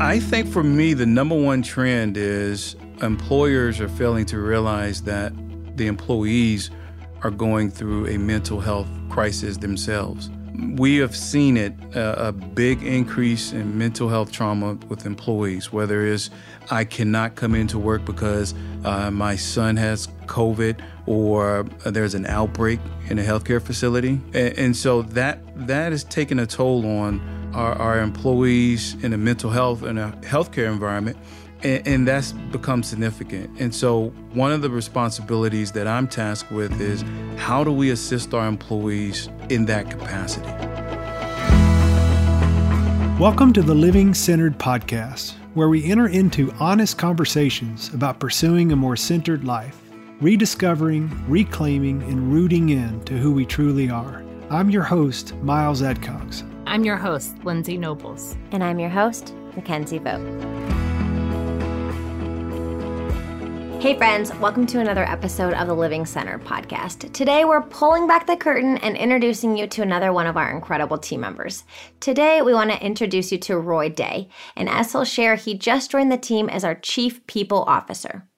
I 0.00 0.20
think 0.20 0.46
for 0.46 0.62
me, 0.62 0.94
the 0.94 1.06
number 1.06 1.34
one 1.34 1.60
trend 1.60 2.16
is 2.16 2.76
employers 3.02 3.80
are 3.80 3.88
failing 3.88 4.26
to 4.26 4.38
realize 4.38 5.02
that 5.02 5.32
the 5.76 5.88
employees 5.88 6.70
are 7.22 7.32
going 7.32 7.68
through 7.68 8.06
a 8.06 8.16
mental 8.16 8.60
health 8.60 8.86
crisis 9.10 9.56
themselves. 9.56 10.30
We 10.76 10.96
have 10.98 11.16
seen 11.16 11.56
it 11.56 11.74
uh, 11.96 12.14
a 12.16 12.32
big 12.32 12.84
increase 12.84 13.52
in 13.52 13.76
mental 13.76 14.08
health 14.08 14.30
trauma 14.30 14.74
with 14.88 15.04
employees, 15.04 15.72
whether 15.72 16.06
it's 16.06 16.30
I 16.70 16.84
cannot 16.84 17.34
come 17.34 17.56
into 17.56 17.76
work 17.76 18.04
because 18.04 18.54
uh, 18.84 19.10
my 19.10 19.34
son 19.34 19.76
has 19.76 20.06
COVID 20.26 20.80
or 21.06 21.64
there's 21.84 22.14
an 22.14 22.26
outbreak 22.26 22.78
in 23.08 23.18
a 23.18 23.22
healthcare 23.22 23.60
facility. 23.60 24.20
And, 24.32 24.58
and 24.58 24.76
so 24.76 25.02
that 25.02 25.40
that 25.66 25.92
is 25.92 26.04
taking 26.04 26.38
a 26.38 26.46
toll 26.46 26.86
on 26.86 27.37
our, 27.54 27.74
our 27.74 28.00
employees 28.00 28.94
in 29.02 29.12
a 29.12 29.18
mental 29.18 29.50
health 29.50 29.82
and 29.82 29.98
a 29.98 30.12
healthcare 30.22 30.70
environment 30.70 31.16
and, 31.62 31.86
and, 31.88 32.08
that's 32.08 32.32
become 32.32 32.82
significant. 32.82 33.50
And 33.58 33.74
so, 33.74 34.10
one 34.32 34.52
of 34.52 34.62
the 34.62 34.70
responsibilities 34.70 35.72
that 35.72 35.88
I'm 35.88 36.06
tasked 36.06 36.52
with 36.52 36.80
is 36.80 37.04
how 37.36 37.64
do 37.64 37.72
we 37.72 37.90
assist 37.90 38.32
our 38.32 38.46
employees 38.46 39.28
in 39.48 39.66
that 39.66 39.90
capacity? 39.90 40.46
Welcome 43.18 43.52
to 43.54 43.62
the 43.62 43.74
Living 43.74 44.14
Centered 44.14 44.56
Podcast, 44.58 45.34
where 45.54 45.68
we 45.68 45.90
enter 45.90 46.06
into 46.06 46.52
honest 46.60 46.96
conversations 46.96 47.92
about 47.92 48.20
pursuing 48.20 48.70
a 48.70 48.76
more 48.76 48.94
centered 48.94 49.42
life, 49.42 49.80
rediscovering, 50.20 51.10
reclaiming, 51.28 52.02
and 52.04 52.32
rooting 52.32 52.68
in 52.68 53.04
to 53.06 53.14
who 53.14 53.32
we 53.32 53.44
truly 53.44 53.90
are. 53.90 54.22
I'm 54.50 54.70
your 54.70 54.84
host, 54.84 55.34
Miles 55.42 55.82
Adcox. 55.82 56.44
I'm 56.68 56.84
your 56.84 56.98
host, 56.98 57.34
Lindsey 57.44 57.78
Nobles. 57.78 58.36
And 58.52 58.62
I'm 58.62 58.78
your 58.78 58.90
host, 58.90 59.32
Mickenzie 59.56 59.98
Vogt. 59.98 60.20
Hey, 63.80 63.96
friends, 63.96 64.34
welcome 64.34 64.66
to 64.66 64.78
another 64.78 65.04
episode 65.04 65.54
of 65.54 65.66
the 65.66 65.74
Living 65.74 66.04
Center 66.04 66.38
podcast. 66.38 67.10
Today, 67.14 67.46
we're 67.46 67.62
pulling 67.62 68.06
back 68.06 68.26
the 68.26 68.36
curtain 68.36 68.76
and 68.78 68.98
introducing 68.98 69.56
you 69.56 69.66
to 69.66 69.80
another 69.80 70.12
one 70.12 70.26
of 70.26 70.36
our 70.36 70.54
incredible 70.54 70.98
team 70.98 71.22
members. 71.22 71.64
Today, 72.00 72.42
we 72.42 72.52
want 72.52 72.70
to 72.70 72.84
introduce 72.84 73.32
you 73.32 73.38
to 73.38 73.56
Roy 73.56 73.88
Day, 73.88 74.28
and 74.54 74.68
as 74.68 74.92
he'll 74.92 75.06
share, 75.06 75.36
he 75.36 75.54
just 75.56 75.90
joined 75.90 76.12
the 76.12 76.18
team 76.18 76.50
as 76.50 76.64
our 76.64 76.74
Chief 76.74 77.26
People 77.26 77.64
Officer. 77.66 78.28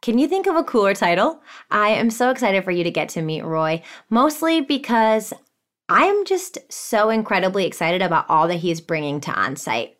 Can 0.00 0.18
you 0.18 0.28
think 0.28 0.46
of 0.46 0.54
a 0.54 0.62
cooler 0.62 0.94
title? 0.94 1.40
I 1.70 1.88
am 1.88 2.10
so 2.10 2.28
excited 2.28 2.62
for 2.62 2.70
you 2.70 2.84
to 2.84 2.90
get 2.90 3.08
to 3.08 3.22
meet 3.22 3.42
Roy, 3.42 3.82
mostly 4.10 4.60
because 4.60 5.32
I 5.88 6.04
am 6.04 6.24
just 6.24 6.58
so 6.72 7.10
incredibly 7.10 7.66
excited 7.66 8.00
about 8.00 8.24
all 8.30 8.48
that 8.48 8.56
he's 8.56 8.80
bringing 8.80 9.20
to 9.22 9.30
OnSite. 9.30 9.92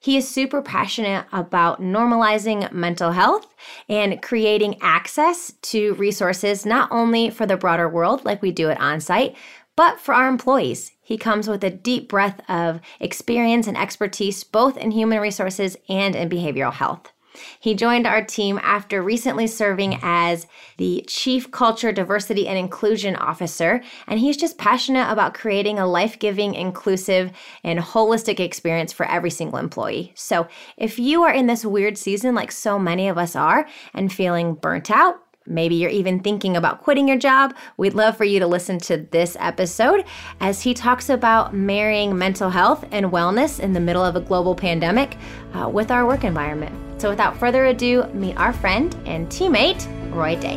He 0.00 0.16
is 0.16 0.28
super 0.28 0.62
passionate 0.62 1.26
about 1.32 1.80
normalizing 1.80 2.70
mental 2.72 3.12
health 3.12 3.54
and 3.88 4.22
creating 4.22 4.80
access 4.80 5.52
to 5.62 5.94
resources, 5.94 6.64
not 6.64 6.90
only 6.90 7.28
for 7.28 7.44
the 7.44 7.56
broader 7.56 7.88
world 7.88 8.24
like 8.24 8.40
we 8.40 8.50
do 8.50 8.70
at 8.70 8.78
OnSite, 8.78 9.34
but 9.74 10.00
for 10.00 10.14
our 10.14 10.28
employees. 10.28 10.92
He 11.02 11.18
comes 11.18 11.48
with 11.48 11.62
a 11.62 11.70
deep 11.70 12.08
breadth 12.08 12.40
of 12.48 12.80
experience 12.98 13.66
and 13.66 13.76
expertise, 13.76 14.42
both 14.42 14.78
in 14.78 14.90
human 14.92 15.20
resources 15.20 15.76
and 15.88 16.16
in 16.16 16.30
behavioral 16.30 16.72
health. 16.72 17.12
He 17.60 17.74
joined 17.74 18.06
our 18.06 18.24
team 18.24 18.60
after 18.62 19.02
recently 19.02 19.46
serving 19.46 19.98
as 20.02 20.46
the 20.76 21.04
Chief 21.06 21.50
Culture, 21.50 21.92
Diversity, 21.92 22.46
and 22.48 22.58
Inclusion 22.58 23.16
Officer, 23.16 23.82
and 24.06 24.20
he's 24.20 24.36
just 24.36 24.58
passionate 24.58 25.10
about 25.10 25.34
creating 25.34 25.78
a 25.78 25.86
life 25.86 26.18
giving, 26.18 26.54
inclusive, 26.54 27.32
and 27.64 27.78
holistic 27.78 28.40
experience 28.40 28.92
for 28.92 29.06
every 29.06 29.30
single 29.30 29.58
employee. 29.58 30.12
So 30.14 30.48
if 30.76 30.98
you 30.98 31.22
are 31.22 31.32
in 31.32 31.46
this 31.46 31.64
weird 31.64 31.98
season, 31.98 32.34
like 32.34 32.52
so 32.52 32.78
many 32.78 33.08
of 33.08 33.18
us 33.18 33.36
are, 33.36 33.66
and 33.94 34.12
feeling 34.12 34.54
burnt 34.54 34.90
out, 34.90 35.20
Maybe 35.46 35.76
you're 35.76 35.90
even 35.90 36.20
thinking 36.20 36.56
about 36.56 36.82
quitting 36.82 37.08
your 37.08 37.18
job. 37.18 37.54
We'd 37.76 37.94
love 37.94 38.16
for 38.16 38.24
you 38.24 38.38
to 38.40 38.46
listen 38.46 38.78
to 38.80 38.98
this 38.98 39.36
episode 39.40 40.04
as 40.40 40.62
he 40.62 40.74
talks 40.74 41.08
about 41.08 41.54
marrying 41.54 42.16
mental 42.16 42.50
health 42.50 42.84
and 42.90 43.06
wellness 43.06 43.60
in 43.60 43.72
the 43.72 43.80
middle 43.80 44.04
of 44.04 44.16
a 44.16 44.20
global 44.20 44.54
pandemic 44.54 45.16
uh, 45.54 45.68
with 45.68 45.90
our 45.90 46.06
work 46.06 46.24
environment. 46.24 46.74
So 47.00 47.10
without 47.10 47.36
further 47.36 47.66
ado, 47.66 48.04
meet 48.14 48.36
our 48.36 48.52
friend 48.52 48.94
and 49.06 49.28
teammate, 49.28 49.86
Roy 50.14 50.36
Day. 50.36 50.56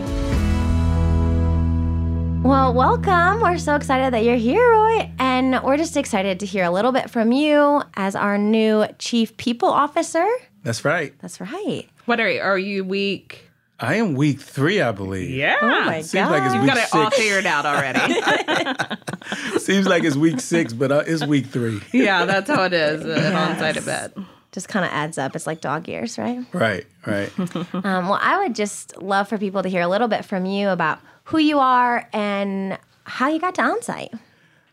Well, 2.42 2.74
welcome. 2.74 3.42
We're 3.42 3.58
so 3.58 3.76
excited 3.76 4.14
that 4.14 4.24
you're 4.24 4.38
here, 4.38 4.66
Roy. 4.72 5.12
And 5.20 5.62
we're 5.62 5.76
just 5.76 5.98
excited 5.98 6.40
to 6.40 6.46
hear 6.46 6.64
a 6.64 6.72
little 6.72 6.94
bit 6.94 7.10
from 7.10 7.34
you 7.34 7.84
as 7.96 8.16
our 8.16 8.38
new 8.38 8.86
Chief 8.98 9.36
People 9.36 9.68
Officer. 9.68 10.26
That's 10.64 10.86
right. 10.86 11.14
That's 11.20 11.42
right. 11.42 11.90
What 12.06 12.22
are 12.22 12.30
you? 12.30 12.40
Are 12.40 12.58
you 12.58 12.86
week? 12.86 13.49
I 13.82 13.96
am 13.96 14.14
week 14.14 14.42
three, 14.42 14.82
I 14.82 14.92
believe. 14.92 15.30
Yeah. 15.30 15.58
Oh 15.62 15.68
my 15.68 16.02
Seems 16.02 16.12
god. 16.28 16.32
like 16.32 16.44
it's 16.44 16.54
You've 16.54 16.64
week 16.64 16.74
got 16.74 16.78
it 16.78 16.90
six. 16.90 16.96
all 16.96 17.10
figured 17.12 17.46
out 17.46 17.66
already. 17.66 19.60
Seems 19.60 19.88
like 19.88 20.04
it's 20.04 20.16
week 20.16 20.40
six, 20.40 20.74
but 20.74 20.92
uh, 20.92 21.04
it's 21.08 21.26
week 21.26 21.46
three. 21.46 21.82
yeah, 21.94 22.26
that's 22.26 22.50
how 22.50 22.64
it 22.64 22.74
is 22.74 23.06
yes. 23.06 23.34
on-site 23.36 23.78
event 23.78 24.14
just 24.52 24.68
kind 24.68 24.86
of 24.86 24.92
adds 24.92 25.18
up. 25.18 25.36
It's 25.36 25.46
like 25.48 25.62
dog 25.62 25.88
years, 25.88 26.18
right? 26.18 26.44
Right, 26.54 26.86
right. 27.06 27.32
um, 27.40 28.10
well, 28.10 28.20
I 28.22 28.40
would 28.44 28.56
just 28.56 29.02
love 29.02 29.28
for 29.28 29.38
people 29.38 29.64
to 29.64 29.70
hear 29.70 29.82
a 29.82 29.88
little 29.88 30.08
bit 30.08 30.26
from 30.26 30.46
you 30.46 30.70
about 30.70 31.00
who 31.26 31.38
you 31.38 31.60
are 31.60 32.08
and 32.14 32.78
how 33.04 33.30
you 33.30 33.40
got 33.40 33.56
to 33.56 33.62
OnSite. 33.62 34.18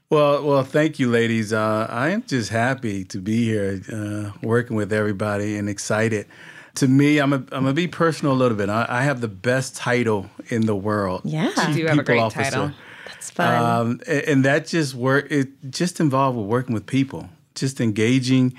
Well, 0.08 0.44
well, 0.44 0.62
thank 0.62 0.98
you, 0.98 1.10
ladies. 1.10 1.52
Uh, 1.52 1.86
I 1.90 2.10
am 2.10 2.22
just 2.26 2.50
happy 2.50 3.04
to 3.06 3.18
be 3.18 3.44
here, 3.44 3.82
uh, 3.92 4.38
working 4.40 4.76
with 4.76 4.92
everybody, 4.92 5.56
and 5.56 5.68
excited. 5.68 6.26
To 6.76 6.88
me, 6.88 7.18
I'm 7.18 7.32
a, 7.32 7.36
I'm 7.36 7.44
gonna 7.48 7.72
be 7.72 7.88
personal 7.88 8.32
a 8.32 8.36
little 8.36 8.56
bit. 8.56 8.68
I, 8.68 8.86
I 8.88 9.02
have 9.02 9.20
the 9.20 9.28
best 9.28 9.76
title 9.76 10.30
in 10.48 10.66
the 10.66 10.76
world. 10.76 11.22
Yeah, 11.24 11.52
Chief 11.66 11.76
you 11.76 11.88
have 11.88 11.98
a 11.98 12.02
great 12.02 12.20
officer. 12.20 12.50
title. 12.50 12.72
That's 13.06 13.30
fun. 13.30 13.64
Um, 13.64 14.00
and, 14.06 14.22
and, 14.22 14.44
that 14.44 14.66
just 14.66 14.94
work. 14.94 15.30
It 15.30 15.48
just 15.70 16.00
involved 16.00 16.36
with 16.38 16.46
working 16.46 16.74
with 16.74 16.86
people, 16.86 17.28
just 17.54 17.80
engaging 17.80 18.54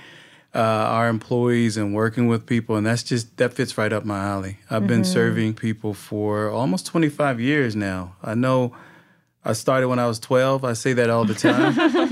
uh, 0.56 0.60
our 0.60 1.10
employees 1.10 1.78
and 1.78 1.94
working 1.94 2.28
with 2.28 2.46
people, 2.46 2.76
and 2.76 2.86
that's 2.86 3.04
just 3.04 3.38
that 3.38 3.54
fits 3.54 3.78
right 3.78 3.94
up 3.94 4.04
my 4.06 4.20
alley. 4.24 4.58
I've 4.70 4.80
mm-hmm. 4.80 4.88
been 4.88 5.04
serving 5.06 5.54
people 5.54 5.94
for 5.94 6.50
almost 6.50 6.86
25 6.88 7.40
years 7.40 7.76
now. 7.76 8.16
I 8.24 8.34
know 8.34 8.76
I 9.46 9.54
started 9.54 9.88
when 9.88 10.00
I 10.00 10.08
was 10.08 10.20
12. 10.20 10.64
I 10.64 10.74
say 10.74 10.94
that 10.94 11.10
all 11.10 11.24
the 11.24 11.36
time, 11.36 11.74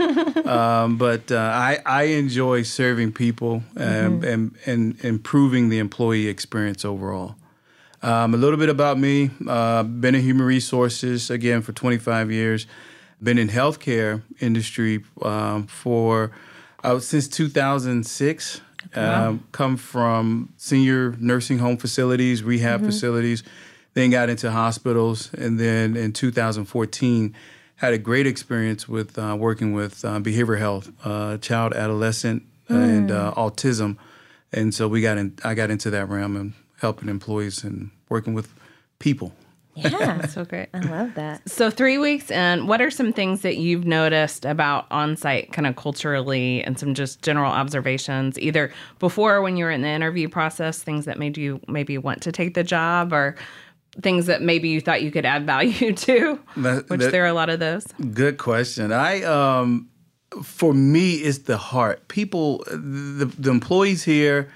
um, 0.46 0.98
but 0.98 1.32
uh, 1.32 1.38
I 1.38 1.80
I 1.86 2.04
enjoy 2.04 2.64
serving 2.64 3.14
people 3.14 3.64
and, 3.76 4.22
mm-hmm. 4.22 4.24
and, 4.24 4.56
and 4.66 5.06
improving 5.06 5.70
the 5.70 5.80
employee 5.80 6.28
experience 6.28 6.86
overall. 6.86 7.36
Um, 8.02 8.34
a 8.34 8.38
little 8.38 8.58
bit 8.58 8.70
about 8.70 9.00
me: 9.00 9.32
uh, 9.48 9.84
been 9.84 10.16
in 10.16 10.22
human 10.22 10.46
resources 10.46 11.30
again 11.30 11.62
for 11.62 11.74
25 11.74 12.32
years. 12.32 12.68
Been 13.24 13.38
in 13.38 13.48
healthcare 13.48 14.22
industry 14.40 15.04
um, 15.22 15.68
for 15.68 16.32
uh, 16.84 17.00
since 17.00 17.28
2006. 17.28 18.62
Wow. 18.96 19.30
Um, 19.30 19.48
come 19.52 19.78
from 19.78 20.54
senior 20.58 21.16
nursing 21.20 21.58
home 21.58 21.78
facilities, 21.78 22.44
rehab 22.44 22.82
mm-hmm. 22.82 22.90
facilities, 22.90 23.44
then 23.96 24.12
got 24.12 24.30
into 24.30 24.52
hospitals, 24.52 25.34
and 25.34 25.60
then 25.60 25.98
in 25.98 26.14
2014 26.14 27.34
had 27.78 27.94
a 27.94 27.98
great 27.98 28.26
experience 28.26 28.88
with 28.88 29.18
uh, 29.18 29.36
working 29.40 29.74
with 29.74 30.04
uh, 30.06 30.20
behavioral 30.20 30.60
health, 30.60 30.92
uh, 31.04 31.38
child, 31.38 31.74
adolescent, 31.74 32.44
mm. 32.70 32.76
and 32.76 33.12
uh, 33.12 33.34
autism, 33.36 33.98
and 34.52 34.74
so 34.74 34.88
we 34.88 35.02
got 35.02 35.18
in. 35.18 35.38
I 35.44 35.54
got 35.54 35.70
into 35.70 35.90
that 35.90 36.10
realm 36.10 36.36
and 36.36 36.54
helping 36.80 37.10
employees 37.10 37.64
and 37.64 37.92
working 38.10 38.34
with 38.34 38.54
people. 39.00 39.34
Yeah, 39.76 40.26
so 40.28 40.46
great. 40.46 40.70
I 40.74 40.80
love 40.80 41.16
that. 41.16 41.48
So, 41.50 41.70
three 41.70 41.98
weeks 41.98 42.32
in, 42.32 42.66
what 42.66 42.82
are 42.82 42.90
some 42.90 43.12
things 43.12 43.42
that 43.42 43.58
you've 43.58 43.86
noticed 43.86 44.46
about 44.46 44.90
OnSite 44.90 45.52
kind 45.52 45.68
of 45.68 45.76
culturally 45.76 46.64
and 46.64 46.80
some 46.80 46.94
just 46.94 47.22
general 47.22 47.52
observations, 47.52 48.40
either 48.40 48.72
before 49.00 49.42
when 49.42 49.58
you 49.58 49.66
were 49.66 49.72
in 49.72 49.82
the 49.82 49.90
interview 49.90 50.30
process, 50.30 50.82
things 50.82 51.06
that 51.06 51.20
made 51.20 51.38
you 51.38 51.60
maybe 51.68 51.98
want 51.98 52.22
to 52.22 52.32
take 52.32 52.54
the 52.54 52.64
job 52.64 53.12
or 53.12 53.36
things 54.02 54.26
that 54.26 54.42
maybe 54.42 54.70
you 54.70 54.82
thought 54.82 55.02
you 55.02 55.12
could 55.12 55.26
add 55.26 55.46
value 55.46 55.94
to, 56.06 56.40
that, 56.58 56.90
which 56.90 57.02
that, 57.02 57.12
there 57.12 57.24
are 57.24 57.28
a 57.28 57.34
lot 57.34 57.50
of 57.50 57.60
those? 57.60 57.86
Good 58.14 58.38
question. 58.38 58.92
I, 58.92 59.24
um, 59.24 59.90
for 60.44 60.74
me, 60.74 61.16
it's 61.16 61.40
the 61.40 61.58
heart. 61.58 62.08
People, 62.08 62.64
the, 62.68 63.32
the 63.38 63.50
employees 63.50 64.04
here, 64.04 64.50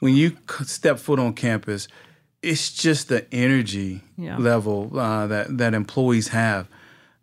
when 0.00 0.14
you 0.14 0.36
step 0.64 0.98
foot 0.98 1.18
on 1.18 1.34
campus, 1.34 1.88
it's 2.42 2.72
just 2.72 3.08
the 3.08 3.32
energy 3.34 4.02
yeah. 4.16 4.36
level 4.36 4.98
uh, 4.98 5.26
that 5.26 5.58
that 5.58 5.74
employees 5.74 6.28
have, 6.28 6.68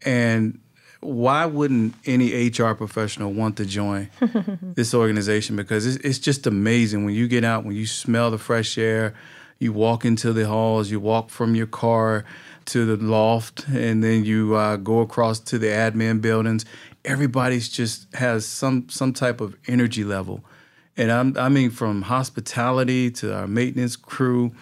and 0.04 0.60
why 1.00 1.46
wouldn't 1.46 1.94
any 2.06 2.50
HR 2.50 2.74
professional 2.74 3.32
want 3.32 3.58
to 3.58 3.66
join 3.66 4.10
this 4.76 4.94
organization? 4.94 5.56
Because 5.56 5.86
it's, 5.86 6.04
it's 6.04 6.20
just 6.20 6.48
amazing 6.48 7.06
when 7.06 7.14
you 7.14 7.28
get 7.28 7.44
out, 7.44 7.66
when 7.66 7.76
you 7.76 7.86
smell 7.86 8.32
the 8.32 8.38
fresh 8.38 8.78
air, 8.78 9.14
you 9.64 9.74
walk 9.74 10.06
into 10.06 10.34
the 10.34 10.48
halls, 10.48 10.92
you 10.92 11.00
walk 11.00 11.30
from 11.30 11.56
your 11.56 11.68
car 11.68 12.26
to 12.66 12.86
the 12.86 13.04
loft, 13.04 13.68
and 13.68 14.04
then 14.04 14.24
you 14.24 14.56
uh, 14.56 14.76
go 14.76 15.00
across 15.00 15.40
to 15.40 15.58
the 15.58 15.68
admin 15.68 16.22
buildings. 16.22 16.66
Everybody's 17.04 17.68
just 17.70 18.14
has 18.16 18.46
some 18.46 18.88
some 18.90 19.14
type 19.14 19.42
of 19.42 19.56
energy 19.68 20.04
level, 20.04 20.44
And 20.96 21.12
I'm, 21.12 21.38
I 21.38 21.50
mean, 21.50 21.72
from 21.72 22.04
hospitality 22.04 23.12
to 23.12 23.36
our 23.36 23.48
maintenance 23.48 23.96
crew, 23.96 24.54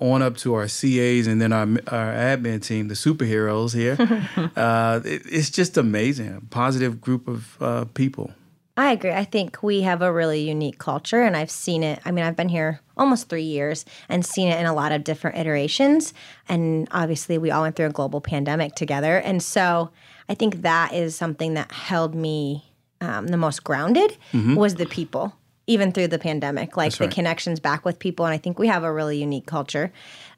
on 0.00 0.22
up 0.22 0.36
to 0.36 0.54
our 0.54 0.68
CAs 0.68 1.26
and 1.26 1.40
then 1.40 1.52
our, 1.52 1.66
our 1.88 2.12
admin 2.12 2.64
team, 2.64 2.88
the 2.88 2.94
superheroes 2.94 3.74
here. 3.74 3.96
uh, 4.56 5.00
it, 5.04 5.22
it's 5.26 5.50
just 5.50 5.76
amazing. 5.76 6.36
A 6.36 6.40
positive 6.40 7.00
group 7.00 7.26
of 7.26 7.60
uh, 7.60 7.84
people. 7.94 8.30
I 8.78 8.92
agree. 8.92 9.10
I 9.10 9.24
think 9.24 9.60
we 9.60 9.80
have 9.82 10.02
a 10.02 10.12
really 10.12 10.48
unique 10.48 10.78
culture, 10.78 11.20
and 11.22 11.36
I've 11.36 11.50
seen 11.50 11.82
it. 11.82 11.98
I 12.04 12.12
mean, 12.12 12.24
I've 12.24 12.36
been 12.36 12.48
here 12.48 12.78
almost 12.96 13.28
three 13.28 13.42
years 13.42 13.84
and 14.08 14.24
seen 14.24 14.46
it 14.46 14.60
in 14.60 14.66
a 14.66 14.72
lot 14.72 14.92
of 14.92 15.02
different 15.02 15.36
iterations. 15.36 16.14
And 16.48 16.86
obviously, 16.92 17.38
we 17.38 17.50
all 17.50 17.62
went 17.62 17.74
through 17.74 17.86
a 17.86 17.90
global 17.90 18.20
pandemic 18.20 18.76
together. 18.76 19.16
And 19.18 19.42
so 19.42 19.90
I 20.28 20.34
think 20.34 20.62
that 20.62 20.94
is 20.94 21.16
something 21.16 21.54
that 21.54 21.72
held 21.72 22.14
me 22.14 22.72
um, 23.00 23.26
the 23.26 23.36
most 23.36 23.64
grounded 23.64 24.16
Mm-hmm. 24.32 24.54
was 24.54 24.76
the 24.76 24.86
people, 24.86 25.34
even 25.66 25.90
through 25.90 26.08
the 26.08 26.18
pandemic, 26.20 26.76
like 26.76 26.96
the 26.96 27.06
right. 27.06 27.12
connections 27.12 27.58
back 27.58 27.84
with 27.84 27.98
people. 27.98 28.26
And 28.26 28.32
I 28.32 28.38
think 28.38 28.60
we 28.60 28.68
have 28.68 28.84
a 28.84 28.92
really 28.92 29.18
unique 29.18 29.46
culture. 29.46 29.92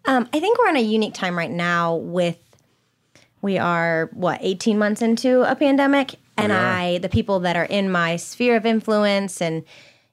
Um, 0.07 0.31
I 0.33 0.41
think 0.41 0.59
we're 0.59 0.71
in 0.71 0.77
a 0.77 0.81
unique 0.81 1.13
time 1.13 1.37
right 1.37 1.51
now 1.51 1.97
with 1.97 2.39
we 3.43 3.59
are 3.59 4.09
what 4.15 4.39
18 4.41 4.79
months 4.79 5.03
into 5.03 5.43
a 5.43 5.55
pandemic 5.55 6.15
and 6.43 6.53
i 6.53 6.99
the 6.99 7.09
people 7.09 7.41
that 7.41 7.57
are 7.57 7.65
in 7.65 7.91
my 7.91 8.17
sphere 8.17 8.57
of 8.57 8.67
influence 8.67 9.41
and 9.41 9.65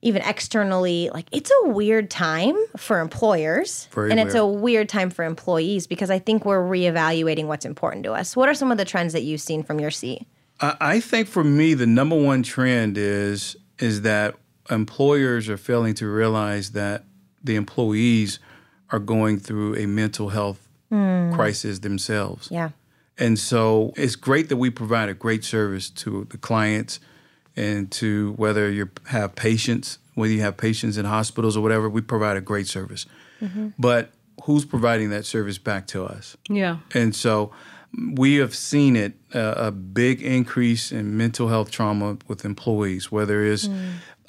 even 0.01 0.21
externally 0.23 1.09
like 1.13 1.27
it's 1.31 1.51
a 1.63 1.69
weird 1.69 2.09
time 2.09 2.55
for 2.77 2.99
employers. 2.99 3.87
Very 3.91 4.11
and 4.11 4.19
it's 4.19 4.35
a 4.35 4.45
weird. 4.45 4.89
time 4.89 5.09
for 5.09 5.25
employees 5.25 5.87
because 5.87 6.09
i 6.09 6.19
think 6.19 6.45
we're 6.45 6.63
reevaluating 6.63 7.45
what's 7.45 7.65
important 7.65 8.03
to 8.05 8.13
us. 8.13 8.35
What 8.35 8.47
are 8.47 8.53
some 8.53 8.71
of 8.71 8.77
the 8.77 8.85
trends 8.85 9.13
that 9.13 9.23
you've 9.23 9.41
seen 9.41 9.63
from 9.63 9.79
your 9.79 9.91
seat? 9.91 10.25
I, 10.59 10.77
I 10.79 10.99
think 10.99 11.27
for 11.27 11.43
me, 11.43 11.73
the 11.73 11.87
number 11.87 12.15
one 12.15 12.43
trend 12.43 12.97
is 12.97 13.57
is 13.79 14.01
that 14.03 14.35
employers 14.69 15.49
are 15.49 15.57
failing 15.57 15.93
to 15.95 16.07
realize 16.07 16.71
that 16.71 17.05
the 17.43 17.55
employees 17.55 18.39
are 18.91 18.99
going 18.99 19.39
through 19.39 19.75
a 19.75 19.85
mental 19.85 20.29
health 20.29 20.67
hmm. 20.89 21.33
crisis 21.33 21.79
themselves. 21.79 22.49
yeah 22.51 22.69
And 23.19 23.39
so 23.39 23.93
it's 23.95 24.15
great 24.15 24.49
that 24.49 24.57
we 24.57 24.69
provide 24.69 25.09
a 25.09 25.13
great 25.13 25.43
service 25.43 25.89
to 25.89 26.25
the 26.29 26.37
clients 26.37 26.99
and 27.55 27.91
to 27.93 28.33
whether 28.33 28.69
you 28.69 28.89
have 29.07 29.35
patients, 29.35 29.97
whether 30.13 30.31
you 30.33 30.41
have 30.41 30.57
patients 30.57 30.97
in 30.97 31.05
hospitals 31.05 31.57
or 31.57 31.61
whatever, 31.61 31.89
we 31.89 32.01
provide 32.01 32.37
a 32.37 32.41
great 32.41 32.67
service. 32.67 33.05
But 33.79 34.11
who's 34.43 34.65
providing 34.65 35.09
that 35.09 35.25
service 35.25 35.57
back 35.57 35.87
to 35.87 36.05
us? 36.05 36.37
Yeah. 36.49 36.77
And 36.93 37.15
so 37.15 37.51
we 38.13 38.35
have 38.35 38.53
seen 38.53 38.95
it 38.95 39.13
uh, 39.33 39.55
a 39.57 39.71
big 39.71 40.21
increase 40.21 40.91
in 40.91 41.17
mental 41.17 41.47
health 41.47 41.71
trauma 41.71 42.17
with 42.27 42.45
employees, 42.45 43.11
whether 43.11 43.43
it's 43.43 43.67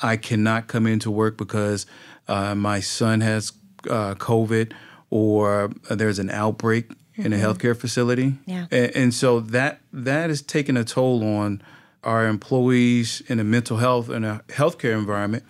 I 0.00 0.17
cannot 0.17 0.69
come 0.69 0.87
into 0.87 1.11
work 1.11 1.37
because 1.37 1.87
uh, 2.29 2.55
my 2.55 2.81
son 2.81 3.20
has 3.20 3.52
uh, 3.90 4.14
COVID 4.14 4.73
or 5.11 5.70
there's 5.90 6.19
an 6.19 6.31
outbreak 6.31 6.93
in 7.18 7.32
a 7.32 7.36
healthcare 7.36 7.76
facility. 7.76 8.34
Yeah. 8.46 8.66
And, 8.70 8.96
and 8.96 9.14
so 9.14 9.40
that 9.40 9.80
that 9.92 10.30
is 10.30 10.40
taking 10.42 10.76
a 10.76 10.84
toll 10.84 11.22
on 11.24 11.60
our 12.04 12.26
employees 12.26 13.20
in 13.26 13.40
a 13.40 13.44
mental 13.44 13.76
health 13.78 14.08
and 14.08 14.24
a 14.24 14.40
healthcare 14.48 14.96
environment 14.96 15.44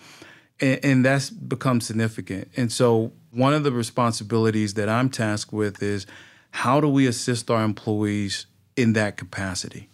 and, 0.61 0.81
and 0.83 1.05
that's 1.05 1.31
become 1.31 1.81
significant. 1.81 2.49
And 2.57 2.73
so, 2.73 3.13
one 3.31 3.53
of 3.53 3.63
the 3.63 3.73
responsibilities 3.73 4.75
that 4.75 4.89
I'm 4.89 5.11
tasked 5.11 5.53
with 5.53 5.83
is 5.83 6.07
how 6.51 6.81
do 6.81 6.89
we 6.89 7.07
assist 7.07 7.51
our 7.51 7.63
employees 7.63 8.47
in 8.77 8.95
that 8.95 9.17
capacity? 9.19 9.89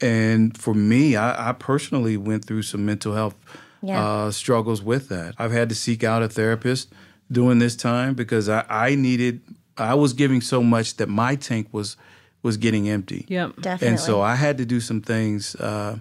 And 0.00 0.56
for 0.56 0.72
me, 0.72 1.14
I, 1.16 1.50
I 1.50 1.52
personally 1.52 2.16
went 2.16 2.46
through 2.46 2.62
some 2.62 2.86
mental 2.86 3.14
health 3.14 3.34
Yeah. 3.82 4.02
uh, 4.02 4.30
struggles 4.30 4.82
with 4.82 5.08
that. 5.10 5.34
I've 5.38 5.52
had 5.52 5.68
to 5.68 5.74
seek 5.74 6.02
out 6.02 6.22
a 6.22 6.28
therapist 6.28 6.90
during 7.30 7.58
this 7.58 7.76
time 7.76 8.14
because 8.14 8.48
I, 8.48 8.64
I 8.68 8.94
needed, 8.94 9.42
I 9.80 9.94
was 9.94 10.12
giving 10.12 10.40
so 10.40 10.62
much 10.62 10.96
that 10.96 11.08
my 11.08 11.36
tank 11.36 11.68
was 11.72 11.96
was 12.42 12.56
getting 12.56 12.88
empty. 12.88 13.26
Yep. 13.28 13.56
definitely 13.56 13.88
And 13.88 14.00
so 14.00 14.20
I 14.22 14.34
had 14.34 14.56
to 14.58 14.64
do 14.64 14.80
some 14.80 15.02
things, 15.02 15.54
uh, 15.56 15.98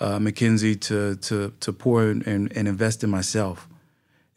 uh, 0.00 0.18
Mickenzie, 0.18 0.80
to 0.82 1.16
to 1.16 1.52
to 1.60 1.72
pour 1.72 2.02
in 2.10 2.22
and, 2.24 2.52
and 2.56 2.68
invest 2.68 3.02
in 3.04 3.10
myself. 3.10 3.68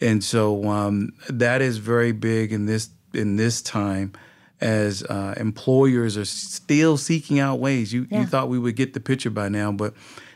And 0.02 0.24
so 0.24 0.68
um, 0.70 1.14
that 1.30 1.62
is 1.62 1.78
very 1.78 2.12
big 2.12 2.52
in 2.52 2.66
this 2.66 2.90
in 3.14 3.38
this 3.38 3.62
time, 3.62 4.12
as 4.60 5.04
uh, 5.04 5.34
employers 5.38 6.18
are 6.18 6.26
still 6.26 6.98
seeking 6.98 7.40
out 7.40 7.60
ways. 7.60 7.94
You 7.94 8.08
Yeah. 8.10 8.22
you 8.22 8.26
thought 8.28 8.50
we 8.50 8.60
would 8.60 8.76
get 8.76 8.94
the 8.94 9.00
picture 9.00 9.30
by 9.30 9.50
now, 9.50 9.72
but 9.72 9.94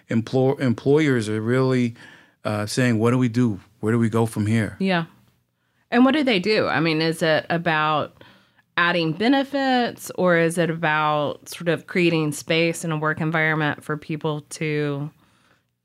employ, 0.10 0.54
employers 0.54 1.28
are 1.28 1.42
really 1.42 1.96
uh, 2.46 2.66
saying, 2.66 3.00
"What 3.00 3.12
do 3.12 3.18
we 3.18 3.30
do? 3.30 3.60
Where 3.82 3.92
do 3.94 4.00
we 4.00 4.10
go 4.10 4.26
from 4.26 4.46
here?" 4.46 4.76
Yeah. 4.80 5.06
And 5.92 6.06
what 6.06 6.14
do 6.14 6.24
they 6.24 6.40
do? 6.40 6.68
I 6.68 6.80
mean, 6.80 7.02
is 7.02 7.22
it 7.24 7.46
about 7.50 8.19
adding 8.80 9.12
benefits 9.12 10.10
or 10.16 10.38
is 10.38 10.58
it 10.58 10.70
about 10.70 11.50
sort 11.50 11.68
of 11.68 11.86
creating 11.86 12.32
space 12.32 12.86
in 12.86 12.94
a 12.94 12.98
work 12.98 13.20
environment 13.20 13.84
for 13.84 13.98
people 13.98 14.40
to 14.50 15.10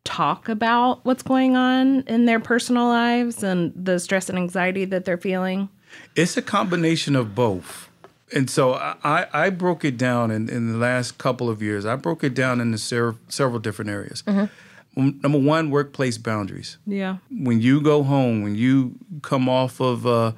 talk 0.05 0.49
about 0.49 1.05
what's 1.05 1.25
going 1.25 1.56
on 1.56 2.02
in 2.02 2.26
their 2.26 2.38
personal 2.38 2.87
lives 2.87 3.43
and 3.43 3.73
the 3.75 3.99
stress 3.99 4.29
and 4.29 4.38
anxiety 4.38 4.85
that 4.85 5.05
they're 5.05 5.19
feeling? 5.19 5.69
It's 6.14 6.37
a 6.37 6.43
combination 6.43 7.17
of 7.17 7.35
both. 7.35 7.88
And 8.32 8.49
so 8.49 8.75
I, 8.75 9.26
I 9.32 9.50
broke 9.50 9.85
it 9.85 9.97
down 9.97 10.31
in, 10.31 10.49
in 10.49 10.70
the 10.73 10.79
last 10.79 11.19
couple 11.19 11.50
of 11.50 11.61
years. 11.61 11.85
I 11.85 11.97
broke 11.97 12.23
it 12.23 12.32
down 12.35 12.61
into 12.61 12.79
ser- 12.79 13.17
several 13.29 13.58
different 13.58 13.90
areas. 13.90 14.23
Um, 14.26 14.49
Number 14.97 15.38
one, 15.38 15.70
workplace 15.70 16.17
boundaries. 16.19 16.79
Yeah. 16.87 17.17
When 17.29 17.61
you 17.61 17.81
go 17.81 18.05
home, 18.05 18.43
when 18.44 18.55
you 18.55 18.94
come 19.23 19.49
off 19.49 19.81
of 19.81 20.06
uh, 20.06 20.32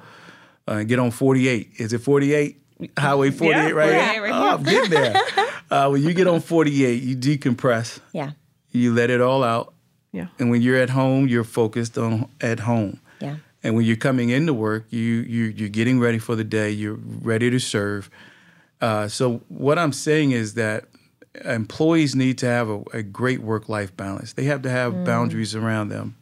uh, 0.67 0.83
get 0.83 0.99
on 0.99 1.11
48, 1.11 1.71
is 1.77 1.93
it 1.93 1.99
48? 1.99 2.61
Highway 2.97 3.31
48 3.31 3.55
Yeah, 3.55 3.69
right 3.71 3.89
48 3.89 4.11
here? 4.11 4.23
right 4.23 4.31
oh, 4.33 4.55
I'm 4.55 4.63
getting 4.63 4.89
there. 4.91 5.21
uh, 5.71 5.89
when 5.89 6.03
you 6.03 6.13
get 6.13 6.27
on 6.27 6.41
48, 6.41 7.01
you 7.01 7.15
decompress, 7.15 7.99
yeah 8.13 8.31
you 8.71 8.93
let 8.93 9.09
it 9.09 9.21
all 9.21 9.43
out. 9.43 9.73
Yeah. 10.11 10.27
And 10.39 10.49
when 10.49 10.61
you're 10.61 10.77
at 10.77 10.89
home, 10.89 11.27
you're 11.27 11.43
focused 11.43 11.97
on 11.97 12.29
at 12.41 12.59
home. 12.59 12.99
yeah 13.19 13.37
And 13.63 13.75
when 13.75 13.85
you're 13.85 13.97
coming 13.97 14.29
into 14.29 14.53
work, 14.53 14.85
you 14.89 14.99
you 14.99 15.45
you're 15.45 15.69
getting 15.69 15.99
ready 15.99 16.19
for 16.19 16.35
the 16.35 16.43
day. 16.43 16.69
You're 16.71 16.99
ready 17.21 17.49
to 17.49 17.59
serve. 17.59 18.09
Uh, 18.79 19.07
so 19.07 19.41
what 19.47 19.79
I'm 19.79 19.93
saying 19.93 20.31
is 20.31 20.53
that 20.53 20.85
employees 21.45 22.15
need 22.15 22.37
to 22.39 22.45
have 22.45 22.69
a, 22.69 22.83
a 22.93 23.03
great 23.03 23.41
work-life 23.41 23.95
balance. 23.97 24.33
They 24.33 24.45
have 24.45 24.61
to 24.63 24.69
have 24.69 25.03
boundaries 25.03 25.55
around 25.55 25.89
them. 25.89 26.15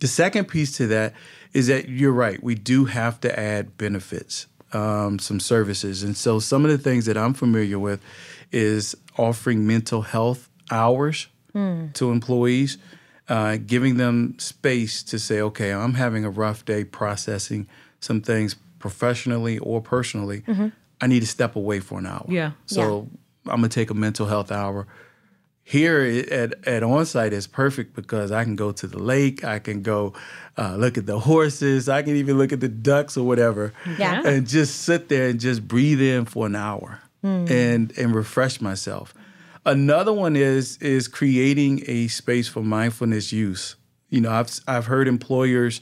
The 0.00 0.08
second 0.08 0.46
piece 0.46 0.76
to 0.78 0.86
that 0.88 1.14
is 1.54 1.68
that 1.68 1.88
you're 1.88 2.12
right. 2.12 2.42
We 2.42 2.54
do 2.54 2.84
have 2.84 3.20
to 3.20 3.38
add 3.38 3.78
benefits, 3.78 4.46
um, 4.72 5.18
some 5.18 5.40
services, 5.40 6.02
and 6.02 6.16
so 6.16 6.38
some 6.40 6.64
of 6.66 6.70
the 6.70 6.78
things 6.78 7.06
that 7.06 7.16
I'm 7.16 7.32
familiar 7.32 7.78
with 7.78 8.02
is 8.52 8.94
offering 9.16 9.66
mental 9.66 10.02
health 10.02 10.48
hours 10.70 11.28
to 11.94 12.10
employees, 12.10 12.78
uh, 13.28 13.56
giving 13.64 13.96
them 13.96 14.34
space 14.38 15.04
to 15.04 15.18
say, 15.20 15.40
okay, 15.40 15.72
I'm 15.72 15.94
having 15.94 16.24
a 16.24 16.30
rough 16.30 16.64
day 16.64 16.82
processing 16.84 17.68
some 18.00 18.20
things 18.20 18.56
professionally 18.80 19.58
or 19.58 19.80
personally. 19.80 20.42
I 21.00 21.06
need 21.06 21.20
to 21.20 21.26
step 21.26 21.54
away 21.56 21.78
for 21.80 21.98
an 22.00 22.06
hour. 22.06 22.26
Yeah. 22.28 22.52
So 22.66 23.08
I'm 23.46 23.56
gonna 23.60 23.68
take 23.68 23.90
a 23.90 23.94
mental 23.94 24.26
health 24.26 24.50
hour. 24.50 24.86
Here 25.66 26.00
at 26.30 26.52
at 26.68 26.82
onsite 26.82 27.32
is 27.32 27.46
perfect 27.46 27.94
because 27.96 28.30
I 28.30 28.44
can 28.44 28.54
go 28.54 28.70
to 28.72 28.86
the 28.86 28.98
lake, 28.98 29.44
I 29.44 29.58
can 29.58 29.80
go 29.82 30.12
uh, 30.58 30.76
look 30.76 30.98
at 30.98 31.06
the 31.06 31.18
horses, 31.20 31.88
I 31.88 32.02
can 32.02 32.16
even 32.16 32.36
look 32.36 32.52
at 32.52 32.60
the 32.60 32.68
ducks 32.68 33.16
or 33.16 33.26
whatever, 33.26 33.72
Yeah. 33.98 34.22
and 34.26 34.46
just 34.46 34.82
sit 34.82 35.08
there 35.08 35.28
and 35.30 35.40
just 35.40 35.66
breathe 35.66 36.02
in 36.02 36.26
for 36.26 36.46
an 36.46 36.54
hour 36.54 37.00
and 37.22 37.90
and 37.96 38.14
refresh 38.14 38.60
myself. 38.60 39.14
Another 39.64 40.12
one 40.12 40.36
is 40.36 40.76
is 40.82 41.08
creating 41.08 41.82
a 41.86 42.08
space 42.08 42.46
for 42.46 42.62
mindfulness 42.62 43.32
use. 43.32 43.76
You 44.10 44.20
know, 44.20 44.30
I've 44.30 44.50
I've 44.68 44.84
heard 44.86 45.08
employers 45.08 45.80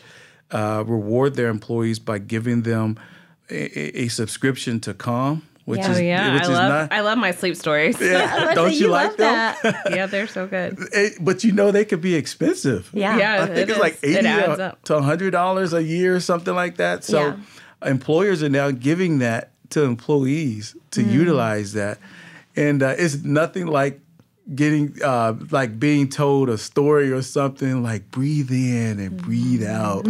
uh, 0.53 0.85
reward 0.87 1.35
their 1.35 1.49
employees 1.49 1.99
by 1.99 2.19
giving 2.19 2.62
them 2.62 2.97
a, 3.51 3.57
a- 3.77 4.05
a 4.05 4.09
subscription 4.09 4.79
to 4.81 4.95
Calm, 4.95 5.43
which 5.64 5.78
Yeah. 5.81 5.90
is 5.92 5.99
Oh 5.99 6.00
yeah, 6.00 6.35
which 6.35 6.42
I 6.42 6.45
is 6.45 6.50
love 6.50 6.69
not. 6.69 6.92
I 6.92 7.00
love 7.00 7.19
my 7.19 7.31
sleep 7.31 7.57
stories. 7.57 8.00
Yeah, 8.00 8.09
I 8.09 8.35
was 8.35 8.42
about 8.42 8.49
to 8.50 8.54
Don't 8.57 8.71
say, 8.73 8.76
you 8.78 8.88
like 8.88 9.09
love 9.09 9.16
them? 9.19 9.75
that. 9.92 10.11
they're 10.11 10.26
so 10.26 10.47
good. 10.47 10.78
Eh, 10.92 11.11
but 11.21 11.45
you 11.45 11.52
know 11.52 11.71
they 11.71 11.85
could 11.85 12.00
be 12.00 12.14
expensive. 12.14 12.90
yeah 12.92 13.16
Yeah. 13.19 13.42
I 13.42 13.47
think 13.47 13.59
it 13.59 13.71
it's 13.71 13.78
like 13.78 13.95
is. 14.02 14.16
It 14.16 14.19
eighty 14.19 14.28
adds 14.28 14.59
or- 14.59 14.62
up. 14.62 14.83
to 14.85 15.00
hundred 15.00 15.31
dollars 15.31 15.73
a 15.73 15.83
year, 15.83 16.16
or 16.16 16.21
something 16.21 16.54
like 16.54 16.76
that. 16.76 17.04
So 17.04 17.19
Yeah. 17.21 17.37
employers 17.90 18.42
are 18.42 18.49
now 18.49 18.71
giving 18.71 19.19
that 19.21 19.50
to 19.71 19.83
employees 19.85 20.76
to 20.92 21.02
Mm. 21.02 21.12
utilize 21.12 21.73
that, 21.75 21.99
and 22.57 22.83
uh, 22.83 22.95
it's 22.99 23.23
nothing 23.25 23.66
like 23.66 24.00
getting 24.54 24.95
uh, 25.02 25.35
like 25.50 25.78
being 25.78 26.09
told 26.09 26.49
a 26.50 26.59
story 26.59 27.11
or 27.12 27.23
something 27.23 27.83
like 27.83 28.11
breathe 28.11 28.50
in 28.50 28.99
and 28.99 29.16
breathe 29.16 29.64
out. 29.64 30.04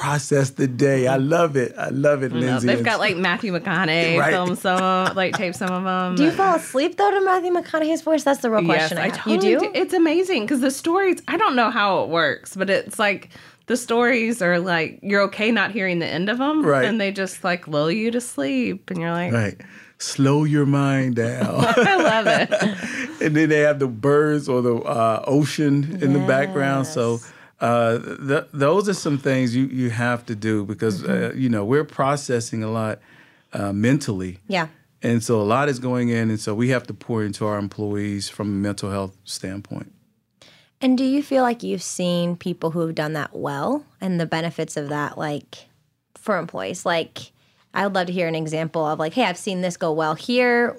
Process 0.00 0.50
the 0.50 0.66
day. 0.66 1.06
I 1.06 1.16
love 1.16 1.56
it. 1.56 1.74
I 1.76 1.90
love 1.90 2.22
it, 2.22 2.32
No, 2.32 2.40
Lindsey. 2.40 2.66
they've 2.68 2.82
got 2.82 3.00
like 3.00 3.16
Matthew 3.18 3.52
McConaughey 3.52 4.18
Right. 4.18 4.32
film 4.32 4.56
some, 4.56 5.14
like 5.14 5.34
tape 5.36 5.54
some 5.54 5.70
of 5.70 5.84
them. 5.84 6.14
Do 6.16 6.24
you 6.24 6.30
fall 6.30 6.56
asleep 6.56 6.96
though 6.96 7.10
to 7.10 7.20
Matthew 7.22 7.52
McConaughey's 7.52 8.00
voice? 8.00 8.24
That's 8.24 8.40
the 8.40 8.50
real 8.50 8.64
question. 8.64 8.96
I, 8.96 9.02
I 9.02 9.04
have. 9.08 9.16
totally 9.18 9.50
you 9.50 9.60
do? 9.60 9.70
It's 9.74 9.92
amazing 9.92 10.42
because 10.44 10.60
the 10.62 10.70
stories. 10.70 11.20
I 11.28 11.36
don't 11.36 11.54
know 11.54 11.70
how 11.70 12.02
it 12.02 12.08
works, 12.08 12.56
but 12.56 12.70
it's 12.70 12.98
like 12.98 13.28
the 13.66 13.76
stories 13.76 14.40
are 14.40 14.58
like 14.58 14.98
you're 15.02 15.20
okay 15.24 15.50
not 15.50 15.70
hearing 15.70 15.98
the 15.98 16.06
end 16.06 16.30
of 16.30 16.38
them, 16.38 16.64
Right. 16.64 16.86
And 16.86 16.98
they 16.98 17.12
just 17.12 17.44
like 17.44 17.68
lull 17.68 17.90
you 17.90 18.10
to 18.10 18.20
sleep, 18.22 18.88
and 18.90 18.98
you're 19.00 19.12
like, 19.12 19.32
right. 19.32 19.60
Slow 19.98 20.44
your 20.44 20.64
mind 20.64 21.16
down. 21.26 21.56
I 21.62 21.96
love 21.96 22.26
it. 22.26 22.50
and 23.22 23.36
then 23.36 23.50
they 23.50 23.58
have 23.60 23.78
the 23.80 23.86
birds 23.86 24.48
or 24.48 24.62
the 24.62 24.76
uh, 24.76 25.22
ocean 25.26 25.98
in 26.00 26.14
the 26.14 26.20
background. 26.20 26.86
So 26.86 27.20
uh, 27.60 27.98
th- 28.26 28.46
those 28.52 28.88
are 28.88 28.94
some 28.94 29.18
things 29.18 29.54
you, 29.54 29.66
you 29.66 29.90
have 29.90 30.24
to 30.26 30.34
do 30.34 30.64
because 30.64 31.04
uh, 31.04 31.32
you 31.34 31.48
know 31.48 31.64
we're 31.64 31.84
processing 31.84 32.62
a 32.62 32.70
lot 32.70 33.00
uh, 33.52 33.72
mentally. 33.72 34.38
Yeah. 34.48 34.68
And 35.02 35.24
so 35.24 35.40
a 35.40 35.44
lot 35.44 35.70
is 35.70 35.78
going 35.78 36.10
in, 36.10 36.28
and 36.28 36.38
so 36.38 36.54
we 36.54 36.68
have 36.70 36.86
to 36.88 36.94
pour 36.94 37.24
into 37.24 37.46
our 37.46 37.58
employees 37.58 38.28
from 38.28 38.48
a 38.48 38.52
mental 38.52 38.90
health 38.90 39.16
standpoint. 39.24 39.92
And 40.82 40.96
do 40.96 41.04
you 41.04 41.22
feel 41.22 41.42
like 41.42 41.62
you've 41.62 41.82
seen 41.82 42.36
people 42.36 42.70
who 42.70 42.80
have 42.80 42.94
done 42.94 43.14
that 43.14 43.34
well 43.34 43.84
and 44.00 44.20
the 44.20 44.26
benefits 44.26 44.76
of 44.76 44.88
that, 44.90 45.16
like 45.16 45.68
for 46.16 46.36
employees? 46.38 46.84
Like, 46.84 47.32
I 47.72 47.84
would 47.84 47.94
love 47.94 48.08
to 48.08 48.12
hear 48.12 48.28
an 48.28 48.34
example 48.34 48.84
of, 48.84 48.98
like, 48.98 49.14
hey, 49.14 49.24
I've 49.24 49.38
seen 49.38 49.62
this 49.62 49.78
go 49.78 49.92
well 49.92 50.14
here. 50.14 50.76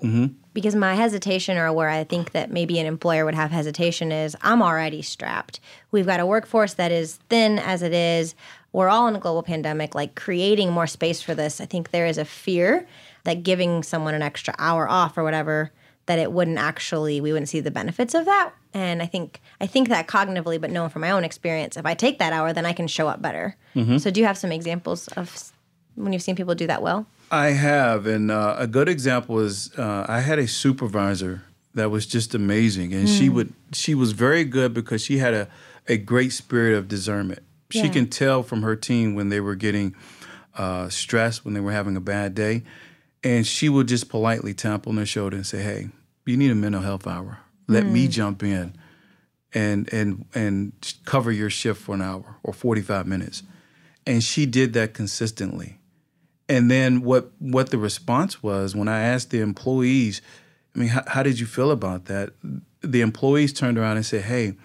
Because 0.53 0.75
my 0.75 0.95
hesitation, 0.95 1.57
or 1.57 1.71
where 1.71 1.89
I 1.89 2.03
think 2.03 2.31
that 2.31 2.51
maybe 2.51 2.77
an 2.79 2.85
employer 2.85 3.23
would 3.23 3.35
have 3.35 3.51
hesitation, 3.51 4.11
is 4.11 4.35
I'm 4.41 4.61
already 4.61 5.01
strapped. 5.01 5.59
We've 5.91 6.05
got 6.05 6.19
a 6.19 6.25
workforce 6.25 6.73
that 6.73 6.91
is 6.91 7.15
thin 7.29 7.57
as 7.59 7.81
it 7.81 7.93
is. 7.93 8.35
We're 8.73 8.89
all 8.89 9.07
in 9.07 9.15
a 9.15 9.19
global 9.19 9.43
pandemic, 9.43 9.95
like 9.95 10.15
creating 10.15 10.71
more 10.71 10.87
space 10.87 11.21
for 11.21 11.33
this. 11.35 11.61
I 11.61 11.65
think 11.65 11.91
there 11.91 12.05
is 12.05 12.17
a 12.17 12.25
fear 12.25 12.85
that 13.23 13.43
giving 13.43 13.83
someone 13.83 14.13
an 14.13 14.21
extra 14.21 14.53
hour 14.57 14.89
off 14.89 15.17
or 15.17 15.23
whatever 15.23 15.71
that 16.05 16.19
it 16.19 16.31
wouldn't 16.31 16.57
actually 16.57 17.21
we 17.21 17.31
wouldn't 17.31 17.49
see 17.49 17.59
the 17.59 17.71
benefits 17.71 18.13
of 18.13 18.25
that 18.25 18.51
and 18.73 19.01
i 19.01 19.05
think 19.05 19.39
i 19.59 19.67
think 19.67 19.87
that 19.87 20.07
cognitively 20.07 20.59
but 20.59 20.71
knowing 20.71 20.89
from 20.89 21.01
my 21.01 21.11
own 21.11 21.23
experience 21.23 21.77
if 21.77 21.85
i 21.85 21.93
take 21.93 22.19
that 22.19 22.33
hour 22.33 22.51
then 22.51 22.65
i 22.65 22.73
can 22.73 22.87
show 22.87 23.07
up 23.07 23.21
better 23.21 23.55
mm-hmm. 23.75 23.97
so 23.97 24.09
do 24.09 24.19
you 24.19 24.25
have 24.25 24.37
some 24.37 24.51
examples 24.51 25.07
of 25.09 25.51
when 25.95 26.11
you've 26.11 26.21
seen 26.21 26.35
people 26.35 26.55
do 26.55 26.67
that 26.67 26.81
well 26.81 27.05
I 27.31 27.51
have, 27.51 28.07
and 28.07 28.29
uh, 28.29 28.55
a 28.59 28.67
good 28.67 28.89
example 28.89 29.39
is 29.39 29.73
uh, 29.77 30.05
I 30.07 30.19
had 30.19 30.37
a 30.37 30.47
supervisor 30.47 31.43
that 31.73 31.89
was 31.89 32.05
just 32.05 32.35
amazing, 32.35 32.93
and 32.93 33.07
she 33.07 33.29
would 33.29 33.53
she 33.71 33.95
was 33.95 34.11
very 34.11 34.43
good 34.43 34.73
because 34.73 35.01
she 35.01 35.17
had 35.17 35.33
a 35.33 35.47
a 35.87 35.97
great 35.97 36.33
spirit 36.33 36.77
of 36.77 36.89
discernment. 36.89 37.41
She 37.69 37.87
can 37.89 38.07
tell 38.09 38.43
from 38.43 38.63
her 38.63 38.75
team 38.75 39.15
when 39.15 39.29
they 39.29 39.39
were 39.39 39.55
getting 39.55 39.95
uh, 40.57 40.89
stressed, 40.89 41.45
when 41.45 41.53
they 41.53 41.61
were 41.61 41.71
having 41.71 41.95
a 41.95 42.01
bad 42.01 42.35
day, 42.35 42.63
and 43.23 43.47
she 43.47 43.69
would 43.69 43.87
just 43.87 44.09
politely 44.09 44.53
tap 44.53 44.85
on 44.85 44.97
their 44.97 45.05
shoulder 45.05 45.37
and 45.37 45.47
say, 45.47 45.63
"Hey, 45.63 45.87
you 46.25 46.35
need 46.35 46.51
a 46.51 46.55
mental 46.55 46.81
health 46.81 47.07
hour. 47.07 47.39
Let 47.67 47.85
me 47.85 48.09
jump 48.09 48.43
in." 48.43 48.75
And, 49.53 49.91
and 49.93 50.25
and 50.33 50.71
cover 51.03 51.29
your 51.31 51.49
shift 51.49 51.81
for 51.81 51.95
an 51.95 52.01
hour 52.01 52.37
or 52.41 52.53
45 52.53 53.05
minutes. 53.05 53.43
And 54.05 54.23
she 54.23 54.45
did 54.45 54.71
that 54.73 54.93
consistently. 54.93 55.77
And 56.51 56.69
then 56.69 57.01
what 57.01 57.31
what 57.39 57.69
the 57.69 57.77
response 57.77 58.43
was 58.43 58.75
when 58.75 58.89
I 58.89 58.99
asked 58.99 59.29
the 59.29 59.39
employees, 59.39 60.21
I 60.75 60.79
mean, 60.79 60.89
how, 60.89 61.03
how 61.07 61.23
did 61.23 61.39
you 61.39 61.45
feel 61.45 61.71
about 61.71 62.05
that? 62.05 62.31
The 62.81 62.99
employees 62.99 63.53
turned 63.53 63.77
around 63.77 63.95
and 63.95 64.05
said, 64.05 64.23
"Hey, 64.23 64.55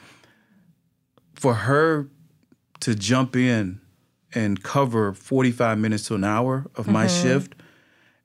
for 1.36 1.54
her 1.54 2.08
to 2.80 2.96
jump 2.96 3.36
in 3.36 3.80
and 4.34 4.64
cover 4.64 5.12
45 5.14 5.78
minutes 5.78 6.08
to 6.08 6.16
an 6.16 6.24
hour 6.24 6.66
of 6.74 6.88
my 6.88 7.06
shift 7.06 7.54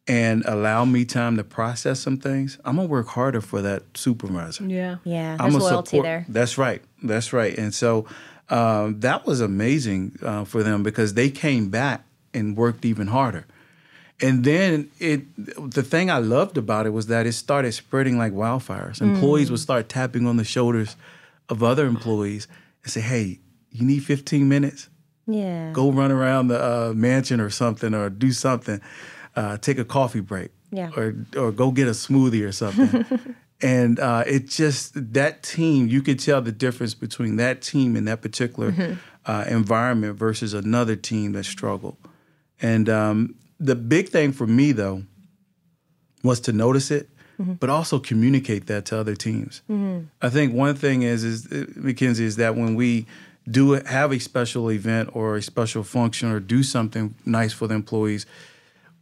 and 0.08 0.44
allow 0.46 0.84
me 0.84 1.06
time 1.06 1.38
to 1.38 1.44
process 1.44 2.00
some 2.00 2.18
things, 2.18 2.58
I'm 2.66 2.78
gonna 2.78 2.88
work 2.88 3.10
harder 3.10 3.42
for 3.42 3.62
that 3.62 3.84
supervisor. 3.96 4.66
Yeah. 4.66 4.98
yeah 5.04 5.38
I'm 5.40 5.52
there's 5.52 5.64
a 5.64 5.68
loyalty 5.68 5.90
support- 5.90 6.04
there 6.04 6.26
That's 6.28 6.58
right. 6.58 6.82
That's 7.04 7.32
right. 7.32 7.56
And 7.56 7.76
so 7.76 8.08
um, 8.50 9.00
that 9.02 9.28
was 9.28 9.40
amazing 9.40 10.18
uh, 10.24 10.46
for 10.46 10.64
them 10.64 10.82
because 10.82 11.14
they 11.14 11.30
came 11.30 11.70
back 11.70 12.06
and 12.34 12.56
worked 12.58 12.86
even 12.86 13.08
harder. 13.08 13.46
And 14.24 14.44
then 14.44 14.90
it, 15.00 15.22
the 15.72 15.82
thing 15.82 16.12
I 16.12 16.20
loved 16.20 16.58
about 16.58 16.86
it 16.86 16.92
was 16.92 17.08
that 17.08 17.26
it 17.26 17.34
started 17.34 17.72
spreading 17.72 18.18
like 18.20 18.34
wildfires. 18.34 19.02
Employees 19.02 19.50
would 19.50 19.60
start 19.60 19.90
tapping 19.90 20.28
on 20.28 20.38
the 20.38 20.44
shoulders 20.44 20.96
of 21.50 21.64
other 21.64 21.88
employees 21.88 22.48
and 22.84 22.92
say, 22.92 23.02
"Hey, 23.02 23.40
you 23.72 23.86
need 23.86 24.04
15 24.04 24.48
minutes? 24.48 24.90
yeah 25.28 25.72
Go 25.74 25.92
run 25.92 26.12
around 26.12 26.48
the 26.50 26.60
uh, 26.64 26.94
mansion 26.96 27.40
or 27.40 27.50
something, 27.50 27.94
or 27.96 28.10
do 28.10 28.32
something. 28.32 28.80
Uh, 29.36 29.58
take 29.58 29.80
a 29.80 29.86
coffee 29.86 30.20
break, 30.20 30.52
Yeah. 30.72 30.92
or 30.96 31.16
or 31.36 31.52
go 31.52 31.72
get 31.72 31.88
a 31.88 31.92
smoothie 31.92 32.46
or 32.48 32.52
something." 32.52 33.06
and 33.62 34.00
uh, 34.00 34.24
it 34.28 34.48
just 34.50 35.14
that 35.14 35.42
team, 35.42 35.88
you 35.88 36.02
could 36.04 36.20
tell 36.20 36.42
the 36.44 36.52
difference 36.52 36.94
between 36.94 37.38
that 37.38 37.62
team 37.64 37.96
in 37.96 38.06
that 38.06 38.22
particular 38.22 38.98
uh, 39.26 39.46
environment 39.48 40.16
versus 40.16 40.54
another 40.54 40.96
team 40.96 41.32
that 41.32 41.46
struggled. 41.46 41.98
And 42.62 42.90
um, 42.90 43.36
the 43.60 43.76
big 43.76 44.10
thing 44.10 44.32
for 44.32 44.48
me 44.48 44.72
though 44.72 45.04
was 46.24 46.40
to 46.42 46.54
notice 46.54 46.92
it, 46.92 47.10
mm-hmm. 47.40 47.54
but 47.54 47.70
also 47.70 48.00
communicate 48.00 48.68
that 48.68 48.86
to 48.86 48.98
other 49.00 49.16
teams. 49.16 49.62
Mm-hmm. 49.70 50.06
I 50.22 50.30
think 50.30 50.54
one 50.54 50.76
thing 50.76 51.02
is 51.02 51.24
is 51.24 51.48
uh, 51.48 51.66
Mickenzie 51.76 52.22
is 52.22 52.36
that 52.36 52.56
when 52.56 52.76
we 52.76 53.06
do 53.50 53.72
have 53.72 54.12
a 54.12 54.20
special 54.20 54.72
event 54.72 55.10
or 55.14 55.36
a 55.36 55.42
special 55.42 55.84
function 55.84 56.32
or 56.32 56.40
do 56.40 56.62
something 56.62 57.16
nice 57.26 57.54
for 57.54 57.68
the 57.68 57.74
employees, 57.74 58.26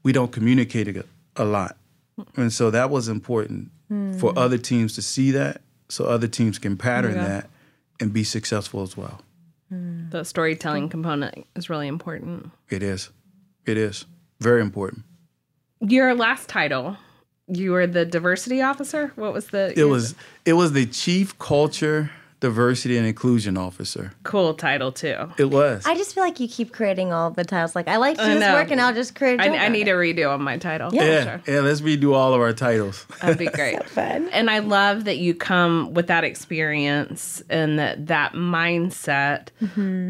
we 0.03 0.13
don't 0.13 0.31
communicate 0.31 0.87
it 0.87 1.05
a 1.35 1.43
lot, 1.43 1.75
mm. 2.17 2.25
and 2.37 2.53
so 2.53 2.71
that 2.71 2.89
was 2.89 3.09
important 3.09 3.69
for 3.89 4.31
mm. 4.31 4.37
other 4.37 4.57
teams 4.57 4.95
to 4.95 5.01
see 5.01 5.31
that, 5.31 5.61
so 5.89 6.05
other 6.05 6.27
teams 6.27 6.59
can 6.59 6.77
pattern 6.77 7.15
Yeah. 7.15 7.27
that 7.27 7.49
and 7.99 8.13
be 8.13 8.23
successful 8.23 8.81
as 8.81 8.95
well. 8.95 9.21
Mm. 9.73 10.11
The 10.11 10.23
storytelling 10.23 10.89
component 10.89 11.45
is 11.55 11.69
really 11.69 11.87
important. 11.87 12.51
It 12.69 12.81
is, 12.81 13.09
it 13.69 13.77
is 13.77 14.05
very 14.39 14.61
important. 14.61 15.03
Your 15.81 16.13
last 16.13 16.49
title, 16.49 16.97
you 17.47 17.71
were 17.71 17.87
the 17.87 18.05
diversity 18.05 18.61
officer. 18.61 19.11
What 19.15 19.33
was 19.33 19.47
the? 19.47 19.73
It 19.79 19.85
was 19.85 20.15
it 20.45 20.53
was 20.53 20.73
the 20.73 20.85
chief 20.85 21.37
culture, 21.39 22.11
diversity, 22.39 22.97
and 22.97 23.05
inclusion 23.05 23.57
officer. 23.57 24.13
cool 24.23 24.53
title 24.53 24.91
too. 24.91 25.31
It 25.37 25.49
was. 25.51 25.85
i 25.85 25.95
just 25.95 26.13
feel 26.15 26.23
like 26.23 26.39
you 26.39 26.47
keep 26.47 26.71
creating 26.71 27.11
all 27.11 27.31
the 27.31 27.43
titles 27.43 27.75
like 27.75 27.87
i 27.87 27.97
like 27.97 28.17
I 28.19 28.33
this 28.35 28.53
work 28.53 28.71
and 28.71 28.79
i'll 28.79 28.93
just 28.93 29.13
create 29.15 29.39
a 29.39 29.43
I, 29.43 29.65
I 29.65 29.67
need 29.67 29.87
of 29.87 29.97
a 29.97 30.01
redo 30.01 30.33
on 30.33 30.41
my 30.41 30.57
title. 30.57 30.93
Yeah. 30.93 31.03
yeah, 31.03 31.23
Sure. 31.23 31.41
yeah. 31.55 31.59
Let's 31.61 31.81
redo 31.81 32.13
all 32.15 32.33
of 32.33 32.39
our 32.41 32.53
titles. 32.53 33.05
That'd 33.21 33.37
be 33.37 33.47
great. 33.53 33.83
fun. 33.89 34.29
And 34.29 34.49
I 34.49 34.59
love 34.59 35.05
that 35.05 35.17
you 35.17 35.33
come 35.35 35.93
with 35.93 36.07
that 36.07 36.23
experience 36.23 37.41
and 37.49 37.77
that 37.79 38.07
that 38.07 38.33
mindset. 38.33 39.49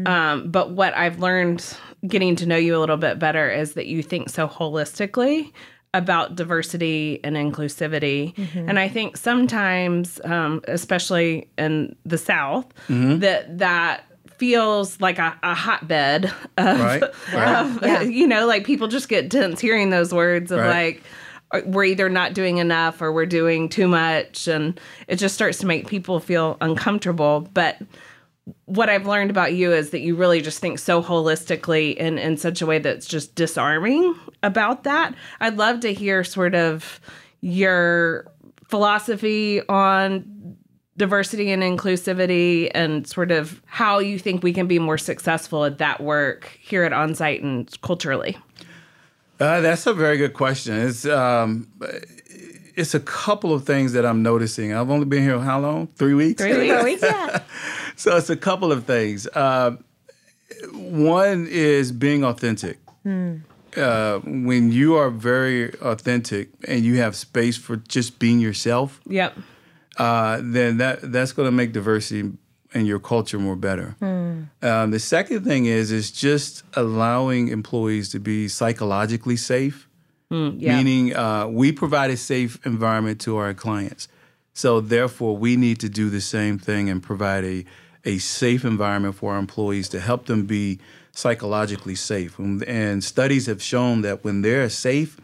Um, 0.06 0.50
but 0.50 0.70
what 0.72 0.96
I've 0.96 1.18
learned 1.18 1.64
getting 2.06 2.36
to 2.36 2.46
know 2.46 2.56
you 2.56 2.76
a 2.76 2.80
little 2.80 2.96
bit 2.96 3.18
better 3.18 3.50
is 3.50 3.74
that 3.74 3.86
you 3.86 4.02
think 4.02 4.28
so 4.30 4.46
holistically 4.48 5.52
about 5.92 6.36
diversity 6.36 7.18
and 7.24 7.36
inclusivity. 7.36 8.32
And 8.54 8.78
I 8.78 8.88
think 8.88 9.16
sometimes, 9.16 10.20
um, 10.24 10.60
especially 10.68 11.48
in 11.58 11.96
the 12.06 12.18
South, 12.18 12.66
that 12.88 13.58
that 13.58 14.04
feels 14.38 15.00
like 15.00 15.18
a, 15.18 15.36
a 15.42 15.54
hotbed 15.54 16.26
of, 16.56 16.80
Right, 16.80 17.02
right. 17.34 17.56
of 17.60 17.82
Yeah. 17.82 18.00
you 18.18 18.26
know, 18.26 18.46
like 18.46 18.64
people 18.64 18.88
just 18.88 19.08
get 19.08 19.30
tense 19.30 19.60
hearing 19.60 19.90
those 19.90 20.14
words 20.14 20.50
of 20.50 20.60
Right. 20.60 21.02
like, 21.52 21.64
we're 21.66 21.84
either 21.84 22.08
not 22.08 22.32
doing 22.32 22.58
enough 22.58 23.02
or 23.02 23.12
we're 23.12 23.26
doing 23.26 23.68
too 23.68 23.88
much 23.88 24.46
and 24.46 24.78
it 25.08 25.16
just 25.16 25.34
starts 25.34 25.58
to 25.58 25.66
make 25.66 25.88
people 25.88 26.20
feel 26.20 26.56
uncomfortable 26.60 27.48
but 27.52 27.76
what 28.64 28.88
i've 28.88 29.06
learned 29.06 29.30
about 29.30 29.52
you 29.54 29.72
is 29.72 29.90
that 29.90 30.00
you 30.00 30.14
really 30.16 30.40
just 30.40 30.58
think 30.60 30.78
so 30.78 31.02
holistically 31.02 31.94
in 31.96 32.18
in 32.18 32.36
such 32.36 32.60
a 32.62 32.66
way 32.66 32.78
that's 32.78 33.06
just 33.06 33.34
disarming 33.34 34.14
about 34.42 34.84
that 34.84 35.14
i'd 35.40 35.56
love 35.56 35.80
to 35.80 35.92
hear 35.92 36.24
sort 36.24 36.54
of 36.54 37.00
your 37.40 38.26
philosophy 38.68 39.60
on 39.68 40.56
diversity 40.96 41.50
and 41.50 41.62
inclusivity 41.62 42.70
and 42.74 43.06
sort 43.06 43.30
of 43.30 43.62
how 43.66 43.98
you 43.98 44.18
think 44.18 44.42
we 44.42 44.52
can 44.52 44.66
be 44.66 44.78
more 44.78 44.98
successful 44.98 45.64
at 45.64 45.78
that 45.78 46.00
work 46.00 46.58
here 46.60 46.84
at 46.84 46.92
onsite 46.92 47.42
and 47.42 47.80
culturally 47.82 48.36
Uh, 49.40 49.62
that's 49.62 49.86
a 49.86 49.94
very 49.94 50.18
good 50.18 50.34
question. 50.34 50.74
It's 50.74 51.06
um, 51.06 51.66
it's 52.76 52.94
a 52.94 53.00
couple 53.00 53.54
of 53.54 53.64
things 53.64 53.94
that 53.94 54.04
I'm 54.04 54.22
noticing. 54.22 54.74
I've 54.74 54.90
only 54.90 55.06
been 55.06 55.22
here 55.22 55.38
how 55.40 55.58
long? 55.60 55.86
Three 55.96 56.12
weeks. 56.12 56.42
Three 56.42 56.70
weeks, 56.84 57.02
yeah. 57.14 57.40
So 58.00 58.16
it's 58.16 58.30
a 58.30 58.36
couple 58.36 58.72
of 58.72 58.84
things. 58.84 59.26
Uh, 59.26 59.76
one 60.72 61.46
is 61.48 61.92
being 61.92 62.24
authentic. 62.24 62.78
Uh, 63.76 64.18
when 64.24 64.72
you 64.72 64.96
are 64.96 65.10
very 65.10 65.72
authentic 65.80 66.48
and 66.66 66.84
you 66.84 66.96
have 66.96 67.14
space 67.14 67.56
for 67.56 67.76
just 67.76 68.18
being 68.18 68.40
yourself, 68.40 69.00
yep 69.06 69.36
uh, 70.00 70.40
then 70.42 70.78
that 70.78 71.12
that's 71.12 71.32
going 71.32 71.46
to 71.46 71.52
make 71.52 71.72
diversity 71.72 72.32
and 72.72 72.86
your 72.86 72.98
culture 72.98 73.38
more 73.38 73.56
better. 73.56 73.96
Hmm. 73.98 74.44
Um, 74.62 74.90
the 74.90 74.98
second 74.98 75.44
thing 75.44 75.66
is 75.66 75.92
is 75.92 76.10
just 76.10 76.62
allowing 76.74 77.48
employees 77.48 78.08
to 78.10 78.18
be 78.18 78.48
psychologically 78.48 79.36
safe, 79.36 79.88
yeah. 80.30 80.76
meaning 80.76 81.14
uh, 81.14 81.48
we 81.48 81.72
provide 81.72 82.10
a 82.10 82.16
safe 82.16 82.64
environment 82.64 83.20
to 83.22 83.36
our 83.36 83.52
clients. 83.52 84.08
So 84.54 84.80
therefore, 84.80 85.36
we 85.36 85.56
need 85.56 85.80
to 85.80 85.88
do 85.88 86.10
the 86.10 86.20
same 86.20 86.58
thing 86.58 86.88
and 86.88 87.02
provide 87.02 87.44
a 87.44 87.64
a 88.04 88.18
safe 88.18 88.64
environment 88.64 89.14
for 89.14 89.32
our 89.32 89.38
employees 89.38 89.88
to 89.90 90.00
help 90.00 90.26
them 90.26 90.46
be 90.46 90.78
psychologically 91.12 91.94
safe. 91.94 92.38
And, 92.38 92.62
and 92.64 93.04
studies 93.04 93.46
have 93.46 93.62
shown 93.62 94.02
that 94.02 94.24
when 94.24 94.42
they're 94.42 94.68
safe, 94.70 95.18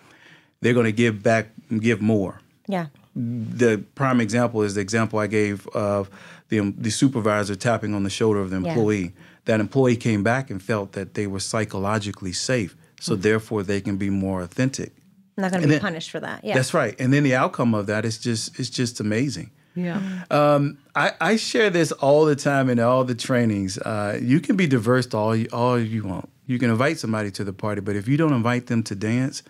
they're 0.61 0.75
going 0.75 0.85
to 0.87 0.93
give 0.93 1.23
back, 1.23 1.49
give 1.81 2.01
more 2.01 2.41
Yeah. 2.69 2.87
the 3.15 3.83
prime 3.95 4.21
example 4.21 4.63
is 4.63 4.75
the 4.75 4.81
example 4.83 5.19
I 5.19 5.27
gave 5.27 5.67
of 5.69 6.11
the 6.49 6.61
the 6.77 6.91
supervisor 6.91 7.57
tapping 7.57 7.95
on 7.95 8.03
the 8.05 8.11
shoulder 8.11 8.41
of 8.41 8.51
the 8.51 8.61
Yeah. 8.61 8.69
employee. 8.71 9.13
That 9.47 9.61
employee 9.61 9.97
came 9.97 10.23
back 10.23 10.51
and 10.51 10.63
felt 10.63 10.93
that 10.93 11.15
they 11.15 11.27
were 11.27 11.41
psychologically 11.41 12.33
safe, 12.33 12.77
so 13.01 13.13
Mm-hmm. 13.13 13.23
therefore 13.23 13.63
they 13.63 13.81
can 13.81 13.97
be 13.97 14.11
more 14.11 14.43
authentic. 14.43 14.93
I'm 15.39 15.43
not 15.43 15.51
going 15.53 15.63
to 15.63 15.69
be 15.69 15.75
then- 15.75 15.81
punished 15.81 16.11
for 16.11 16.21
that. 16.21 16.45
Yeah. 16.45 16.55
That's 16.55 16.73
right. 16.75 16.95
And 17.01 17.13
then 17.13 17.23
the 17.23 17.35
outcome 17.35 17.75
of 17.75 17.87
that 17.87 18.05
is 18.05 18.19
just 18.19 18.59
it's 18.61 18.71
just 18.71 19.01
amazing. 19.01 19.51
Yeah. 19.77 20.01
Um, 20.31 20.79
I, 20.95 21.13
I 21.21 21.37
share 21.37 21.71
this 21.71 21.93
all 21.93 22.25
the 22.25 22.35
time 22.35 22.69
in 22.71 22.81
all 22.81 23.05
the 23.05 23.15
trainings. 23.15 23.79
Uh, 23.79 24.19
you 24.21 24.41
can 24.41 24.57
be 24.57 24.67
diverse 24.67 25.13
all 25.15 25.37
you, 25.37 25.49
all 25.53 25.79
you 25.79 26.03
want. 26.03 26.29
You 26.47 26.59
can 26.59 26.71
invite 26.71 26.99
somebody 26.99 27.31
to 27.33 27.45
the 27.45 27.53
party, 27.53 27.81
but 27.81 27.95
if 27.95 28.09
you 28.09 28.17
don't 28.17 28.33
invite 28.33 28.67
them 28.67 28.83
to 28.85 28.95
dance, 28.95 29.43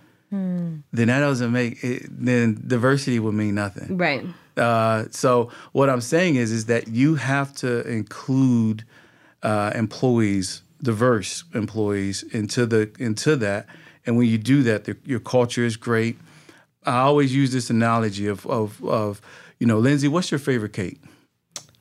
then 0.93 1.09
that 1.09 1.21
doesn't 1.21 1.53
make 1.53 1.83
it. 1.85 2.07
Then 2.11 2.63
diversity 2.67 3.19
would 3.19 3.35
mean 3.35 3.55
nothing. 3.55 3.97
Right. 3.97 4.25
Uh, 4.57 5.05
so 5.11 5.51
what 5.73 5.89
I'm 5.89 6.01
saying 6.01 6.37
is, 6.37 6.51
is 6.51 6.67
that 6.67 6.89
you 6.89 7.15
have 7.15 7.55
to 7.57 7.87
include 7.89 8.85
uh, 9.43 9.71
employees, 9.75 10.63
diverse 10.83 11.45
employees, 11.55 12.23
into 12.33 12.67
the 12.67 12.91
into 12.99 13.37
that. 13.37 13.67
And 14.05 14.17
when 14.17 14.29
you 14.29 14.39
do 14.39 14.63
that, 14.65 14.85
the, 14.85 14.97
your 15.05 15.21
culture 15.21 15.65
is 15.65 15.77
great. 15.77 16.17
I 16.85 16.99
always 17.01 17.35
use 17.35 17.53
this 17.53 17.71
analogy 17.71 18.27
of 18.27 18.47
of 18.47 18.83
of 18.85 19.21
you 19.59 19.67
know, 19.67 19.79
Lindsey, 19.79 20.09
what's 20.09 20.31
your 20.31 20.39
favorite 20.39 20.73
cake? 20.73 21.01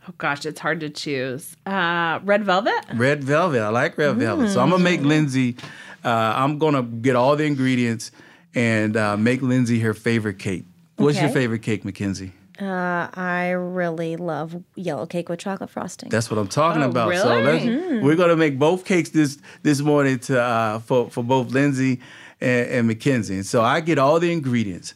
Oh 0.07 0.13
gosh, 0.17 0.45
it's 0.45 0.59
hard 0.59 0.79
to 0.81 0.89
choose. 0.89 1.55
Uh, 1.65 2.19
red 2.23 2.43
velvet. 2.45 2.85
Red 2.93 3.23
velvet. 3.23 3.61
I 3.61 3.69
like 3.69 3.97
red 3.97 4.15
velvet. 4.17 4.49
So 4.49 4.61
I'm 4.61 4.69
gonna 4.69 4.83
make 4.83 5.01
Lindsey. 5.01 5.55
Uh, 6.03 6.09
I'm 6.35 6.59
gonna 6.59 6.83
get 6.83 7.15
all 7.15 7.35
the 7.35 7.45
ingredients 7.45 8.11
and 8.53 8.95
uh, 8.95 9.17
make 9.17 9.41
Lindsey 9.41 9.79
her 9.79 9.93
favorite 9.95 10.37
cake. 10.39 10.65
What's 10.97 11.19
your 11.19 11.29
favorite 11.29 11.63
cake, 11.63 11.83
Mickenzie? 11.83 12.31
Uh, 12.61 13.09
I 13.13 13.49
really 13.49 14.15
love 14.15 14.63
yellow 14.75 15.05
cake 15.05 15.27
with 15.27 15.39
chocolate 15.39 15.69
frosting. 15.69 16.07
That's 16.09 16.31
what 16.31 16.37
I'm 16.37 16.47
talking 16.47 16.83
Oh, 16.83 16.89
about. 16.89 17.13
So 17.15 17.27
let's, 17.41 17.65
really? 17.65 17.99
we're 17.99 18.15
gonna 18.15 18.37
make 18.37 18.57
both 18.57 18.85
cakes 18.85 19.09
this 19.09 19.39
this 19.63 19.81
morning 19.81 20.19
to 20.19 20.41
uh, 20.41 20.79
for 20.79 21.09
for 21.09 21.23
both 21.23 21.49
Lindsey 21.51 21.99
and, 22.39 22.69
and 22.69 22.89
Mickenzie. 22.89 23.33
And 23.35 23.45
so 23.45 23.61
I 23.63 23.81
get 23.81 23.97
all 23.97 24.19
the 24.21 24.31
ingredients. 24.31 24.93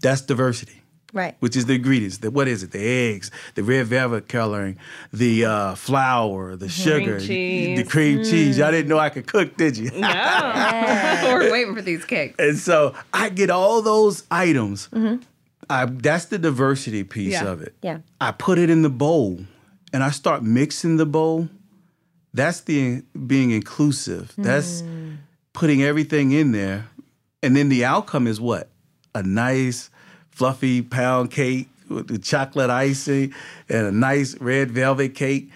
That's 0.00 0.20
diversity, 0.20 0.82
right. 1.14 1.34
which 1.40 1.56
is 1.56 1.64
the 1.64 1.74
ingredients. 1.76 2.18
The, 2.18 2.30
what 2.30 2.46
is 2.48 2.62
it? 2.62 2.72
The 2.72 2.84
eggs, 2.86 3.30
the 3.54 3.62
red 3.62 3.86
velvet 3.86 4.28
coloring, 4.28 4.76
the 5.12 5.46
uh, 5.46 5.74
flour, 5.76 6.54
the 6.56 6.68
sugar, 6.68 7.18
the- 7.20 7.26
cheese. 7.26 7.78
the 7.78 7.84
cream 7.84 8.22
cheese. 8.22 8.58
Y'all 8.58 8.70
didn't 8.70 8.88
know 8.88 8.98
I 8.98 9.08
could 9.08 9.26
cook, 9.26 9.56
did 9.56 9.76
you? 9.78 9.90
No. 9.92 10.08
We're 11.24 11.50
waiting 11.50 11.74
for 11.74 11.80
these 11.82 12.04
cakes. 12.04 12.34
And 12.38 12.58
so 12.58 12.94
I 13.12 13.28
get 13.30 13.48
all 13.50 13.80
those 13.80 14.24
items. 14.30 14.88
I, 15.70 15.86
that's 15.86 16.26
the 16.26 16.38
diversity 16.38 17.04
piece 17.04 17.32
Yeah. 17.32 17.44
of 17.48 17.62
it. 17.62 17.74
Yeah. 17.82 17.98
I 18.20 18.32
put 18.32 18.58
it 18.58 18.68
in 18.68 18.82
the 18.82 18.90
bowl 18.90 19.40
and 19.92 20.02
I 20.02 20.10
start 20.10 20.42
mixing 20.42 20.96
the 20.98 21.06
bowl. 21.06 21.48
That's 22.34 22.60
the 22.62 23.02
being 23.26 23.50
inclusive. 23.52 24.32
That's 24.36 24.82
putting 25.52 25.82
everything 25.82 26.32
in 26.32 26.52
there. 26.52 26.88
And 27.42 27.54
then 27.56 27.68
the 27.68 27.84
outcome 27.84 28.26
is 28.26 28.40
what? 28.40 28.68
A 29.14 29.22
nice, 29.22 29.90
fluffy 30.34 30.82
pound 30.82 31.30
cake 31.30 31.68
with 31.88 32.08
the 32.08 32.18
chocolate 32.18 32.70
icing 32.70 33.32
and 33.68 33.86
a 33.86 33.92
nice 33.92 34.36
red 34.40 34.70
velvet 34.70 35.14
cake. 35.14 35.50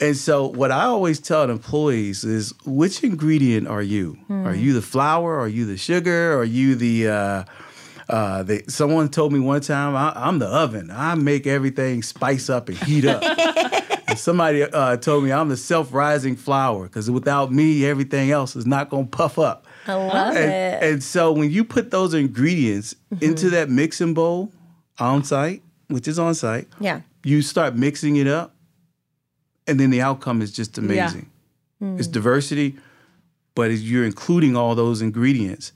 And 0.00 0.16
so, 0.16 0.46
what 0.46 0.72
I 0.72 0.84
always 0.84 1.20
tell 1.20 1.48
employees 1.48 2.24
is 2.24 2.52
which 2.64 3.04
ingredient 3.04 3.68
are 3.68 3.82
you? 3.82 4.18
Are 4.46 4.54
you 4.54 4.72
the 4.72 4.82
flour? 4.82 5.38
Are 5.38 5.48
you 5.48 5.64
the 5.64 5.76
sugar? 5.76 6.36
Are 6.38 6.44
you 6.44 6.74
the. 6.74 7.08
Uh, 7.08 7.44
uh, 8.08 8.42
they, 8.42 8.62
someone 8.68 9.08
told 9.08 9.32
me 9.32 9.38
one 9.38 9.60
time, 9.60 9.94
I, 9.94 10.12
I'm 10.14 10.38
the 10.38 10.48
oven. 10.48 10.90
I 10.90 11.14
make 11.14 11.46
everything 11.46 12.02
spice 12.02 12.50
up 12.50 12.68
and 12.68 12.76
heat 12.78 13.06
up. 13.06 13.22
and 14.08 14.18
somebody 14.18 14.64
uh, 14.64 14.96
told 14.96 15.24
me 15.24 15.32
I'm 15.32 15.48
the 15.48 15.56
self-rising 15.56 16.36
flour 16.36 16.84
because 16.84 17.10
without 17.10 17.52
me, 17.52 17.86
everything 17.86 18.30
else 18.30 18.56
is 18.56 18.66
not 18.66 18.90
going 18.90 19.04
to 19.04 19.10
puff 19.10 19.38
up. 19.38 19.66
I 19.86 19.94
love 19.94 20.36
And, 20.36 20.50
it. 20.50 20.82
and 20.82 21.02
so 21.02 21.32
when 21.32 21.50
you 21.50 21.64
put 21.64 21.90
those 21.90 22.14
ingredients 22.14 22.94
mm-hmm. 23.12 23.24
into 23.24 23.50
that 23.50 23.68
mixing 23.68 24.14
bowl 24.14 24.52
on 24.98 25.24
site, 25.24 25.62
which 25.88 26.06
is 26.06 26.18
on 26.18 26.34
site, 26.34 26.68
Yeah. 26.80 27.00
you 27.24 27.42
start 27.42 27.74
mixing 27.76 28.16
it 28.16 28.26
up, 28.26 28.54
and 29.66 29.78
then 29.78 29.90
the 29.90 30.00
outcome 30.00 30.42
is 30.42 30.52
just 30.52 30.78
amazing. 30.78 31.30
It's 31.80 32.06
mm. 32.06 32.12
diversity, 32.12 32.76
but 33.54 33.70
it's- 33.70 33.80
you're 33.80 34.04
including 34.04 34.56
all 34.56 34.74
those 34.74 35.02
ingredients 35.02 35.72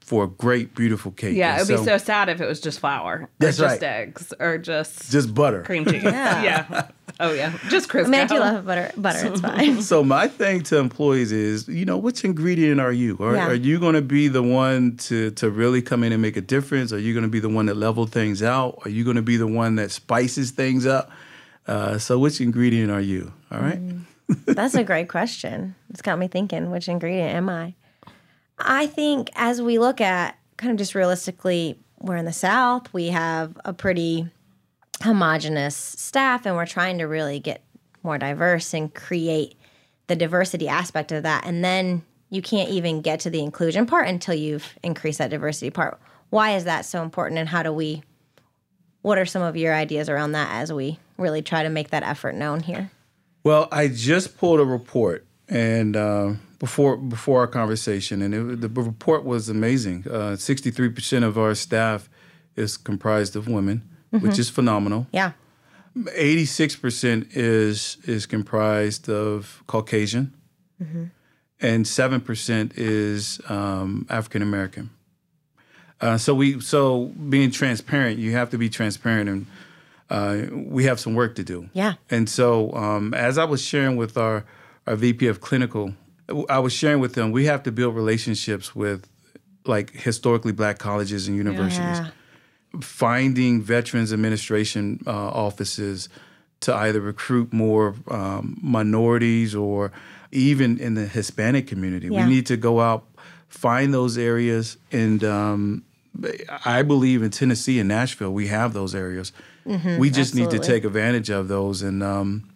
for 0.00 0.24
a 0.24 0.28
great, 0.28 0.74
beautiful 0.76 1.10
cake. 1.10 1.36
Yeah, 1.36 1.56
it'd 1.56 1.68
be 1.68 1.84
so 1.84 1.98
sad 1.98 2.28
if 2.28 2.40
it 2.40 2.46
was 2.46 2.60
just 2.60 2.78
flour. 2.78 3.28
That's 3.40 3.58
or 3.58 3.62
just 3.64 3.82
right. 3.82 3.90
eggs 3.90 4.32
or 4.38 4.56
just, 4.58 5.10
just 5.10 5.34
butter. 5.34 5.62
cream 5.62 5.84
cheese. 5.84 6.02
yeah. 6.04 6.42
yeah. 6.42 6.88
Oh 7.18 7.32
yeah. 7.32 7.56
Just 7.68 7.88
Crisco. 7.88 8.06
I 8.06 8.08
mean, 8.10 8.20
I 8.20 8.26
do 8.26 8.38
love 8.38 8.66
butter. 8.66 8.90
Butter. 8.96 9.26
It's 9.28 9.40
fine. 9.40 9.80
So 9.82 10.04
my 10.04 10.28
thing 10.28 10.62
to 10.64 10.78
employees 10.78 11.32
is, 11.32 11.66
you 11.66 11.84
know, 11.86 11.96
which 11.96 12.24
ingredient 12.24 12.80
are 12.80 12.92
you? 12.92 13.16
Are, 13.20 13.34
Yeah. 13.34 13.48
are 13.48 13.54
you 13.54 13.78
going 13.78 13.94
to 13.94 14.02
be 14.02 14.28
the 14.28 14.42
one 14.42 14.96
to 14.98 15.30
to 15.32 15.50
really 15.50 15.80
come 15.82 16.04
in 16.04 16.12
and 16.12 16.20
make 16.20 16.36
a 16.36 16.40
difference? 16.42 16.92
Are 16.92 16.98
you 16.98 17.14
going 17.14 17.24
to 17.24 17.30
be 17.30 17.40
the 17.40 17.48
one 17.48 17.66
that 17.66 17.76
level 17.76 18.06
things 18.06 18.42
out? 18.42 18.78
Are 18.84 18.90
you 18.90 19.02
going 19.04 19.16
to 19.16 19.22
be 19.22 19.36
the 19.36 19.46
one 19.46 19.76
that 19.76 19.90
spices 19.90 20.50
things 20.50 20.84
up? 20.86 21.10
Uh, 21.66 21.98
so 21.98 22.18
which 22.18 22.40
ingredient 22.40 22.90
are 22.90 23.00
you? 23.00 23.32
All 23.50 23.60
right. 23.60 23.80
That's 24.46 24.74
a 24.74 24.84
great 24.84 25.08
question. 25.08 25.74
It's 25.90 26.02
got 26.02 26.18
me 26.18 26.28
thinking, 26.28 26.70
which 26.70 26.88
ingredient 26.88 27.34
am 27.34 27.48
I? 27.48 27.74
I 28.58 28.86
think 28.86 29.30
as 29.34 29.60
we 29.62 29.78
look 29.78 30.00
at 30.00 30.36
kind 30.56 30.70
of 30.70 30.78
just 30.78 30.94
realistically, 30.94 31.78
we're 32.00 32.16
in 32.16 32.24
the 32.24 32.32
South, 32.32 32.92
we 32.92 33.08
have 33.08 33.56
a 33.64 33.72
pretty 33.72 34.28
homogenous 35.02 35.76
staff, 35.76 36.46
and 36.46 36.56
we're 36.56 36.66
trying 36.66 36.98
to 36.98 37.04
really 37.04 37.40
get 37.40 37.62
more 38.02 38.18
diverse 38.18 38.72
and 38.74 38.92
create 38.94 39.56
the 40.06 40.16
diversity 40.16 40.68
aspect 40.68 41.12
of 41.12 41.22
that. 41.24 41.44
And 41.44 41.64
then 41.64 42.02
you 42.30 42.42
can't 42.42 42.70
even 42.70 43.02
get 43.02 43.20
to 43.20 43.30
the 43.30 43.42
inclusion 43.42 43.86
part 43.86 44.08
until 44.08 44.34
you've 44.34 44.74
increased 44.82 45.18
that 45.18 45.30
diversity 45.30 45.70
part. 45.70 46.00
Why 46.30 46.56
is 46.56 46.64
that 46.64 46.84
so 46.84 47.02
important, 47.02 47.38
and 47.38 47.48
how 47.48 47.62
do 47.62 47.72
we? 47.72 48.02
What 49.02 49.18
are 49.18 49.26
some 49.26 49.42
of 49.42 49.56
your 49.56 49.72
ideas 49.72 50.08
around 50.08 50.32
that 50.32 50.50
as 50.50 50.72
we 50.72 50.98
really 51.16 51.40
try 51.40 51.62
to 51.62 51.68
make 51.68 51.90
that 51.90 52.02
effort 52.02 52.34
known 52.34 52.60
here? 52.60 52.90
Well, 53.44 53.68
I 53.70 53.86
just 53.86 54.36
pulled 54.36 54.58
a 54.58 54.64
report, 54.64 55.24
and 55.48 55.94
uh, 55.94 56.32
before 56.58 56.96
before 56.96 57.40
our 57.40 57.46
conversation, 57.46 58.22
and 58.22 58.34
it, 58.34 58.60
the 58.60 58.68
report 58.68 59.24
was 59.24 59.48
amazing. 59.48 60.02
Three 60.02 60.88
percent 60.88 61.24
of 61.24 61.38
our 61.38 61.54
staff 61.54 62.08
is 62.56 62.76
comprised 62.76 63.36
of 63.36 63.46
women, 63.46 63.88
which 64.20 64.38
is 64.38 64.50
phenomenal. 64.50 65.06
Yeah. 65.12 65.32
Eighty 66.14 66.44
six 66.44 66.76
percent 66.76 67.28
is 67.34 67.96
is 68.04 68.26
comprised 68.26 69.08
of 69.08 69.62
Caucasian, 69.66 70.34
and 71.60 71.86
seven 71.86 72.20
percent 72.20 72.72
is 72.76 73.40
um, 73.48 74.06
African 74.10 74.42
American. 74.42 74.90
Uh, 76.00 76.18
so 76.18 76.34
we 76.34 76.60
so 76.60 77.06
being 77.06 77.50
transparent, 77.50 78.18
you 78.18 78.32
have 78.32 78.50
to 78.50 78.58
be 78.58 78.68
transparent, 78.68 79.28
and 79.30 79.46
uh, 80.10 80.46
we 80.52 80.84
have 80.84 81.00
some 81.00 81.14
work 81.14 81.34
to 81.36 81.42
do. 81.42 81.68
Yeah. 81.72 81.94
And 82.10 82.28
so, 82.28 82.72
um, 82.74 83.14
as 83.14 83.38
I 83.38 83.44
was 83.44 83.62
sharing 83.62 83.96
with 83.96 84.16
our, 84.16 84.44
our 84.86 84.96
VP 84.96 85.26
of 85.26 85.40
clinical, 85.40 85.94
I 86.48 86.58
was 86.58 86.72
sharing 86.72 87.00
with 87.00 87.14
them, 87.14 87.32
we 87.32 87.46
have 87.46 87.62
to 87.64 87.72
build 87.72 87.94
relationships 87.96 88.74
with 88.74 89.08
like 89.64 89.90
historically 89.92 90.52
black 90.52 90.78
colleges 90.78 91.26
and 91.26 91.36
universities, 91.36 91.98
Yeah. 91.98 92.10
Finding 92.80 93.62
Veterans 93.62 94.12
Administration 94.12 95.00
uh, 95.06 95.10
offices 95.10 96.08
to 96.60 96.74
either 96.74 97.00
recruit 97.00 97.52
more 97.52 97.94
um, 98.10 98.58
minorities 98.62 99.54
or 99.54 99.92
even 100.32 100.78
in 100.78 100.94
the 100.94 101.06
Hispanic 101.06 101.66
community. 101.66 102.08
Yeah. 102.08 102.24
We 102.24 102.34
need 102.34 102.46
to 102.46 102.56
go 102.56 102.80
out, 102.80 103.04
find 103.48 103.92
those 103.92 104.18
areas, 104.18 104.76
and 104.90 105.22
um, 105.22 105.84
I 106.64 106.82
believe 106.82 107.22
in 107.22 107.30
Tennessee 107.30 107.78
and 107.78 107.88
Nashville, 107.88 108.32
we 108.32 108.46
have 108.48 108.72
those 108.72 108.94
areas. 108.94 109.32
we 109.64 110.10
just 110.10 110.34
need 110.34 110.50
to 110.50 110.58
take 110.58 110.84
advantage 110.84 111.28
of 111.28 111.48
those. 111.48 111.82
And 111.82 112.02
um, 112.02 112.48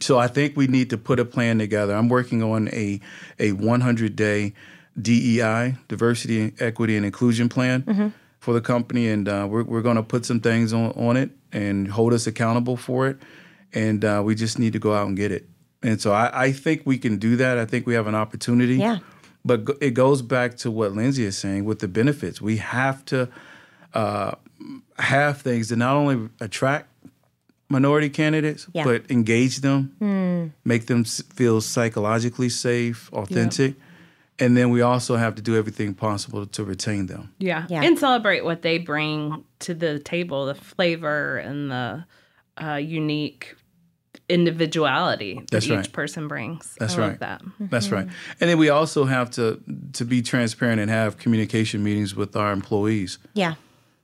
so 0.00 0.18
I 0.18 0.28
think 0.28 0.56
we 0.56 0.66
need 0.66 0.90
to 0.90 0.98
put 0.98 1.18
a 1.18 1.24
plan 1.24 1.58
together. 1.58 1.94
I'm 1.94 2.08
working 2.08 2.42
on 2.42 2.68
a 2.68 3.00
a 3.38 3.52
100 3.52 4.16
day 4.16 4.52
DEI, 5.00 5.76
diversity, 5.88 6.52
equity, 6.60 6.96
and 6.96 7.04
inclusion 7.04 7.48
plan 7.48 8.12
for 8.46 8.54
the 8.54 8.60
company, 8.60 9.08
and 9.08 9.28
uh, 9.28 9.44
we're 9.50 9.64
we're 9.64 9.82
going 9.82 9.96
to 9.96 10.04
put 10.14 10.24
some 10.24 10.38
things 10.40 10.72
on 10.72 10.92
on 10.92 11.16
it 11.16 11.30
and 11.52 11.88
hold 11.88 12.12
us 12.12 12.26
accountable 12.28 12.76
for 12.76 13.08
it. 13.08 13.16
and 13.74 14.04
uh, 14.04 14.22
we 14.24 14.34
just 14.36 14.56
need 14.58 14.72
to 14.72 14.78
go 14.78 14.92
out 14.94 15.06
and 15.08 15.16
get 15.16 15.32
it. 15.32 15.44
And 15.82 16.00
so 16.00 16.12
I, 16.12 16.26
I 16.46 16.52
think 16.52 16.82
we 16.84 16.96
can 16.98 17.18
do 17.18 17.36
that. 17.42 17.58
I 17.58 17.66
think 17.66 17.86
we 17.86 17.94
have 17.94 18.06
an 18.06 18.14
opportunity. 18.14 18.76
Yeah. 18.76 18.98
But 19.44 19.64
go- 19.64 19.78
it 19.80 19.94
goes 19.94 20.22
back 20.22 20.56
to 20.62 20.70
what 20.70 20.92
Lindsey 20.92 21.24
is 21.24 21.36
saying 21.36 21.64
with 21.68 21.78
the 21.80 21.88
benefits. 21.88 22.40
We 22.40 22.56
have 22.58 23.04
to 23.06 23.18
uh, 23.94 24.32
have 24.98 25.42
things 25.42 25.68
that 25.70 25.76
not 25.78 25.96
only 25.96 26.28
attract 26.40 26.86
minority 27.68 28.08
candidates, 28.10 28.66
Yeah. 28.72 28.84
but 28.84 29.10
engage 29.10 29.56
them, 29.60 29.90
make 30.64 30.86
them 30.86 31.04
feel 31.38 31.60
psychologically 31.60 32.48
safe, 32.48 33.10
authentic. 33.12 33.74
And 34.38 34.56
then 34.56 34.70
we 34.70 34.82
also 34.82 35.16
have 35.16 35.34
to 35.36 35.42
do 35.42 35.56
everything 35.56 35.94
possible 35.94 36.46
to 36.46 36.64
retain 36.64 37.06
them. 37.06 37.34
Yeah. 37.38 37.66
Yeah. 37.68 37.82
And 37.82 37.98
celebrate 37.98 38.44
what 38.44 38.62
they 38.62 38.78
bring 38.78 39.44
to 39.60 39.74
the 39.74 39.98
table, 39.98 40.46
the 40.46 40.54
flavor 40.54 41.38
and 41.38 41.70
the 41.70 42.04
uh, 42.62 42.74
unique 42.74 43.56
individuality 44.28 45.34
that 45.34 45.50
That's 45.50 45.66
each 45.66 45.70
right. 45.70 45.92
person 45.92 46.28
brings. 46.28 46.76
That's 46.78 46.94
I 46.94 47.00
love 47.00 47.10
right. 47.10 47.20
that. 47.20 47.42
That's 47.60 47.90
right. 47.90 48.08
And 48.40 48.50
then 48.50 48.58
we 48.58 48.68
also 48.68 49.04
have 49.04 49.30
to 49.32 49.62
to 49.94 50.04
be 50.04 50.20
transparent 50.20 50.80
and 50.80 50.90
have 50.90 51.16
communication 51.16 51.82
meetings 51.82 52.14
with 52.14 52.36
our 52.36 52.52
employees. 52.52 53.18
Yeah. 53.34 53.54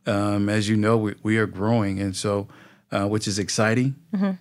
Um, 0.07 0.49
as 0.49 0.69
you 0.69 0.77
know, 0.77 0.97
we, 0.97 1.15
we 1.23 1.39
are 1.39 1.47
growing, 1.47 2.01
and 2.01 2.17
so 2.17 2.49
uh, 2.93 3.07
which 3.07 3.27
is 3.27 3.39
exciting. 3.39 3.97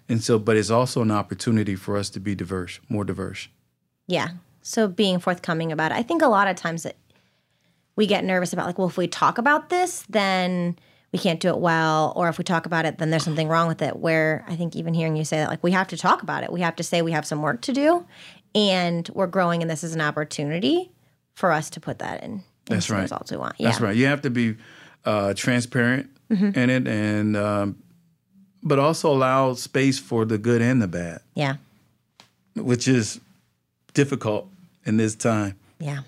And 0.09 0.23
so, 0.23 0.37
but 0.37 0.57
it's 0.57 0.69
also 0.69 1.01
an 1.01 1.11
opportunity 1.11 1.75
for 1.75 1.97
us 1.97 2.09
to 2.11 2.19
be 2.19 2.35
diverse, 2.35 2.79
more 2.89 3.03
diverse. 3.03 3.47
Yeah. 4.07 4.29
So 4.61 4.87
being 4.87 5.19
forthcoming 5.19 5.71
about 5.71 5.91
it. 5.91 5.95
I 5.95 6.03
think 6.03 6.21
a 6.21 6.27
lot 6.27 6.47
of 6.47 6.55
times 6.55 6.83
that 6.83 6.95
we 7.95 8.07
get 8.07 8.23
nervous 8.23 8.53
about 8.53 8.65
like, 8.67 8.77
well, 8.77 8.87
if 8.87 8.97
we 8.97 9.07
talk 9.07 9.37
about 9.37 9.69
this, 9.69 10.03
then 10.09 10.77
we 11.11 11.19
can't 11.19 11.39
do 11.39 11.49
it 11.49 11.57
well. 11.59 12.13
Or 12.15 12.29
if 12.29 12.37
we 12.37 12.43
talk 12.43 12.65
about 12.65 12.85
it, 12.85 12.97
then 12.97 13.09
there's 13.09 13.23
something 13.23 13.47
wrong 13.47 13.67
with 13.67 13.81
it. 13.81 13.97
Where 13.97 14.45
I 14.47 14.55
think 14.55 14.75
even 14.75 14.93
hearing 14.93 15.15
you 15.15 15.25
say 15.25 15.37
that, 15.37 15.49
like, 15.49 15.63
we 15.63 15.71
have 15.71 15.87
to 15.89 15.97
talk 15.97 16.21
about 16.23 16.43
it. 16.43 16.51
We 16.51 16.61
have 16.61 16.75
to 16.77 16.83
say 16.83 17.01
we 17.01 17.11
have 17.11 17.25
some 17.25 17.41
work 17.41 17.61
to 17.61 17.73
do 17.73 18.05
and 18.55 19.09
we're 19.13 19.27
growing 19.27 19.61
and 19.61 19.69
this 19.69 19.83
is 19.83 19.93
an 19.95 20.01
opportunity 20.01 20.91
for 21.33 21.51
us 21.51 21.69
to 21.71 21.79
put 21.79 21.99
that 21.99 22.23
in. 22.23 22.43
That's 22.65 22.89
right. 22.89 23.01
Results 23.01 23.31
we 23.31 23.37
want. 23.37 23.55
Yeah. 23.57 23.69
That's 23.69 23.81
right. 23.81 23.95
You 23.95 24.05
have 24.05 24.21
to 24.21 24.29
be 24.29 24.55
uh, 25.05 25.33
transparent 25.33 26.09
in 26.29 26.69
it, 26.69 26.87
and 26.87 27.35
um, 27.35 27.77
but 28.63 28.79
also 28.79 29.11
allow 29.11 29.53
space 29.53 29.99
for 29.99 30.23
the 30.23 30.37
good 30.37 30.61
and 30.61 30.81
the 30.81 30.87
bad, 30.87 31.19
Yeah. 31.35 31.55
which 32.55 32.87
is 32.87 33.19
difficult 33.93 34.49
in 34.85 34.97
this 34.97 35.15
time. 35.15 35.57
Yeah. 35.79 35.99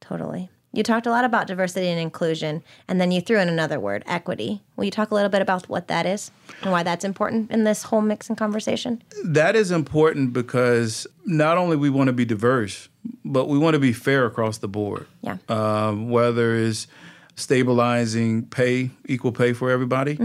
Totally. 0.00 0.50
You 0.72 0.84
talked 0.84 1.06
a 1.06 1.10
lot 1.10 1.24
about 1.24 1.48
diversity 1.48 1.88
and 1.88 1.98
inclusion, 2.00 2.62
and 2.86 3.00
then 3.00 3.10
you 3.10 3.20
threw 3.20 3.40
in 3.40 3.48
another 3.48 3.80
word, 3.80 4.04
equity. 4.06 4.62
Will 4.76 4.84
you 4.84 4.92
talk 4.92 5.10
a 5.10 5.14
little 5.16 5.28
bit 5.28 5.42
about 5.42 5.68
what 5.68 5.88
that 5.88 6.06
is 6.06 6.30
and 6.62 6.70
why 6.70 6.84
that's 6.84 7.04
important 7.04 7.50
in 7.50 7.64
this 7.64 7.82
whole 7.82 8.00
mix 8.00 8.28
and 8.28 8.38
conversation? 8.38 9.02
That 9.24 9.56
is 9.56 9.72
important 9.72 10.32
because 10.32 11.08
not 11.26 11.58
only 11.58 11.76
we 11.76 11.90
want 11.90 12.06
to 12.06 12.12
be 12.12 12.24
diverse, 12.24 12.88
but 13.24 13.48
we 13.48 13.58
want 13.58 13.74
to 13.74 13.80
be 13.80 13.92
fair 13.92 14.26
across 14.26 14.58
the 14.58 14.68
board. 14.68 15.06
Yeah. 15.22 15.38
um, 15.48 16.08
whether 16.08 16.54
it's 16.54 16.86
stabilizing 17.34 18.44
pay, 18.46 18.90
equal 19.06 19.32
pay 19.32 19.52
for 19.52 19.70
everybody, 19.70 20.18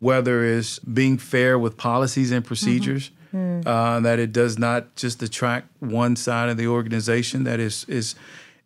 whether 0.00 0.44
it's 0.44 0.80
being 0.80 1.18
fair 1.18 1.56
with 1.56 1.76
policies 1.76 2.32
and 2.32 2.44
procedures, 2.44 3.12
uh, 3.34 4.00
that 4.00 4.18
it 4.18 4.32
does 4.32 4.58
not 4.58 4.94
just 4.96 5.22
attract 5.22 5.66
one 5.80 6.16
side 6.16 6.48
of 6.48 6.56
the 6.56 6.66
organization, 6.68 7.44
that 7.44 7.60
is 7.60 7.84
is 7.88 8.14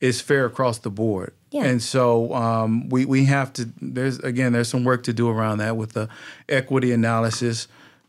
is 0.00 0.20
fair 0.20 0.44
across 0.46 0.78
the 0.78 0.90
board. 0.90 1.32
Yeah. 1.50 1.64
And 1.64 1.82
so 1.82 2.32
um, 2.34 2.88
we 2.88 3.04
we 3.06 3.24
have 3.24 3.52
to. 3.54 3.68
There's 3.80 4.18
again, 4.20 4.52
there's 4.52 4.68
some 4.68 4.84
work 4.84 5.02
to 5.04 5.12
do 5.12 5.28
around 5.28 5.58
that 5.58 5.76
with 5.76 5.92
the 5.92 6.08
equity 6.48 6.92
analysis 6.92 7.68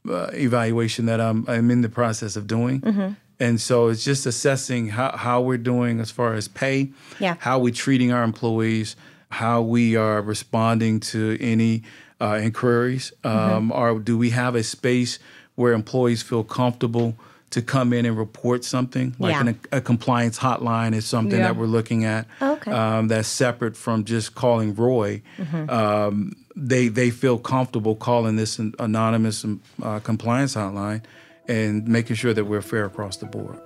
uh, 0.09 0.29
evaluation 0.33 1.05
that 1.05 1.19
I'm 1.21 1.45
I'm 1.47 1.71
in 1.71 1.81
the 1.81 1.89
process 1.89 2.35
of 2.35 2.45
doing. 2.47 3.15
And 3.41 3.61
so 3.61 3.87
it's 3.87 4.03
just 4.03 4.25
assessing 4.25 4.89
how, 4.89 5.15
how 5.15 5.39
we're 5.39 5.57
doing 5.63 6.01
as 6.01 6.11
far 6.11 6.33
as 6.33 6.49
pay, 6.49 6.89
Yeah. 7.19 7.35
how 7.39 7.57
we're 7.57 7.73
treating 7.73 8.11
our 8.11 8.23
employees, 8.23 8.97
how 9.29 9.61
we 9.61 9.95
are 9.95 10.21
responding 10.21 10.99
to 11.11 11.37
any 11.39 11.83
uh, 12.19 12.37
inquiries, 12.43 13.13
um, 13.23 13.71
or 13.71 13.97
do 13.97 14.17
we 14.17 14.31
have 14.31 14.55
a 14.55 14.63
space 14.63 15.19
where 15.59 15.73
employees 15.73 16.21
feel 16.21 16.41
comfortable 16.43 17.15
to 17.49 17.61
come 17.61 17.91
in 17.91 18.05
and 18.05 18.17
report 18.17 18.63
something, 18.63 19.13
like 19.19 19.33
Yeah. 19.33 19.41
an, 19.41 19.59
a 19.73 19.81
compliance 19.81 20.39
hotline 20.39 20.93
is 20.95 21.05
something 21.05 21.39
Yeah. 21.39 21.47
that 21.47 21.57
we're 21.57 21.65
looking 21.77 22.05
at. 22.05 22.27
Okay. 22.41 22.71
Um, 22.71 23.09
that's 23.09 23.27
separate 23.27 23.75
from 23.75 24.05
just 24.05 24.35
calling 24.35 24.73
Roy. 24.73 25.21
Um, 25.67 26.33
they 26.55 26.87
they 26.87 27.09
feel 27.09 27.37
comfortable 27.37 27.95
calling 27.95 28.37
this 28.37 28.57
an 28.59 28.73
anonymous 28.79 29.43
um, 29.43 29.59
uh, 29.83 29.99
compliance 29.99 30.55
hotline 30.55 31.01
and 31.47 31.87
making 31.87 32.15
sure 32.15 32.33
that 32.33 32.45
we're 32.45 32.61
fair 32.61 32.85
across 32.85 33.17
the 33.17 33.25
board. 33.25 33.59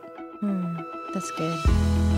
That's 1.14 1.30
good. 1.38 2.13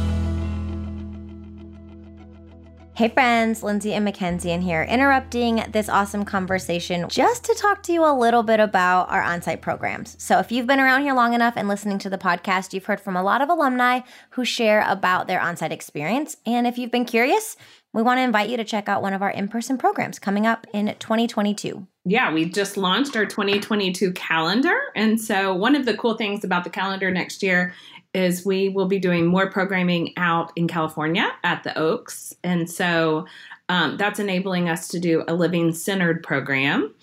Hey 2.98 3.10
friends, 3.10 3.62
Lindsey 3.62 3.94
and 3.94 4.08
Mickenzie 4.08 4.52
in 4.52 4.62
here, 4.62 4.84
interrupting 4.84 5.62
this 5.74 5.90
awesome 5.90 6.24
conversation 6.24 7.10
just 7.10 7.44
to 7.44 7.54
talk 7.54 7.84
to 7.84 7.92
you 7.92 8.06
a 8.06 8.18
little 8.18 8.42
bit 8.42 8.62
about 8.62 9.10
our 9.10 9.22
on 9.22 9.42
site 9.42 9.62
programs. 9.62 10.16
So, 10.18 10.40
if 10.40 10.50
you've 10.50 10.66
been 10.66 10.80
around 10.80 11.02
here 11.02 11.14
long 11.14 11.34
enough 11.34 11.56
and 11.58 11.68
listening 11.68 12.00
to 12.00 12.10
the 12.10 12.18
podcast, 12.18 12.72
you've 12.72 12.86
heard 12.86 13.02
from 13.02 13.18
a 13.18 13.22
lot 13.22 13.42
of 13.42 13.50
alumni 13.50 14.00
who 14.30 14.46
share 14.46 14.82
about 14.88 15.28
their 15.28 15.42
on 15.42 15.58
site 15.58 15.74
experience. 15.74 16.38
And 16.46 16.66
if 16.66 16.78
you've 16.78 16.90
been 16.90 17.04
curious, 17.04 17.58
we 17.92 18.02
want 18.02 18.20
to 18.20 18.24
invite 18.24 18.50
you 18.50 18.56
to 18.56 18.64
check 18.64 18.88
out 18.88 19.02
one 19.02 19.14
of 19.14 19.22
our 19.22 19.30
in 19.30 19.50
person 19.50 19.78
programs 19.78 20.18
coming 20.18 20.48
up 20.48 20.66
in 20.74 20.96
2022. 20.98 21.86
Yeah, 22.06 22.32
we 22.34 22.46
just 22.46 22.78
launched 22.78 23.18
our 23.18 23.26
2022 23.26 24.14
calendar. 24.14 24.78
And 24.96 25.20
so, 25.20 25.54
one 25.54 25.76
of 25.76 25.86
the 25.86 25.98
cool 25.98 26.16
things 26.16 26.46
about 26.46 26.64
the 26.64 26.70
calendar 26.70 27.12
next 27.12 27.44
year 27.44 27.74
is 28.16 28.46
we 28.46 28.70
will 28.70 28.88
be 28.88 28.98
doing 28.98 29.26
more 29.26 29.50
programming 29.50 30.14
out 30.18 30.52
in 30.56 30.68
California 30.68 31.32
at 31.44 31.64
the 31.64 31.78
Oaks. 31.78 32.34
And 32.44 32.70
so, 32.70 33.28
um, 33.70 33.98
that's 33.98 34.20
enabling 34.20 34.70
us 34.70 34.88
to 34.90 35.00
do 35.00 35.24
a 35.28 35.34
living 35.34 35.74
centered 35.74 36.24
program. 36.24 36.94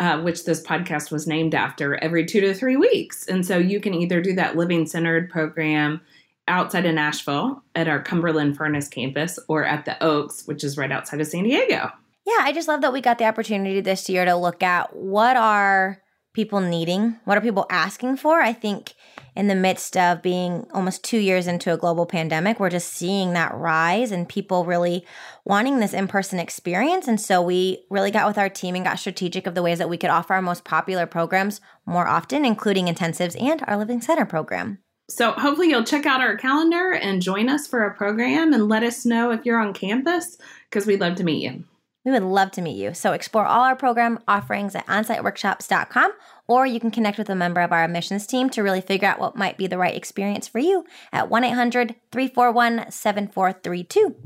Uh, 0.00 0.20
which 0.20 0.46
this 0.46 0.60
podcast 0.60 1.12
was 1.12 1.28
named 1.28 1.54
after 1.54 1.94
every 2.02 2.26
two 2.26 2.40
to 2.40 2.52
three 2.52 2.74
weeks. 2.74 3.24
And 3.28 3.46
so 3.46 3.56
you 3.56 3.78
can 3.78 3.94
either 3.94 4.20
do 4.20 4.32
that 4.32 4.56
living 4.56 4.84
centered 4.84 5.30
program 5.30 6.00
outside 6.48 6.86
of 6.86 6.94
Nashville 6.94 7.62
at 7.76 7.86
our 7.86 8.02
Cumberland 8.02 8.56
Furnace 8.56 8.88
campus 8.88 9.38
or 9.46 9.64
at 9.64 9.84
the 9.84 10.02
Oaks, 10.02 10.44
which 10.46 10.64
is 10.64 10.76
right 10.76 10.90
outside 10.90 11.20
of 11.20 11.28
San 11.28 11.44
Diego. 11.44 11.88
Yeah, 12.26 12.38
I 12.40 12.52
just 12.52 12.66
love 12.66 12.80
that 12.80 12.92
we 12.92 13.00
got 13.00 13.18
the 13.18 13.26
opportunity 13.26 13.80
this 13.80 14.08
year 14.08 14.24
to 14.24 14.34
look 14.34 14.62
at 14.62 14.94
what 14.96 15.36
are 15.36 16.02
people 16.32 16.60
needing? 16.60 17.16
What 17.24 17.36
are 17.36 17.42
people 17.42 17.66
asking 17.70 18.16
for? 18.16 18.40
I 18.40 18.52
think 18.52 18.94
in 19.34 19.48
the 19.48 19.54
midst 19.54 19.96
of 19.96 20.22
being 20.22 20.66
almost 20.72 21.02
two 21.02 21.18
years 21.18 21.46
into 21.46 21.72
a 21.72 21.76
global 21.76 22.06
pandemic, 22.06 22.60
we're 22.60 22.70
just 22.70 22.92
seeing 22.92 23.32
that 23.32 23.54
rise 23.54 24.12
and 24.12 24.28
people 24.28 24.64
really 24.64 25.06
wanting 25.44 25.78
this 25.78 25.94
in 25.94 26.06
person 26.06 26.38
experience. 26.38 27.08
And 27.08 27.20
so 27.20 27.40
we 27.40 27.84
really 27.90 28.10
got 28.10 28.26
with 28.26 28.38
our 28.38 28.48
team 28.48 28.74
and 28.74 28.84
got 28.84 28.98
strategic 28.98 29.46
of 29.46 29.54
the 29.54 29.62
ways 29.62 29.78
that 29.78 29.88
we 29.88 29.96
could 29.96 30.10
offer 30.10 30.34
our 30.34 30.42
most 30.42 30.64
popular 30.64 31.06
programs 31.06 31.60
more 31.86 32.06
often, 32.06 32.44
including 32.44 32.86
intensives 32.86 33.40
and 33.40 33.62
our 33.66 33.76
Living 33.76 34.00
Center 34.00 34.26
program. 34.26 34.78
So 35.08 35.32
hopefully 35.32 35.68
you'll 35.68 35.84
check 35.84 36.06
out 36.06 36.20
our 36.20 36.36
calendar 36.36 36.92
and 36.92 37.20
join 37.20 37.48
us 37.48 37.66
for 37.66 37.84
a 37.84 37.94
program 37.94 38.52
and 38.52 38.68
let 38.68 38.82
us 38.82 39.04
know 39.04 39.30
if 39.30 39.44
you're 39.44 39.60
on 39.60 39.74
campus 39.74 40.38
because 40.70 40.86
we'd 40.86 41.00
love 41.00 41.16
to 41.16 41.24
meet 41.24 41.42
you. 41.42 41.64
We 42.04 42.10
would 42.10 42.22
love 42.22 42.50
to 42.52 42.62
meet 42.62 42.76
you. 42.76 42.94
So 42.94 43.12
explore 43.12 43.46
all 43.46 43.62
our 43.62 43.76
program 43.76 44.18
offerings 44.26 44.74
at 44.74 44.86
onsiteworkshops.com 44.86 46.12
or 46.48 46.66
you 46.66 46.80
can 46.80 46.90
connect 46.90 47.18
with 47.18 47.30
a 47.30 47.36
member 47.36 47.60
of 47.60 47.72
our 47.72 47.84
admissions 47.84 48.26
team 48.26 48.50
to 48.50 48.62
really 48.62 48.80
figure 48.80 49.08
out 49.08 49.20
what 49.20 49.36
might 49.36 49.56
be 49.56 49.66
the 49.68 49.78
right 49.78 49.96
experience 49.96 50.48
for 50.48 50.58
you 50.58 50.84
at 51.12 51.30
1 51.30 51.44
800 51.44 51.94
341 52.10 52.90
7432. 52.90 54.16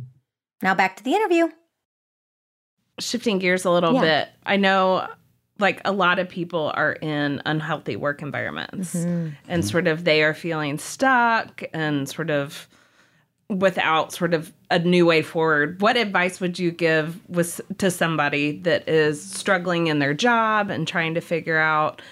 Now 0.62 0.74
back 0.74 0.96
to 0.96 1.04
the 1.04 1.14
interview. 1.14 1.48
Shifting 2.98 3.38
gears 3.38 3.66
a 3.66 3.70
little 3.70 3.94
Yeah. 3.94 4.00
bit, 4.00 4.28
I 4.46 4.56
know 4.56 5.06
like 5.58 5.80
a 5.84 5.92
lot 5.92 6.18
of 6.18 6.28
people 6.28 6.72
are 6.74 6.92
in 6.92 7.42
unhealthy 7.46 7.96
work 7.96 8.22
environments 8.22 8.94
mm-hmm. 8.94 9.30
and 9.48 9.64
sort 9.64 9.86
of 9.86 10.04
they 10.04 10.22
are 10.22 10.34
feeling 10.34 10.78
stuck 10.78 11.62
and 11.72 12.08
sort 12.08 12.30
of 12.30 12.68
without 13.48 14.12
sort 14.12 14.34
of 14.34 14.52
a 14.70 14.78
new 14.78 15.06
way 15.06 15.22
forward 15.22 15.80
what 15.80 15.96
advice 15.96 16.40
would 16.40 16.58
you 16.58 16.70
give 16.70 17.20
with 17.28 17.60
to 17.78 17.90
somebody 17.90 18.58
that 18.58 18.88
is 18.88 19.22
struggling 19.22 19.86
in 19.86 19.98
their 19.98 20.14
job 20.14 20.70
and 20.70 20.88
trying 20.88 21.14
to 21.14 21.20
figure 21.20 21.58
out 21.58 22.02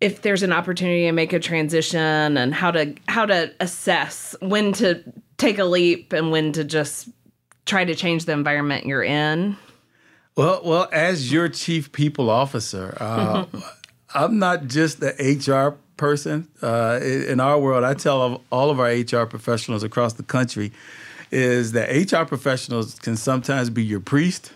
if 0.00 0.22
there's 0.22 0.42
an 0.42 0.52
opportunity 0.52 1.06
to 1.06 1.12
make 1.12 1.32
a 1.32 1.38
transition 1.38 2.36
and 2.36 2.54
how 2.54 2.70
to 2.70 2.94
how 3.08 3.24
to 3.24 3.52
assess 3.60 4.34
when 4.40 4.72
to 4.72 5.02
take 5.38 5.58
a 5.58 5.64
leap 5.64 6.12
and 6.12 6.30
when 6.30 6.52
to 6.52 6.64
just 6.64 7.08
try 7.64 7.84
to 7.84 7.94
change 7.94 8.24
the 8.24 8.32
environment 8.32 8.84
you're 8.84 9.04
in 9.04 9.56
Well, 10.36 10.60
well, 10.64 10.88
as 10.92 11.30
your 11.30 11.48
chief 11.48 11.92
people 11.92 12.30
officer, 12.30 12.96
uh, 12.98 13.44
I'm 14.14 14.38
not 14.38 14.66
just 14.66 15.00
the 15.00 15.12
HR 15.12 15.78
person. 15.96 16.48
Uh, 16.60 16.98
in 17.02 17.22
in 17.24 17.40
our 17.40 17.58
world, 17.58 17.84
I 17.84 17.94
tell 17.94 18.42
all 18.50 18.70
of 18.70 18.80
our 18.80 18.88
HR 18.88 19.26
professionals 19.26 19.82
across 19.82 20.14
the 20.14 20.22
country 20.22 20.72
is 21.32 21.72
that 21.72 22.12
HR 22.12 22.24
professionals 22.26 22.98
can 22.98 23.16
sometimes 23.16 23.70
be 23.70 23.82
your 23.82 24.00
priest, 24.00 24.52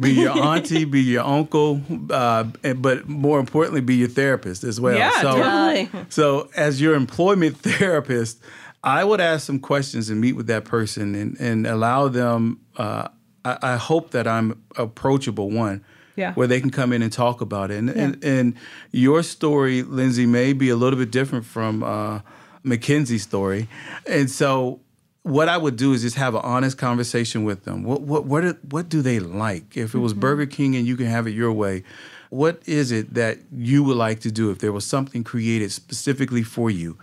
be 0.00 0.12
your 0.12 0.30
auntie, 0.42 0.84
be 0.84 1.02
your 1.02 1.24
uncle, 1.24 1.82
uh, 2.10 2.44
but 2.74 3.08
more 3.08 3.38
importantly, 3.38 3.82
be 3.82 3.96
your 3.96 4.08
therapist 4.08 4.64
as 4.64 4.80
well. 4.80 4.96
Yeah, 4.96 5.20
so, 5.20 5.36
totally. 5.36 6.06
so 6.08 6.48
as 6.56 6.80
your 6.80 6.94
employment 6.94 7.56
therapist, 7.62 8.40
I 8.82 9.04
would 9.04 9.20
ask 9.20 9.46
some 9.46 9.58
questions 9.58 10.08
and 10.08 10.20
meet 10.20 10.32
with 10.32 10.46
that 10.46 10.64
person 10.64 11.14
and, 11.14 11.36
and 11.38 11.66
allow 11.66 12.08
them. 12.08 12.60
Uh, 12.76 13.08
I, 13.44 13.58
I 13.62 13.76
hope 13.76 14.10
that 14.12 14.26
I'm 14.26 14.62
approachable 14.76 15.50
one. 15.50 15.84
Yeah. 16.14 16.32
Where 16.32 16.46
they 16.46 16.62
can 16.62 16.70
come 16.70 16.94
in 16.94 17.02
and 17.02 17.12
talk 17.12 17.42
about 17.42 17.70
it. 17.70 17.76
And, 17.76 17.90
and, 17.90 18.24
and 18.24 18.54
your 18.90 19.22
story, 19.22 19.82
Lindsey, 19.82 20.24
may 20.24 20.54
be 20.54 20.70
a 20.70 20.76
little 20.76 20.98
bit 20.98 21.10
different 21.10 21.44
from 21.44 21.82
uh, 21.82 22.20
Mickenzie's 22.64 23.22
story. 23.22 23.68
And 24.06 24.30
so 24.30 24.80
what 25.26 25.48
I 25.48 25.56
would 25.56 25.74
do 25.74 25.92
is 25.92 26.02
just 26.02 26.14
have 26.14 26.36
an 26.36 26.42
honest 26.44 26.78
conversation 26.78 27.42
with 27.42 27.64
them. 27.64 27.82
What 27.82 28.02
what 28.02 28.26
what 28.26 28.44
are, 28.44 28.52
what 28.70 28.88
do 28.88 29.02
they 29.02 29.18
like? 29.18 29.76
If 29.76 29.92
it 29.92 29.98
was 29.98 30.14
Burger 30.14 30.46
King 30.46 30.76
and 30.76 30.86
you 30.86 30.96
can 30.96 31.06
have 31.06 31.26
it 31.26 31.32
your 31.32 31.52
way, 31.52 31.82
what 32.30 32.62
is 32.64 32.92
it 32.92 33.14
that 33.14 33.38
you 33.52 33.82
would 33.82 33.96
like 33.96 34.20
to 34.20 34.30
do 34.30 34.52
if 34.52 34.60
there 34.60 34.70
was 34.70 34.86
something 34.86 35.24
created 35.24 35.72
specifically 35.72 36.44
for 36.44 36.70
you? 36.70 36.96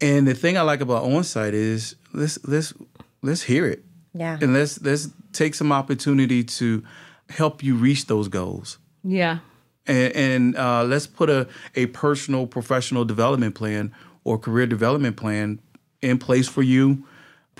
And 0.00 0.26
the 0.26 0.34
thing 0.34 0.58
I 0.58 0.62
like 0.62 0.80
about 0.80 1.04
on-site 1.04 1.54
is 1.54 1.94
let's 2.12 2.36
let's 2.44 2.74
let's 3.22 3.42
hear 3.42 3.64
it. 3.66 3.84
Yeah. 4.12 4.38
And 4.42 4.54
let's 4.54 4.82
let's 4.82 5.10
take 5.32 5.54
some 5.54 5.70
opportunity 5.70 6.42
to 6.42 6.82
help 7.28 7.62
you 7.62 7.76
reach 7.76 8.06
those 8.06 8.26
goals. 8.26 8.78
Yeah. 9.04 9.38
And, 9.86 10.16
and 10.16 10.56
uh, 10.56 10.82
let's 10.82 11.06
put 11.06 11.30
a, 11.30 11.46
a 11.76 11.86
personal 11.86 12.48
professional 12.48 13.04
development 13.04 13.54
plan 13.54 13.94
or 14.24 14.36
career 14.36 14.66
development 14.66 15.16
plan 15.16 15.60
in 16.00 16.18
place 16.18 16.48
for 16.48 16.62
you. 16.62 17.06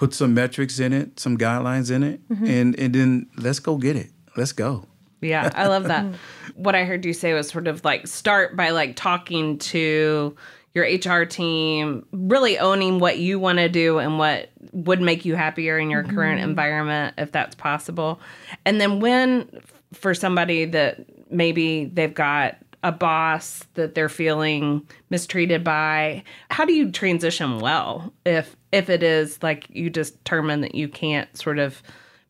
Put 0.02 0.14
some 0.14 0.34
metrics 0.34 0.80
in 0.80 0.92
it, 0.92 1.20
some 1.20 1.38
guidelines 1.38 1.88
in 1.88 2.02
it, 2.02 2.28
mm-hmm. 2.28 2.44
and 2.44 2.76
and 2.76 2.92
then 2.92 3.30
let's 3.36 3.60
go 3.60 3.76
get 3.76 3.94
it. 3.94 4.10
Let's 4.36 4.50
go. 4.50 4.88
Yeah, 5.20 5.48
I 5.54 5.68
love 5.68 5.84
that. 5.84 6.04
what 6.56 6.74
I 6.74 6.82
heard 6.82 7.04
you 7.04 7.12
say 7.12 7.34
was 7.34 7.48
sort 7.48 7.68
of 7.68 7.84
like 7.84 8.08
start 8.08 8.56
by 8.56 8.70
like 8.70 8.96
talking 8.96 9.58
to 9.58 10.34
your 10.74 10.84
HR 10.84 11.24
team, 11.24 12.04
really 12.10 12.58
owning 12.58 12.98
what 12.98 13.18
you 13.18 13.38
want 13.38 13.58
to 13.58 13.68
do 13.68 13.98
and 13.98 14.18
what 14.18 14.50
would 14.72 15.00
make 15.00 15.24
you 15.24 15.36
happier 15.36 15.78
in 15.78 15.88
your 15.88 16.02
current 16.02 16.40
mm-hmm. 16.40 16.50
environment 16.50 17.14
if 17.16 17.30
that's 17.30 17.54
possible. 17.54 18.20
And 18.64 18.80
then 18.80 18.98
when 18.98 19.60
for 19.92 20.14
somebody 20.14 20.64
that 20.64 21.30
maybe 21.30 21.84
they've 21.84 22.12
got 22.12 22.56
a 22.82 22.90
boss 22.90 23.64
that 23.74 23.94
they're 23.94 24.08
feeling 24.08 24.84
mistreated 25.10 25.62
by, 25.62 26.24
how 26.50 26.64
do 26.64 26.72
you 26.72 26.90
transition 26.90 27.60
well 27.60 28.12
if 28.26 28.56
if 28.72 28.90
it 28.90 29.02
is 29.02 29.42
like 29.42 29.66
you 29.70 29.90
just 29.90 30.18
determine 30.24 30.62
that 30.62 30.74
you 30.74 30.88
can't 30.88 31.34
sort 31.36 31.58
of 31.58 31.82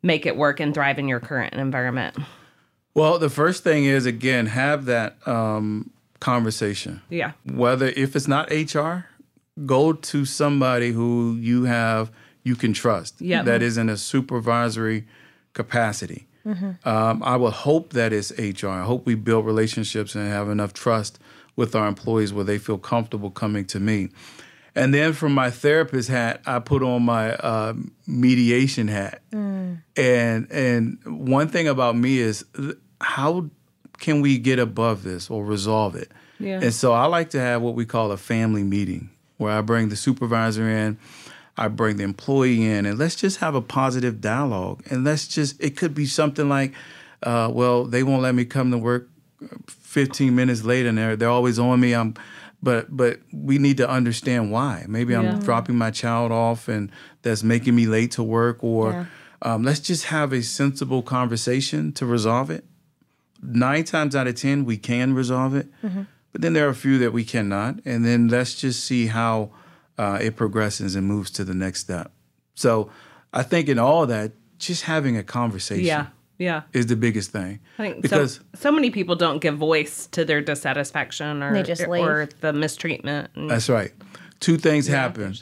make 0.03 0.27
it 0.27 0.37
work 0.37 0.61
and 0.61 0.75
thrive 0.75 0.99
in 0.99 1.09
your 1.09 1.21
current 1.21 1.55
environment? 1.55 2.17
Well, 2.95 3.19
the 3.19 3.31
first 3.31 3.65
thing 3.65 3.85
is 3.85 4.05
again 4.05 4.47
have 4.47 4.85
that 4.87 5.17
um, 5.27 5.91
conversation. 6.21 7.01
Yeah. 7.09 7.33
Whether 7.45 7.87
if 7.87 8.15
it's 8.17 8.29
not 8.29 8.51
HR, 8.51 9.07
go 9.65 9.93
to 9.93 10.25
somebody 10.25 10.91
who 10.93 11.37
you 11.41 11.65
have 11.65 12.11
you 12.45 12.57
can 12.57 12.73
trust. 12.73 13.21
Yeah. 13.21 13.43
That 13.43 13.63
is 13.63 13.79
in 13.79 13.89
a 13.89 13.97
supervisory 13.97 15.07
capacity. 15.53 16.27
Um, 16.45 17.23
I 17.23 17.37
would 17.37 17.53
hope 17.53 17.93
that 17.93 18.13
it's 18.13 18.33
HR. 18.37 18.69
I 18.69 18.83
hope 18.83 19.07
we 19.07 19.15
build 19.15 19.47
relationships 19.47 20.17
and 20.17 20.29
have 20.29 20.49
enough 20.49 20.73
trust 20.73 21.21
with 21.55 21.77
our 21.77 21.87
employees 21.87 22.33
where 22.33 22.45
they 22.45 22.59
feel 22.59 22.79
comfortable 22.79 23.31
coming 23.31 23.65
to 23.67 23.79
me. 23.79 24.09
And 24.75 24.95
then 24.95 25.13
from 25.13 25.35
my 25.35 25.51
therapist 25.51 26.09
hat, 26.09 26.41
I 26.47 26.59
put 26.59 26.83
on 26.83 27.03
my 27.03 27.35
uh, 27.35 27.75
mediation 28.07 28.89
hat. 28.89 29.23
And 29.97 30.51
and 30.51 30.99
one 31.05 31.49
thing 31.49 31.69
about 31.69 31.97
me 31.97 32.19
is 32.19 32.45
how 33.01 33.51
can 33.99 34.21
we 34.21 34.39
get 34.39 34.59
above 34.59 35.03
this 35.03 35.31
or 35.31 35.45
resolve 35.45 35.95
it? 35.95 36.11
Yeah. 36.39 36.61
And 36.61 36.73
so 36.73 36.93
I 36.93 37.05
like 37.07 37.31
to 37.31 37.41
have 37.41 37.63
what 37.63 37.75
we 37.75 37.85
call 37.85 38.11
a 38.11 38.17
family 38.17 38.63
meeting 38.65 39.11
where 39.37 39.53
I 39.53 39.61
bring 39.61 39.91
the 39.91 39.97
supervisor 39.97 40.69
in, 40.69 40.99
I 41.57 41.69
bring 41.69 41.97
the 41.99 42.05
employee 42.05 42.65
in, 42.65 42.87
and 42.87 42.99
let's 42.99 43.15
just 43.15 43.39
have 43.39 43.55
a 43.55 43.61
positive 43.61 44.21
dialogue. 44.21 44.83
And 44.91 45.05
let's 45.05 45.29
just, 45.29 45.61
it 45.63 45.77
could 45.77 45.95
be 45.95 46.07
something 46.07 46.49
like, 46.49 46.73
uh, 47.23 47.51
well, 47.53 47.85
they 47.85 48.03
won't 48.03 48.23
let 48.23 48.35
me 48.35 48.45
come 48.45 48.71
to 48.71 48.79
work 48.79 49.09
15 49.69 50.35
minutes 50.35 50.65
later 50.65 50.89
and 50.89 50.97
they're, 50.97 51.17
they're 51.17 51.29
always 51.29 51.59
on 51.59 51.81
me. 51.81 51.93
I'm, 51.93 52.15
but, 52.63 52.97
but 52.97 53.19
we 53.33 53.59
need 53.59 53.77
to 53.79 53.89
understand 53.89 54.51
why. 54.53 54.85
Maybe 54.89 55.15
I'm 55.15 55.25
Yeah. 55.25 55.39
dropping 55.41 55.77
my 55.77 55.91
child 55.91 56.31
off 56.33 56.69
and 56.69 56.91
that's 57.23 57.43
making 57.43 57.75
me 57.75 57.87
late 57.87 58.13
to 58.13 58.23
work 58.23 58.63
or 58.63 58.93
Yeah. 58.93 59.05
um, 59.43 59.63
let's 59.65 59.81
just 59.81 60.05
have 60.07 60.33
a 60.33 60.43
sensible 60.43 61.03
conversation 61.03 61.93
to 61.93 62.07
resolve 62.07 62.51
it. 62.51 62.65
Nine 63.43 63.83
times 63.85 64.15
out 64.15 64.29
of 64.29 64.37
10, 64.37 64.65
we 64.65 64.77
can 64.77 65.15
resolve 65.15 65.55
it. 65.57 65.67
But 66.33 66.41
then 66.41 66.53
there 66.53 66.67
are 66.67 66.71
a 66.71 66.75
few 66.75 66.99
that 66.99 67.13
we 67.13 67.25
cannot. 67.25 67.81
And 67.85 68.05
then 68.05 68.29
let's 68.29 68.55
just 68.55 68.85
see 68.85 69.07
how 69.09 69.51
uh, 69.99 70.19
it 70.23 70.37
progresses 70.37 70.95
and 70.95 71.07
moves 71.07 71.31
to 71.33 71.45
the 71.45 71.55
next 71.55 71.81
step. 71.81 72.13
So 72.55 72.91
I 73.33 73.43
think 73.43 73.69
in 73.69 73.79
all 73.79 74.07
that, 74.07 74.33
just 74.59 74.85
having 74.85 75.17
a 75.17 75.23
conversation 75.25 75.85
Yeah. 75.85 76.07
Yeah. 76.43 76.63
is 76.73 76.87
the 76.87 76.97
biggest 76.97 77.31
thing. 77.31 77.61
I 77.79 77.83
think 77.91 78.03
because 78.03 78.35
so, 78.35 78.43
so 78.55 78.73
many 78.73 78.91
people 78.91 79.15
don't 79.17 79.41
give 79.41 79.57
voice 79.57 80.07
to 80.09 80.25
their 80.25 80.41
dissatisfaction 80.41 81.43
or 81.43 81.53
They 81.53 81.63
just 81.63 81.87
leave. 81.89 82.05
or 82.05 82.29
the 82.41 82.53
mistreatment. 82.53 83.31
And- 83.35 83.51
That's 83.51 83.69
right. 83.69 83.93
Two 84.41 84.57
things 84.59 84.87
happen, 84.89 85.35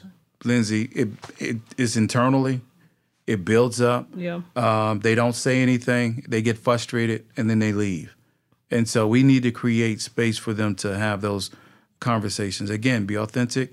Lindsey. 0.44 0.82
It, 0.94 1.08
it 1.38 1.56
is 1.78 1.96
internally, 1.96 2.60
it 3.26 3.44
builds 3.44 3.80
up. 3.80 4.08
yeah. 4.14 4.40
Um, 4.56 5.00
they 5.00 5.14
don't 5.14 5.34
say 5.34 5.62
anything. 5.62 6.24
They 6.28 6.42
get 6.42 6.58
frustrated 6.58 7.24
and 7.36 7.48
then 7.48 7.58
they 7.60 7.72
leave. 7.72 8.14
And 8.70 8.88
so 8.88 9.08
we 9.08 9.22
need 9.22 9.42
to 9.44 9.50
create 9.50 10.00
space 10.00 10.38
for 10.38 10.52
them 10.54 10.74
to 10.76 10.96
have 10.98 11.22
those 11.22 11.50
conversations. 11.98 12.70
Again, 12.70 13.04
be 13.06 13.16
authentic 13.16 13.72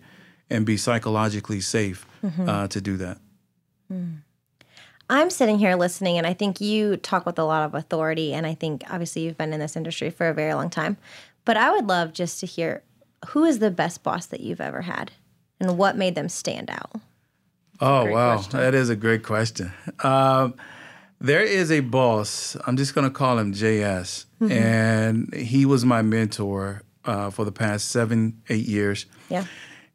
and 0.49 0.65
be 0.65 0.77
psychologically 0.77 1.61
safe 1.61 2.05
uh, 2.47 2.67
to 2.69 2.79
do 2.81 2.97
that. 2.97 3.17
I'm 5.09 5.29
sitting 5.29 5.57
here 5.57 5.75
listening, 5.75 6.17
and 6.17 6.27
I 6.27 6.33
think 6.33 6.59
you 6.59 6.97
talk 6.97 7.25
with 7.25 7.39
a 7.39 7.43
lot 7.43 7.63
of 7.63 7.73
authority. 7.75 8.33
And 8.33 8.45
I 8.45 8.53
think 8.53 8.83
obviously 8.89 9.23
you've 9.23 9.37
been 9.37 9.53
in 9.53 9.59
this 9.59 9.75
industry 9.75 10.09
for 10.09 10.27
a 10.27 10.33
very 10.33 10.53
long 10.53 10.69
time. 10.69 10.97
But 11.45 11.55
I 11.55 11.71
would 11.71 11.87
love 11.87 12.11
just 12.11 12.39
to 12.41 12.45
hear 12.45 12.83
who 13.29 13.45
is 13.45 13.59
the 13.59 13.71
best 13.71 14.03
boss 14.03 14.25
that 14.27 14.41
you've 14.41 14.61
ever 14.61 14.81
had 14.81 15.11
and 15.59 15.77
what 15.77 15.95
made 15.97 16.15
them 16.15 16.29
stand 16.29 16.69
out? 16.69 16.91
Oh, 17.79 18.05
wow. 18.05 18.35
question. 18.35 18.59
That 18.59 18.73
is 18.73 18.89
a 18.89 18.95
great 18.95 19.23
question. 19.23 19.71
Um, 20.03 20.55
there 21.19 21.43
is 21.43 21.71
a 21.71 21.79
boss, 21.79 22.55
I'm 22.65 22.77
just 22.77 22.93
going 22.93 23.07
to 23.07 23.13
call 23.13 23.39
him 23.39 23.53
JS, 23.53 24.25
and 24.51 25.33
he 25.33 25.65
was 25.65 25.83
my 25.83 26.01
mentor 26.03 26.83
uh, 27.05 27.31
for 27.31 27.45
the 27.45 27.51
past 27.51 27.89
seven, 27.89 28.41
eight 28.49 28.67
years. 28.67 29.05
Yeah. 29.29 29.45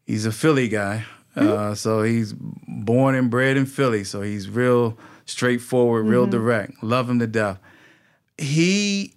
he's 0.05 0.27
a 0.27 0.33
Philly 0.33 0.69
guy. 0.69 1.05
Uh, 1.35 1.75
so 1.75 2.03
he's 2.03 2.35
born 2.35 3.15
and 3.15 3.31
bred 3.31 3.57
in 3.57 3.65
Philly. 3.67 4.05
So 4.05 4.21
he's 4.23 4.49
real 4.49 4.99
straightforward, 5.25 6.07
real 6.07 6.27
direct. 6.27 6.83
Love 6.83 7.09
him 7.09 7.19
to 7.21 7.27
death. 7.27 7.59
He 8.39 9.15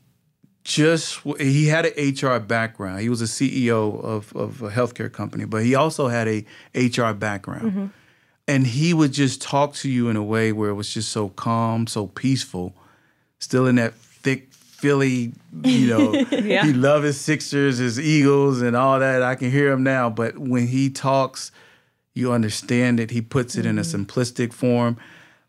just 0.63 1.19
he 1.39 1.67
had 1.67 1.86
an 1.86 1.93
HR 2.13 2.39
background. 2.39 3.01
He 3.01 3.10
was 3.10 3.21
a 3.21 3.25
CEO 3.25 4.04
of, 4.04 4.36
of 4.36 4.62
a 4.62 4.69
healthcare 4.69 5.12
company, 5.12 5.45
but 5.45 5.63
he 5.63 5.75
also 5.75 6.08
had 6.08 6.28
a 6.28 6.45
HR 6.73 7.13
background. 7.13 7.91
And 8.47 8.67
he 8.67 8.93
would 8.93 9.12
just 9.12 9.41
talk 9.41 9.73
to 9.75 9.89
you 9.89 10.08
in 10.10 10.15
a 10.15 10.23
way 10.23 10.51
where 10.51 10.69
it 10.69 10.75
was 10.75 10.93
just 10.93 11.10
so 11.10 11.30
calm, 11.30 11.88
so 11.88 12.08
peaceful, 12.08 12.75
still 13.39 13.65
in 13.67 13.75
that 13.75 13.93
thick 13.95 14.49
Philly, 14.54 15.34
you 15.63 15.88
know, 15.88 16.13
Yeah. 16.32 16.63
he 16.65 16.73
loved 16.73 17.06
his 17.06 17.19
Sixers, 17.19 17.80
his 17.80 17.99
Eagles, 17.99 18.62
and 18.62 18.75
all 18.75 18.99
that. 18.99 19.23
I 19.23 19.34
can 19.34 19.49
hear 19.49 19.71
him 19.71 19.82
now. 19.84 20.12
But 20.12 20.38
when 20.38 20.67
he 20.67 20.91
talks, 20.91 21.51
you 22.15 22.32
understand 22.32 22.99
it. 22.99 23.12
He 23.12 23.21
puts 23.21 23.56
it 23.56 23.65
in 23.65 23.78
a 23.78 23.82
mm-hmm. 23.82 24.04
simplistic 24.04 24.54
form. 24.54 24.97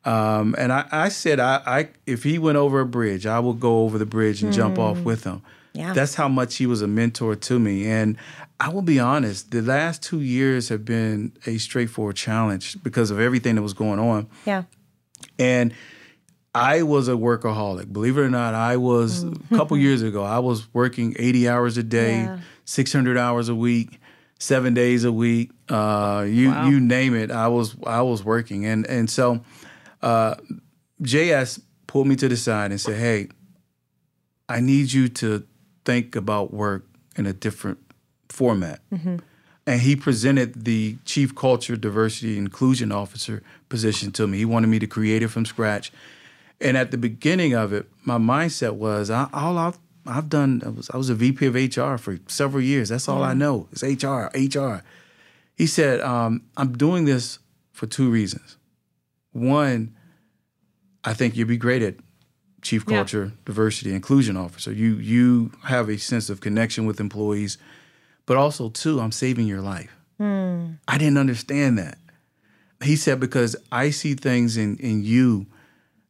Um, 0.05 0.55
and 0.59 0.72
I, 0.72 0.87
I 0.92 1.09
said, 1.09 1.40
I, 1.40 1.62
I 1.66 1.88
if 2.05 2.22
he 2.22 2.38
went 2.38 2.59
over 2.59 2.81
a 2.81 2.87
bridge, 2.87 3.26
I 3.26 3.40
would 3.40 3.59
go 3.59 3.81
over 3.81 3.96
the 3.96 4.07
bridge 4.07 4.42
and 4.42 4.52
jump 4.52 4.79
off 4.79 4.96
mm-hmm. 4.96 5.05
with 5.05 5.24
him. 5.24 5.42
Yeah. 5.72 5.92
That's 5.92 6.14
how 6.14 6.29
much 6.29 6.57
he 6.57 6.66
was 6.66 6.83
a 6.83 6.87
mentor 6.87 7.35
to 7.35 7.59
me. 7.59 7.87
And 7.87 8.16
I 8.59 8.70
will 8.70 8.83
be 8.83 8.98
honest, 8.98 9.50
the 9.50 9.62
last 9.62 10.02
two 10.02 10.20
years 10.20 10.68
have 10.68 10.85
been 10.85 11.33
a 11.46 11.59
straightforward 11.59 12.16
challenge 12.16 12.83
because 12.83 13.11
of 13.11 13.20
everything 13.20 13.57
that 13.57 13.62
was 13.62 13.74
going 13.74 13.98
on. 13.98 14.29
Yeah. 14.46 14.64
And 15.38 15.74
I 16.55 16.83
was 16.83 17.09
a 17.09 17.12
workaholic. 17.12 17.92
Believe 17.92 18.16
it 18.16 18.22
or 18.22 18.31
not, 18.31 18.55
I 18.55 18.79
was 18.79 19.24
mm. 19.24 19.38
a 19.50 19.57
couple 19.57 19.76
years 19.76 20.02
ago, 20.02 20.24
I 20.24 20.38
was 20.38 20.72
working 20.72 21.14
80 21.18 21.48
hours 21.48 21.76
a 21.76 21.83
day, 21.83 22.20
Yeah. 22.22 22.38
600 22.64 23.16
hours 23.18 23.48
a 23.48 23.55
week, 23.55 24.00
seven 24.38 24.75
days 24.75 25.05
a 25.05 25.12
week. 25.12 25.51
Uh, 25.68 26.25
you 26.29 26.51
Wow. 26.51 26.68
you 26.68 26.81
name 26.81 27.14
it, 27.14 27.31
I 27.31 27.49
was 27.49 27.75
I 27.87 28.03
was 28.03 28.25
working. 28.25 28.64
And 28.66 28.87
and 28.87 29.09
so 29.11 29.40
uh, 30.03 30.35
JS 31.03 31.61
pulled 31.87 32.07
me 32.07 32.16
to 32.16 32.29
the 32.29 32.37
side 32.37 32.70
and 32.70 32.81
said, 32.81 32.96
"Hey, 32.96 33.29
I 34.49 34.61
need 34.61 34.92
you 34.92 35.09
to 35.09 35.44
think 35.85 36.16
about 36.16 36.53
work 36.53 36.85
in 37.16 37.27
a 37.27 37.33
different 37.33 37.79
format." 38.29 38.81
And 39.68 39.81
he 39.81 39.96
presented 39.96 40.64
the 40.64 40.96
chief 41.05 41.35
culture, 41.35 41.75
diversity, 41.77 42.38
inclusion 42.38 42.92
officer 42.92 43.42
position 43.68 44.12
to 44.12 44.27
me. 44.29 44.38
He 44.38 44.44
wanted 44.44 44.68
me 44.68 44.79
to 44.79 44.87
create 44.87 45.22
it 45.25 45.29
from 45.29 45.44
scratch 45.44 45.90
And 46.61 46.77
at 46.77 46.90
the 46.90 46.96
beginning 46.96 47.53
of 47.55 47.72
it, 47.72 47.87
my 48.05 48.16
mindset 48.16 48.75
was 48.77 49.11
I, 49.11 49.29
all 49.33 49.59
I've 49.59 49.79
I've 50.07 50.29
done. 50.29 50.62
I 50.64 50.69
was 50.71 50.90
I 50.90 50.97
was 50.97 51.11
a 51.11 51.14
VP 51.14 51.47
of 51.47 51.55
HR 51.55 51.97
for 51.97 52.19
several 52.29 52.62
years. 52.62 52.88
That's 52.90 53.09
all 53.09 53.23
I 53.23 53.35
know 53.35 53.69
It's 53.73 53.83
HR, 53.83 54.31
HR. 54.35 54.83
He 55.57 55.66
said, 55.66 56.01
um, 56.01 56.42
"I'm 56.57 56.77
doing 56.77 57.05
this 57.07 57.38
for 57.73 57.87
two 57.87 58.11
reasons. 58.11 58.57
One, 59.33 59.95
I 61.05 61.12
think 61.14 61.37
you'd 61.37 61.49
be 61.49 61.57
great 61.57 61.83
at 61.83 61.97
chief 62.62 62.85
Yeah. 62.87 62.97
culture, 62.99 63.33
diversity, 63.45 63.92
inclusion 63.95 64.37
officer. 64.37 64.73
You 64.73 64.95
you 64.97 65.53
have 65.64 65.88
a 65.88 65.99
sense 65.99 66.31
of 66.31 66.40
connection 66.40 66.87
with 66.87 67.01
employees, 67.01 67.59
but 68.27 68.37
also 68.37 68.71
two, 68.71 69.01
I'm 69.01 69.12
saving 69.12 69.47
your 69.47 69.61
life. 69.61 69.90
I 70.19 70.97
didn't 70.99 71.19
understand 71.19 71.77
that. 71.79 71.99
He 72.83 72.97
said 72.97 73.21
because 73.21 73.55
I 73.71 73.90
see 73.90 74.14
things 74.14 74.57
in 74.57 74.77
in 74.79 75.03
you 75.05 75.47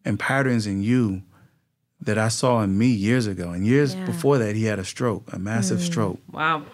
and 0.05 0.19
patterns 0.19 0.67
in 0.67 0.83
you 0.83 1.23
that 2.01 2.19
I 2.19 2.29
saw 2.29 2.63
in 2.63 2.77
me 2.77 2.87
years 2.89 3.27
ago. 3.27 3.51
And 3.51 3.67
years 3.67 3.95
Yeah. 3.95 4.05
before 4.05 4.39
that, 4.39 4.55
he 4.57 4.65
had 4.65 4.79
a 4.79 4.85
stroke, 4.85 5.33
a 5.33 5.39
massive 5.39 5.81
stroke. 5.81 6.21
Wow. 6.31 6.65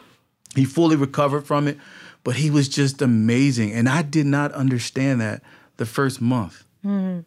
He 0.55 0.65
fully 0.65 0.97
recovered 0.97 1.47
from 1.47 1.69
it, 1.69 1.79
but 2.25 2.37
he 2.37 2.51
was 2.51 2.69
just 2.69 3.01
amazing. 3.01 3.73
And 3.73 3.89
I 3.89 4.03
did 4.03 4.27
not 4.27 4.53
understand 4.53 5.21
that 5.21 5.43
the 5.77 5.87
first 5.87 6.21
month. 6.21 6.65
And 6.85 7.25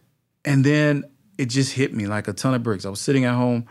then 0.63 1.05
it 1.37 1.45
just 1.47 1.73
hit 1.73 1.93
me 1.93 2.05
like 2.07 2.27
a 2.27 2.33
ton 2.33 2.53
of 2.53 2.63
bricks. 2.63 2.85
I 2.85 2.89
was 2.89 3.01
sitting 3.01 3.25
at 3.25 3.33
home, 3.35 3.65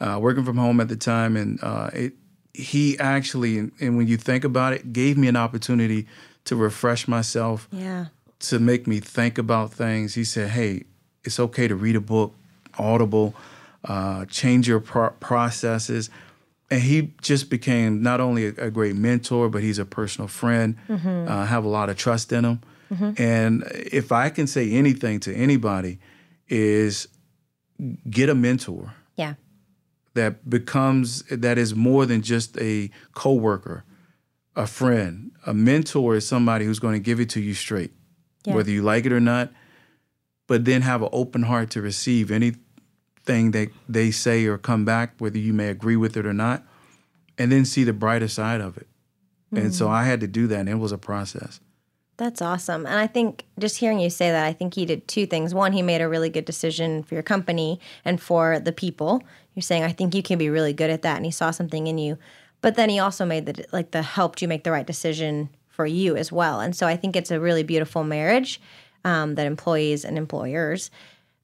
uh, 0.00 0.18
working 0.20 0.44
from 0.44 0.56
home 0.56 0.80
at 0.80 0.88
the 0.88 0.96
time, 0.96 1.36
and 1.36 1.58
uh, 1.62 1.90
it. 1.92 2.12
He 2.54 2.98
actually, 2.98 3.58
and, 3.58 3.72
and 3.80 3.96
when 3.96 4.06
you 4.08 4.18
think 4.18 4.44
about 4.44 4.74
it, 4.74 4.92
gave 4.92 5.16
me 5.16 5.26
an 5.26 5.36
opportunity 5.36 6.06
to 6.44 6.54
refresh 6.54 7.08
myself, 7.08 7.66
Yeah. 7.72 8.06
to 8.40 8.58
make 8.58 8.86
me 8.86 9.00
think 9.00 9.38
about 9.38 9.72
things. 9.72 10.14
He 10.14 10.24
said, 10.24 10.50
"Hey, 10.50 10.84
it's 11.24 11.40
okay 11.40 11.66
to 11.66 11.74
read 11.74 11.96
a 11.96 12.00
book, 12.00 12.34
Audible, 12.78 13.34
uh, 13.84 14.24
change 14.26 14.68
your 14.68 14.80
pro- 14.80 15.10
processes." 15.20 16.10
And 16.70 16.80
he 16.80 17.12
just 17.20 17.50
became 17.50 18.02
not 18.02 18.20
only 18.20 18.46
a, 18.46 18.54
a 18.66 18.70
great 18.70 18.96
mentor, 18.96 19.50
but 19.50 19.62
he's 19.62 19.78
a 19.78 19.84
personal 19.84 20.26
friend. 20.28 20.76
Uh, 20.88 20.94
I 21.28 21.44
have 21.46 21.64
a 21.64 21.68
lot 21.68 21.90
of 21.90 21.96
trust 21.98 22.32
in 22.32 22.44
him. 22.44 22.60
And 23.18 23.64
if 23.72 24.12
I 24.12 24.28
can 24.30 24.46
say 24.46 24.70
anything 24.72 25.20
to 25.20 25.34
anybody, 25.34 25.98
is 26.48 27.08
get 28.08 28.28
a 28.28 28.34
mentor 28.34 28.94
Yeah. 29.16 29.34
that 30.14 30.48
becomes 30.48 31.22
that 31.30 31.56
is 31.58 31.74
more 31.74 32.04
than 32.06 32.20
just 32.22 32.56
a 32.58 32.90
coworker, 33.14 33.84
a 34.56 34.66
friend. 34.66 35.30
A 35.46 35.54
mentor 35.54 36.16
is 36.16 36.26
somebody 36.28 36.64
who's 36.66 36.78
going 36.78 36.94
to 36.94 37.00
give 37.00 37.18
it 37.20 37.28
to 37.30 37.40
you 37.40 37.54
straight, 37.54 37.92
Yeah. 38.44 38.54
whether 38.54 38.70
you 38.70 38.82
like 38.82 39.04
it 39.06 39.12
or 39.12 39.20
not. 39.20 39.52
But 40.46 40.64
then 40.66 40.82
have 40.82 41.00
an 41.02 41.08
open 41.12 41.42
heart 41.44 41.70
to 41.70 41.80
receive 41.82 42.30
anything 43.26 43.50
that 43.52 43.70
they 43.88 44.10
say 44.10 44.46
or 44.46 44.58
come 44.58 44.84
back, 44.84 45.14
whether 45.18 45.38
you 45.38 45.52
may 45.52 45.68
agree 45.68 45.96
with 45.96 46.16
it 46.16 46.26
or 46.26 46.32
not, 46.32 46.64
and 47.38 47.50
then 47.50 47.64
see 47.64 47.84
the 47.84 47.92
brighter 47.92 48.28
side 48.28 48.60
of 48.60 48.76
it. 48.76 48.86
And 49.54 49.74
so 49.74 49.90
I 49.90 50.04
had 50.04 50.20
to 50.20 50.26
do 50.26 50.46
that, 50.46 50.60
and 50.60 50.68
it 50.68 50.76
was 50.76 50.92
a 50.92 50.98
process. 50.98 51.60
That's 52.16 52.40
awesome. 52.40 52.86
And 52.86 52.98
I 52.98 53.06
think 53.06 53.44
just 53.58 53.76
hearing 53.76 54.00
you 54.00 54.08
say 54.08 54.30
that, 54.30 54.46
I 54.46 54.54
think 54.54 54.72
he 54.72 54.86
did 54.86 55.06
two 55.06 55.26
things. 55.26 55.52
One, 55.54 55.72
he 55.72 55.82
made 55.82 56.00
a 56.00 56.08
really 56.08 56.30
good 56.30 56.46
decision 56.46 57.02
for 57.02 57.12
your 57.12 57.22
company 57.22 57.78
and 58.02 58.18
for 58.18 58.58
the 58.58 58.72
people. 58.72 59.22
You're 59.54 59.62
saying, 59.62 59.82
I 59.82 59.92
think 59.92 60.14
you 60.14 60.22
can 60.22 60.38
be 60.38 60.48
really 60.48 60.72
good 60.72 60.88
at 60.88 61.02
that. 61.02 61.16
And 61.16 61.26
he 61.26 61.30
saw 61.30 61.50
something 61.50 61.86
in 61.86 61.98
you. 61.98 62.16
But 62.62 62.76
then 62.76 62.88
he 62.88 62.98
also 62.98 63.26
made 63.26 63.44
the, 63.44 63.66
like, 63.72 63.90
the 63.90 64.00
helped 64.00 64.40
you 64.40 64.48
make 64.48 64.64
the 64.64 64.70
right 64.70 64.86
decision 64.86 65.50
for 65.68 65.84
you 65.84 66.16
as 66.16 66.32
well. 66.32 66.60
And 66.60 66.74
so 66.74 66.86
I 66.86 66.96
think 66.96 67.14
it's 67.14 67.30
a 67.30 67.38
really 67.40 67.62
beautiful 67.62 68.04
marriage 68.04 68.58
um, 69.04 69.34
that 69.34 69.46
employees 69.46 70.02
and 70.02 70.16
employers 70.16 70.90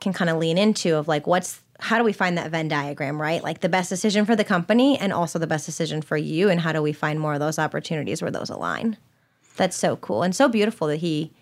can 0.01 0.15
kind 0.15 0.31
of 0.31 0.39
lean 0.39 0.57
into 0.57 0.97
of 0.97 1.09
like, 1.09 1.27
what's, 1.27 1.61
how 1.81 1.99
do 1.99 2.05
we 2.05 2.13
find 2.13 2.37
that 2.39 2.51
Venn 2.51 2.69
diagram, 2.69 3.21
right? 3.21 3.43
Like 3.43 3.61
the 3.61 3.69
best 3.69 3.89
decision 3.89 4.25
for 4.25 4.35
the 4.35 4.45
company 4.45 4.99
and 4.99 5.13
also 5.13 5.39
the 5.39 5.47
best 5.47 5.65
decision 5.67 6.03
for 6.03 6.17
you. 6.17 6.49
And 6.51 6.61
how 6.61 6.73
do 6.73 6.83
we 6.83 6.93
find 6.93 7.21
more 7.21 7.35
of 7.35 7.41
those 7.41 7.59
opportunities 7.59 8.21
where 8.21 8.31
those 8.31 8.51
align? 8.51 8.97
That's 9.57 9.77
so 9.77 9.97
cool 9.97 10.23
and 10.23 10.35
so 10.35 10.49
beautiful 10.49 10.89
that 10.89 10.97
he 10.97 11.33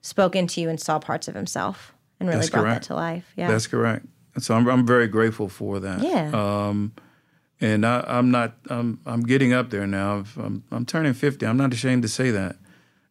spoke 0.00 0.36
into 0.36 0.60
you 0.60 0.68
and 0.68 0.80
saw 0.80 0.98
parts 0.98 1.28
of 1.28 1.34
himself 1.34 1.92
and 2.20 2.28
really 2.28 2.40
That's 2.40 2.50
brought 2.50 2.62
correct. 2.62 2.82
that 2.82 2.86
to 2.88 2.94
life. 2.94 3.32
Yeah. 3.36 3.50
That's 3.50 3.66
correct. 3.66 4.06
So 4.38 4.54
I'm, 4.54 4.68
I'm 4.68 4.86
very 4.86 5.08
grateful 5.08 5.48
for 5.48 5.80
that. 5.80 6.00
Yeah. 6.02 6.30
Um, 6.32 6.92
and 7.60 7.84
I, 7.84 8.04
I'm 8.06 8.30
not. 8.30 8.54
I'm 8.70 9.00
I'm 9.04 9.22
getting 9.22 9.52
up 9.52 9.70
there 9.70 9.84
now. 9.88 10.22
I'm 10.36 10.62
I'm 10.70 10.86
turning 10.86 11.12
50. 11.12 11.44
I'm 11.44 11.56
not 11.56 11.72
ashamed 11.72 12.02
to 12.02 12.08
say 12.08 12.30
that. 12.30 12.54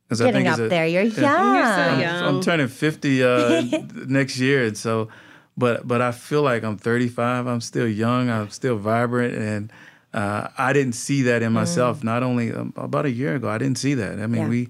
'Cause 0.08 0.22
I 0.22 0.32
think 0.32 0.48
up 0.48 0.58
a- 0.60 0.70
there. 0.70 0.88
You're 0.88 1.02
young. 1.04 1.56
You're 1.56 1.66
so 1.66 1.82
I'm. 1.82 2.36
I'm 2.38 2.42
turning 2.42 2.70
50 2.70 3.24
uh, 3.26 3.62
next 4.08 4.38
year, 4.40 4.64
and 4.68 4.78
so, 4.78 5.10
but 5.58 5.88
but 5.88 6.02
I 6.02 6.12
feel 6.12 6.42
like 6.44 6.64
I'm 6.64 6.78
35. 6.78 7.48
I'm 7.48 7.62
still 7.62 7.88
young. 7.88 8.30
I'm 8.30 8.50
still 8.50 8.78
vibrant, 8.78 9.34
and 9.36 9.72
uh, 10.14 10.48
I 10.58 10.74
didn't 10.74 10.94
see 10.96 11.24
that 11.24 11.42
in 11.42 11.52
myself. 11.54 12.04
Not 12.04 12.24
only 12.24 12.54
um, 12.54 12.74
about 12.76 13.06
a 13.06 13.12
year 13.12 13.36
ago, 13.36 13.50
I 13.50 13.58
didn't 13.58 13.78
see 13.78 13.96
that. 13.96 14.20
I 14.20 14.28
mean, 14.28 14.44
Yeah. 14.44 14.50
we 14.50 14.62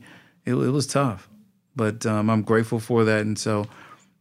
it, 0.45 0.54
it 0.56 0.71
was 0.71 0.88
tough, 0.88 1.30
but 1.76 2.06
um, 2.06 2.30
I'm 2.30 2.41
grateful 2.43 2.80
for 2.80 3.04
that, 3.06 3.21
and 3.21 3.38
so. 3.38 3.67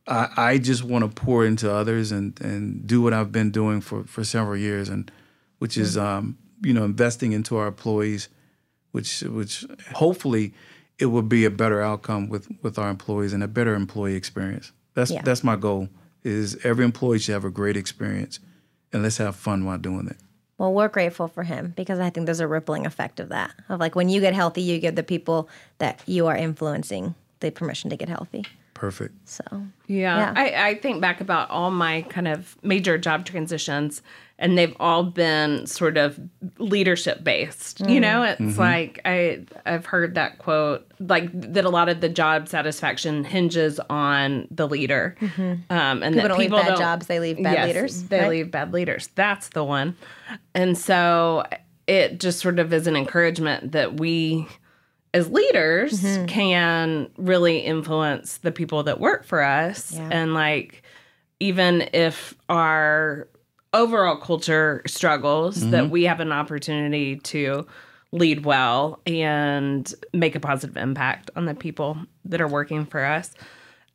I, 0.08 0.28
I 0.36 0.58
just 0.58 0.84
want 0.84 1.02
to 1.02 1.08
pour 1.22 1.44
into 1.44 1.68
others 1.68 2.12
and, 2.12 2.40
and 2.40 2.86
do 2.86 3.02
what 3.02 3.12
I've 3.12 3.32
been 3.32 3.50
doing 3.50 3.80
for, 3.80 4.04
for 4.04 4.22
several 4.22 4.56
years, 4.56 4.88
and 4.88 5.10
which 5.58 5.76
is 5.76 5.98
um, 5.98 6.38
you 6.62 6.72
know 6.72 6.84
investing 6.84 7.32
into 7.32 7.56
our 7.56 7.66
employees, 7.66 8.28
which 8.92 9.22
which 9.22 9.64
hopefully 9.96 10.54
it 11.00 11.06
will 11.06 11.22
be 11.22 11.44
a 11.44 11.50
better 11.50 11.82
outcome 11.82 12.28
with, 12.28 12.46
with 12.62 12.78
our 12.78 12.88
employees 12.88 13.32
and 13.32 13.42
a 13.42 13.48
better 13.48 13.74
employee 13.74 14.14
experience. 14.14 14.70
That's 14.94 15.10
Yeah. 15.10 15.22
that's 15.22 15.42
my 15.42 15.56
goal. 15.56 15.88
Is 16.26 16.58
every 16.64 16.84
employee 16.84 17.20
should 17.20 17.34
have 17.34 17.44
a 17.44 17.50
great 17.50 17.76
experience, 17.76 18.40
and 18.92 19.04
let's 19.04 19.18
have 19.18 19.36
fun 19.36 19.64
while 19.64 19.78
doing 19.78 20.08
it. 20.08 20.16
Well, 20.58 20.72
we're 20.72 20.88
grateful 20.88 21.28
for 21.28 21.44
him 21.44 21.72
because 21.76 22.00
I 22.00 22.10
think 22.10 22.26
there's 22.26 22.40
a 22.40 22.48
rippling 22.48 22.84
effect 22.84 23.20
of 23.20 23.28
that. 23.28 23.54
Of 23.68 23.78
like 23.78 23.94
when 23.94 24.08
you 24.08 24.20
get 24.20 24.34
healthy, 24.34 24.62
you 24.62 24.80
give 24.80 24.96
the 24.96 25.04
people 25.04 25.48
that 25.78 26.02
you 26.04 26.26
are 26.26 26.36
influencing 26.36 27.14
the 27.38 27.52
permission 27.52 27.90
to 27.90 27.96
get 27.96 28.08
healthy. 28.08 28.44
Perfect. 28.76 29.26
So 29.26 29.42
Yeah. 29.86 30.18
Yeah. 30.18 30.32
I, 30.36 30.68
I 30.68 30.74
think 30.74 31.00
back 31.00 31.22
about 31.22 31.48
all 31.48 31.70
my 31.70 32.02
kind 32.10 32.28
of 32.28 32.58
major 32.62 32.98
job 32.98 33.24
transitions, 33.24 34.02
and 34.38 34.58
they've 34.58 34.76
all 34.78 35.04
been 35.04 35.66
sort 35.66 35.96
of 35.96 36.20
leadership 36.58 37.24
based. 37.24 37.80
You 37.88 38.00
know, 38.00 38.22
it's 38.22 38.58
like 38.58 39.00
I 39.06 39.46
I've 39.64 39.86
heard 39.86 40.14
that 40.16 40.36
quote 40.36 40.86
like 41.00 41.30
that 41.32 41.64
a 41.64 41.70
lot 41.70 41.88
of 41.88 42.02
the 42.02 42.10
job 42.10 42.48
satisfaction 42.48 43.24
hinges 43.24 43.80
on 43.88 44.46
the 44.50 44.68
leader, 44.68 45.16
um, 45.70 46.02
and 46.02 46.14
people 46.14 46.20
that 46.20 46.28
don't 46.28 46.38
people 46.38 46.58
leave 46.58 46.66
bad 46.66 46.68
don't 46.68 46.78
jobs; 46.78 47.06
they 47.06 47.18
leave 47.18 47.42
bad 47.42 47.54
Yes, 47.54 47.66
leaders. 47.68 48.02
They 48.02 48.20
right? 48.20 48.28
leave 48.28 48.50
bad 48.50 48.74
leaders. 48.74 49.08
That's 49.14 49.48
the 49.48 49.64
one. 49.64 49.96
And 50.54 50.76
so 50.76 51.44
it 51.86 52.20
just 52.20 52.40
sort 52.40 52.58
of 52.58 52.74
is 52.74 52.86
an 52.86 52.94
encouragement 52.94 53.72
that 53.72 53.98
we 53.98 54.46
as 55.16 55.30
leaders 55.30 56.00
Mm-hmm. 56.02 56.26
can 56.26 57.08
really 57.16 57.58
influence 57.58 58.38
the 58.38 58.52
people 58.52 58.82
that 58.84 59.00
work 59.00 59.24
for 59.24 59.42
us 59.42 59.92
Yeah. 59.92 60.08
and 60.10 60.34
like 60.34 60.82
even 61.40 61.88
if 61.92 62.34
our 62.48 63.28
overall 63.72 64.16
culture 64.16 64.82
struggles 64.86 65.58
Mm-hmm. 65.58 65.70
that 65.70 65.90
we 65.90 66.04
have 66.04 66.20
an 66.20 66.32
opportunity 66.32 67.16
to 67.16 67.66
lead 68.12 68.44
well 68.44 69.00
and 69.06 69.92
make 70.12 70.34
a 70.36 70.40
positive 70.40 70.76
impact 70.76 71.30
on 71.36 71.44
the 71.46 71.54
people 71.54 71.98
that 72.24 72.40
are 72.40 72.48
working 72.48 72.86
for 72.86 73.04
us 73.04 73.34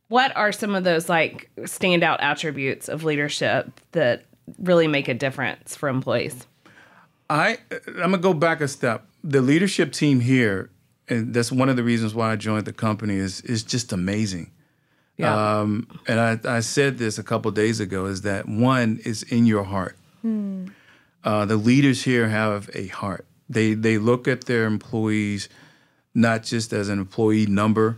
what 0.08 0.36
are 0.36 0.52
some 0.52 0.74
of 0.74 0.84
those 0.84 1.08
like 1.08 1.50
standout 1.60 2.18
attributes 2.20 2.88
of 2.88 3.02
leadership 3.04 3.80
that 3.92 4.24
really 4.58 4.86
make 4.86 5.08
a 5.08 5.14
difference 5.14 5.74
for 5.76 5.88
employees 5.88 6.46
I 7.30 7.56
I'm 7.86 8.10
gonna 8.12 8.18
go 8.18 8.34
back 8.34 8.60
a 8.60 8.68
step. 8.68 9.06
The 9.24 9.40
leadership 9.40 9.92
team 9.92 10.20
here, 10.20 10.68
and 11.12 11.34
that's 11.34 11.52
one 11.52 11.68
of 11.68 11.76
the 11.76 11.82
reasons 11.84 12.14
why 12.14 12.32
I 12.32 12.36
joined 12.36 12.64
the 12.66 12.72
company, 12.72 13.16
is 13.16 13.40
is 13.42 13.62
just 13.74 13.92
amazing. 13.92 14.50
yeah 15.18 15.34
Um, 15.60 15.86
and 16.10 16.18
I, 16.28 16.56
I 16.58 16.60
said 16.60 16.98
this 16.98 17.18
a 17.18 17.22
couple 17.22 17.50
days 17.52 17.80
ago 17.80 18.06
is 18.06 18.22
that 18.22 18.48
one 18.48 18.98
is 19.04 19.22
in 19.36 19.46
your 19.46 19.64
heart. 19.64 19.96
Uh, 21.24 21.44
the 21.46 21.56
leaders 21.56 22.02
here 22.02 22.28
have 22.28 22.70
a 22.74 22.86
heart. 22.88 23.24
They 23.48 23.74
they 23.74 23.98
look 23.98 24.26
at 24.28 24.44
their 24.46 24.64
employees 24.66 25.48
not 26.14 26.42
just 26.42 26.72
as 26.72 26.88
an 26.88 26.98
employee 26.98 27.46
number, 27.46 27.96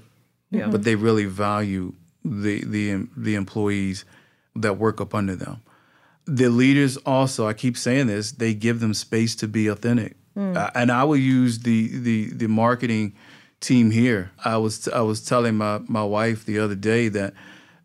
Yeah. 0.51 0.69
but 0.73 0.83
they 0.85 0.95
really 0.97 1.25
value 1.27 1.93
the 2.25 2.65
the 2.65 3.07
the 3.17 3.35
employees 3.35 4.05
that 4.63 4.75
work 4.79 5.01
up 5.01 5.15
under 5.15 5.37
them. 5.37 5.57
The 6.27 6.49
leaders 6.49 6.97
also, 7.05 7.47
I 7.47 7.53
keep 7.55 7.77
saying 7.77 8.07
this, 8.07 8.33
they 8.33 8.55
give 8.55 8.81
them 8.81 8.95
space 8.95 9.35
to 9.37 9.47
be 9.49 9.67
authentic. 9.69 10.17
Uh, 10.37 10.71
and 10.75 10.91
I 10.91 11.05
will 11.05 11.17
use 11.17 11.61
the 11.61 11.89
the 11.99 12.31
the 12.33 12.49
marketing 12.49 13.13
team 13.61 13.91
here. 13.93 14.31
I 14.45 14.57
was 14.57 14.89
I 14.89 15.01
was 15.03 15.21
telling 15.25 15.55
my 15.57 15.81
my 15.87 16.03
wife 16.05 16.45
the 16.45 16.59
other 16.59 16.75
day 16.75 17.09
that 17.09 17.35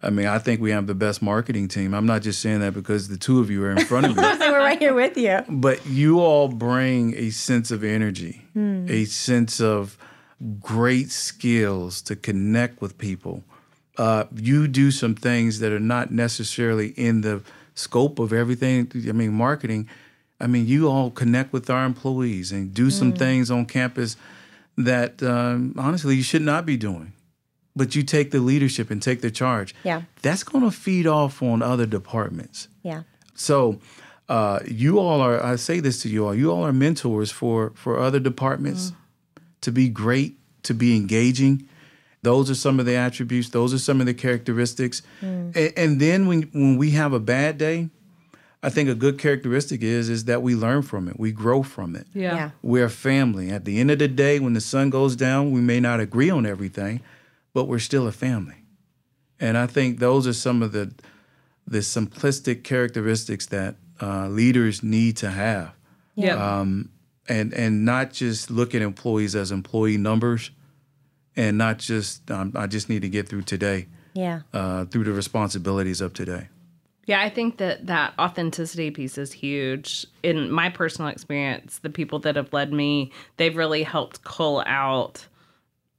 I 0.02 0.10
mean 0.10 0.26
I 0.26 0.40
think 0.40 0.60
we 0.62 0.72
have 0.72 0.88
the 0.88 0.96
best 0.96 1.22
marketing 1.22 1.68
team. 1.68 1.94
I'm 1.94 2.06
not 2.08 2.22
just 2.24 2.42
saying 2.42 2.62
that 2.62 2.74
because 2.74 3.08
the 3.08 3.18
two 3.18 3.40
of 3.40 3.52
you 3.52 3.64
are 3.66 3.72
in 3.72 3.86
front 3.86 4.08
of 4.08 4.16
me. 4.18 4.24
We're 4.24 4.58
right 4.60 4.80
here 4.80 4.94
with 4.96 5.16
you. 5.18 5.44
but 5.48 5.86
you 5.86 6.20
all 6.22 6.48
bring 6.48 7.14
a 7.16 7.30
sense 7.30 7.70
of 7.72 7.84
energy, 7.84 8.42
a 8.56 9.06
sense 9.06 9.62
of 9.62 9.98
great 10.62 11.12
skills 11.12 12.02
to 12.04 12.16
connect 12.16 12.82
with 12.82 12.98
people. 12.98 13.44
uh, 13.98 14.24
you 14.36 14.68
do 14.68 14.90
some 14.92 15.14
things 15.14 15.60
that 15.60 15.72
are 15.74 15.80
not 15.96 16.10
necessarily 16.12 16.88
in 16.96 17.22
the 17.22 17.42
scope 17.76 18.18
of 18.20 18.32
everything. 18.32 18.90
I 19.08 19.12
mean, 19.12 19.34
marketing. 19.34 19.88
I 20.40 20.48
mean, 20.48 20.66
you 20.68 20.88
all 20.88 21.12
connect 21.12 21.52
with 21.52 21.70
our 21.70 21.86
employees 21.86 22.52
and 22.52 22.74
do 22.74 22.90
some 22.90 23.12
things 23.14 23.52
on 23.52 23.66
campus 23.66 24.16
that 24.78 25.22
um, 25.22 25.76
honestly 25.78 26.16
you 26.16 26.24
should 26.24 26.42
not 26.42 26.66
be 26.66 26.78
doing. 26.78 27.14
But 27.76 27.96
you 27.96 28.04
take 28.04 28.32
the 28.32 28.40
leadership 28.40 28.90
and 28.92 29.02
take 29.02 29.22
the 29.22 29.32
charge. 29.32 29.76
Yeah. 29.84 30.02
That's 30.22 30.44
going 30.44 30.64
to 30.64 30.72
feed 30.72 31.08
off 31.08 31.42
on 31.42 31.62
other 31.62 31.86
departments. 31.86 32.68
Yeah. 32.84 33.04
So 33.36 33.80
uh, 34.28 34.60
you 34.68 35.00
all 35.00 35.22
are. 35.22 35.42
I 35.42 35.56
say 35.56 35.80
this 35.80 36.02
to 36.04 36.10
you 36.10 36.26
all. 36.26 36.36
You 36.36 36.52
all 36.52 36.66
are 36.66 36.74
mentors 36.74 37.32
for 37.32 37.72
for 37.76 38.00
other 38.00 38.20
departments 38.20 38.92
to 39.62 39.72
be 39.72 39.90
great, 39.90 40.38
to 40.64 40.74
be 40.74 40.96
engaging. 40.96 41.68
Those 42.22 42.50
are 42.50 42.56
some 42.56 42.80
of 42.80 42.86
the 42.86 42.96
attributes. 42.96 43.50
Those 43.50 43.74
are 43.74 43.80
some 43.80 44.02
of 44.02 44.08
the 44.08 44.14
characteristics. 44.14 45.02
And, 45.22 45.56
and 45.78 46.02
then 46.02 46.28
when 46.28 46.44
when 46.54 46.78
we 46.78 46.92
have 46.92 47.14
a 47.14 47.20
bad 47.20 47.58
day, 47.58 47.90
I 48.62 48.70
think 48.70 48.90
a 48.90 48.96
good 48.96 49.18
characteristic 49.18 49.82
is 49.82 50.10
is 50.10 50.26
that 50.26 50.42
we 50.42 50.54
learn 50.56 50.82
from 50.82 51.08
it. 51.08 51.18
We 51.20 51.32
grow 51.32 51.64
from 51.64 51.96
it. 51.96 52.08
Yeah. 52.14 52.36
Yeah. 52.36 52.50
We're 52.62 52.86
a 52.86 52.90
family. 52.90 53.50
At 53.52 53.64
the 53.66 53.80
end 53.80 53.90
of 53.92 54.00
the 54.00 54.08
day, 54.10 54.40
when 54.40 54.54
the 54.54 54.62
sun 54.62 54.90
goes 54.90 55.16
down, 55.16 55.52
we 55.52 55.62
may 55.62 55.80
not 55.80 56.00
agree 56.02 56.30
on 56.30 56.46
everything, 56.46 57.00
but 57.54 57.66
we're 57.70 57.80
still 57.80 58.06
a 58.08 58.12
family. 58.12 58.56
And 59.40 59.58
I 59.58 59.66
think 59.68 60.00
those 60.00 60.28
are 60.28 60.34
some 60.34 60.62
of 60.62 60.72
the 60.74 60.92
the 61.66 61.80
simplistic 61.80 62.64
characteristics 62.64 63.46
that 63.48 63.76
uh, 64.02 64.28
leaders 64.28 64.82
need 64.82 65.16
to 65.18 65.30
have, 65.30 65.72
Yeah. 66.16 66.36
um, 66.60 66.90
and 67.28 67.54
and 67.54 67.86
not 67.86 68.12
just 68.12 68.50
look 68.50 68.74
at 68.76 68.82
employees 68.82 69.36
as 69.36 69.52
employee 69.52 69.98
numbers, 69.98 70.52
and 71.38 71.58
not 71.58 71.78
just 71.78 72.30
um, 72.32 72.52
I 72.56 72.66
just 72.68 72.90
need 72.90 73.04
to 73.04 73.10
get 73.10 73.30
through 73.30 73.44
today, 73.44 73.88
Yeah. 74.16 74.42
uh, 74.52 74.86
through 74.86 75.04
the 75.06 75.14
responsibilities 75.14 76.02
of 76.02 76.14
today. 76.14 76.50
Yeah, 77.10 77.22
I 77.22 77.30
think 77.32 77.58
that 77.58 77.88
that 77.88 78.14
authenticity 78.20 78.92
piece 78.92 79.18
is 79.18 79.32
huge. 79.32 80.06
In 80.22 80.52
my 80.52 80.70
personal 80.70 81.10
experience, 81.10 81.80
the 81.80 81.90
people 81.90 82.20
that 82.20 82.36
have 82.36 82.54
led 82.54 82.72
me, 82.72 83.12
they've 83.38 83.58
really 83.58 83.82
helped 83.82 84.24
cull 84.24 84.62
out 84.68 85.26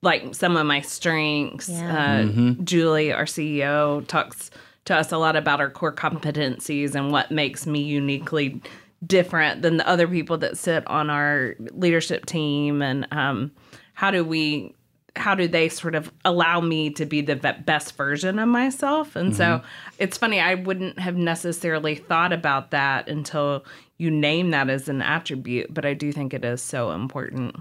like 0.02 0.36
some 0.36 0.56
of 0.56 0.66
my 0.66 0.80
strengths. 0.82 1.68
Yeah. 1.68 2.26
Uh, 2.30 2.52
Julie, 2.62 3.12
our 3.12 3.24
CEO, 3.24 4.06
talks 4.06 4.52
to 4.84 4.94
us 4.94 5.10
a 5.10 5.18
lot 5.18 5.34
about 5.34 5.60
our 5.60 5.68
core 5.68 5.92
competencies 5.92 6.94
and 6.94 7.10
what 7.10 7.32
makes 7.32 7.66
me 7.66 7.82
uniquely 7.82 8.62
different 9.04 9.62
than 9.62 9.78
the 9.78 9.88
other 9.88 10.06
people 10.06 10.38
that 10.38 10.56
sit 10.56 10.86
on 10.86 11.10
our 11.10 11.56
leadership 11.72 12.24
team 12.24 12.82
and 12.82 13.08
um, 13.10 13.50
how 13.94 14.12
do 14.12 14.24
we 14.24 14.76
how 15.16 15.34
do 15.34 15.48
they 15.48 15.68
sort 15.68 15.94
of 15.94 16.12
allow 16.24 16.60
me 16.60 16.90
to 16.90 17.04
be 17.04 17.20
the 17.20 17.34
ve- 17.34 17.60
best 17.64 17.96
version 17.96 18.38
of 18.38 18.48
myself 18.48 19.16
and 19.16 19.34
so 19.36 19.44
mm-hmm. 19.44 19.66
it's 19.98 20.16
funny 20.16 20.40
i 20.40 20.54
wouldn't 20.54 20.98
have 20.98 21.16
necessarily 21.16 21.94
thought 21.94 22.32
about 22.32 22.70
that 22.70 23.08
until 23.08 23.64
you 23.98 24.10
name 24.10 24.50
that 24.50 24.70
as 24.70 24.88
an 24.88 25.02
attribute 25.02 25.72
but 25.72 25.84
i 25.84 25.94
do 25.94 26.12
think 26.12 26.32
it 26.32 26.44
is 26.44 26.62
so 26.62 26.92
important 26.92 27.56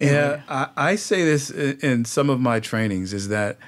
Yeah, 0.00 0.42
I, 0.48 0.68
I 0.76 0.96
say 0.96 1.24
this 1.24 1.50
in, 1.50 1.78
in 1.80 2.04
some 2.04 2.28
of 2.28 2.40
my 2.40 2.60
trainings 2.60 3.12
is 3.12 3.28
that 3.28 3.58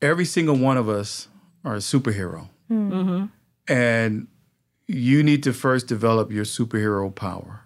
every 0.00 0.24
single 0.24 0.56
one 0.56 0.76
of 0.76 0.88
us 0.88 1.28
are 1.64 1.74
a 1.74 1.78
superhero. 1.78 2.48
Mm-hmm. 2.70 2.92
Mm-hmm. 2.92 3.24
And 3.72 4.28
you 4.86 5.22
need 5.22 5.42
to 5.44 5.52
first 5.52 5.86
develop 5.86 6.30
your 6.30 6.44
superhero 6.44 7.14
power. 7.14 7.64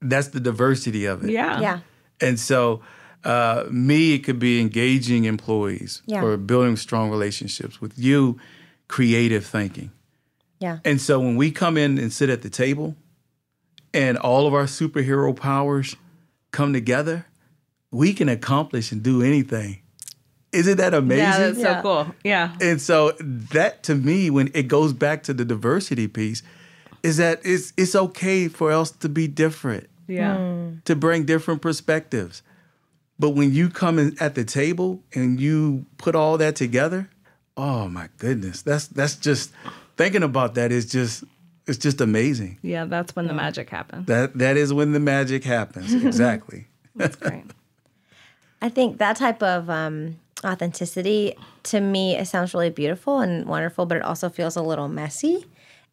That's 0.00 0.28
the 0.28 0.40
diversity 0.40 1.06
of 1.06 1.24
it. 1.24 1.30
yeah 1.30 1.60
Yeah. 1.60 1.80
And 2.20 2.38
so, 2.38 2.82
uh, 3.24 3.64
me, 3.70 4.14
it 4.14 4.20
could 4.20 4.38
be 4.38 4.60
engaging 4.60 5.24
employees 5.24 6.02
Yeah. 6.06 6.22
or 6.22 6.36
building 6.36 6.76
strong 6.76 7.10
relationships. 7.10 7.80
With 7.80 7.98
you, 7.98 8.38
creative 8.88 9.44
thinking. 9.46 9.90
Yeah. 10.60 10.78
And 10.84 11.00
so 11.00 11.18
when 11.20 11.36
we 11.36 11.50
come 11.50 11.76
in 11.76 11.98
and 11.98 12.12
sit 12.12 12.30
at 12.30 12.42
the 12.42 12.50
table 12.50 12.96
and 13.94 14.16
all 14.18 14.46
of 14.46 14.54
our 14.54 14.64
superhero 14.66 15.34
powers 15.34 15.96
come 16.50 16.72
together, 16.72 17.26
we 17.90 18.12
can 18.14 18.28
accomplish 18.28 18.92
and 18.92 19.02
do 19.02 19.22
anything. 19.22 19.80
Isn't 20.52 20.76
that 20.76 20.92
amazing? 20.94 21.24
yeah 21.24 21.38
that's 21.38 21.58
Yeah. 21.58 21.76
so 21.76 21.82
cool 21.82 22.14
yeah 22.24 22.54
and 22.60 22.80
so 22.80 23.12
that 23.20 23.82
to 23.84 23.94
me, 23.94 24.28
when 24.30 24.50
it 24.54 24.68
goes 24.68 24.92
back 24.92 25.22
to 25.24 25.32
the 25.34 25.44
diversity 25.44 26.06
piece, 26.08 26.42
is 27.02 27.16
that 27.16 27.40
it's 27.44 27.72
it's 27.76 27.94
okay 27.96 28.48
for 28.48 28.70
us 28.70 28.90
to 28.90 29.08
be 29.08 29.26
different, 29.26 29.88
yeah 30.06 30.36
to 30.84 30.94
bring 30.94 31.24
different 31.24 31.62
perspectives. 31.62 32.42
But 33.18 33.30
when 33.30 33.52
you 33.52 33.68
come 33.68 33.98
in 33.98 34.16
at 34.20 34.34
the 34.34 34.44
table 34.44 35.00
and 35.14 35.38
you 35.40 35.86
put 35.98 36.14
all 36.14 36.38
that 36.38 36.56
together, 36.56 37.08
oh 37.56 37.88
my 37.88 38.08
goodness, 38.18 38.62
that's 38.62 38.86
that's 38.88 39.16
just 39.16 39.52
thinking 39.96 40.22
about 40.22 40.54
that 40.54 40.72
is 40.72 40.86
just 40.90 41.24
it's 41.66 41.78
just 41.78 42.00
amazing. 42.00 42.58
yeah 42.62 42.84
that's 42.84 43.14
when 43.14 43.28
the 43.28 43.32
magic 43.34 43.70
happens 43.70 44.06
That 44.06 44.36
that 44.38 44.56
is 44.56 44.72
when 44.72 44.92
the 44.92 44.98
magic 45.00 45.44
happens. 45.44 45.94
Exactly. 46.04 46.66
that's 46.96 47.14
great 47.14 47.44
I 48.62 48.68
think 48.68 48.98
that 48.98 49.16
type 49.16 49.42
of 49.42 49.68
um, 49.70 50.18
authenticity, 50.44 51.34
to 51.64 51.80
me, 51.80 52.16
it 52.16 52.26
sounds 52.28 52.54
really 52.54 52.70
beautiful 52.70 53.18
and 53.18 53.44
wonderful, 53.46 53.86
but 53.86 53.96
it 53.96 54.02
also 54.04 54.28
feels 54.28 54.54
a 54.54 54.62
little 54.62 54.86
messy. 54.88 55.44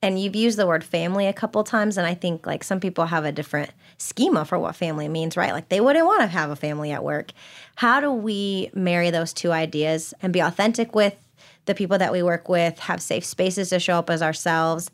And 0.04 0.20
you've 0.22 0.36
used 0.36 0.58
the 0.60 0.68
word 0.68 0.84
family 0.84 1.26
a 1.26 1.34
couple 1.34 1.64
times, 1.64 1.98
and 1.98 2.06
I 2.06 2.14
think 2.14 2.46
like 2.46 2.64
some 2.64 2.80
people 2.80 3.08
have 3.08 3.26
a 3.26 3.32
different 3.32 3.72
schema 4.00 4.45
for 4.45 4.58
what 4.58 4.76
family 4.76 5.08
means, 5.08 5.38
right? 5.38 5.54
Like 5.54 5.70
they 5.70 5.82
wouldn't 5.82 6.06
want 6.06 6.22
to 6.22 6.28
have 6.28 6.50
a 6.50 6.56
family 6.56 6.91
at 6.91 7.04
work. 7.04 7.32
How 7.76 8.00
do 8.00 8.12
we 8.12 8.72
marry 8.74 9.12
those 9.12 9.34
two 9.34 9.52
ideas 9.52 10.14
and 10.22 10.34
be 10.34 10.39
authentic 10.39 10.95
with 10.95 11.16
the 11.66 11.76
people 11.76 11.97
that 12.00 12.12
we 12.12 12.24
work 12.24 12.50
with, 12.50 12.80
have 12.80 13.02
safe 13.02 13.24
spaces 13.24 13.70
to 13.70 13.80
show 13.80 14.00
up 14.00 14.10
as 14.10 14.22
ourselves, 14.22 14.89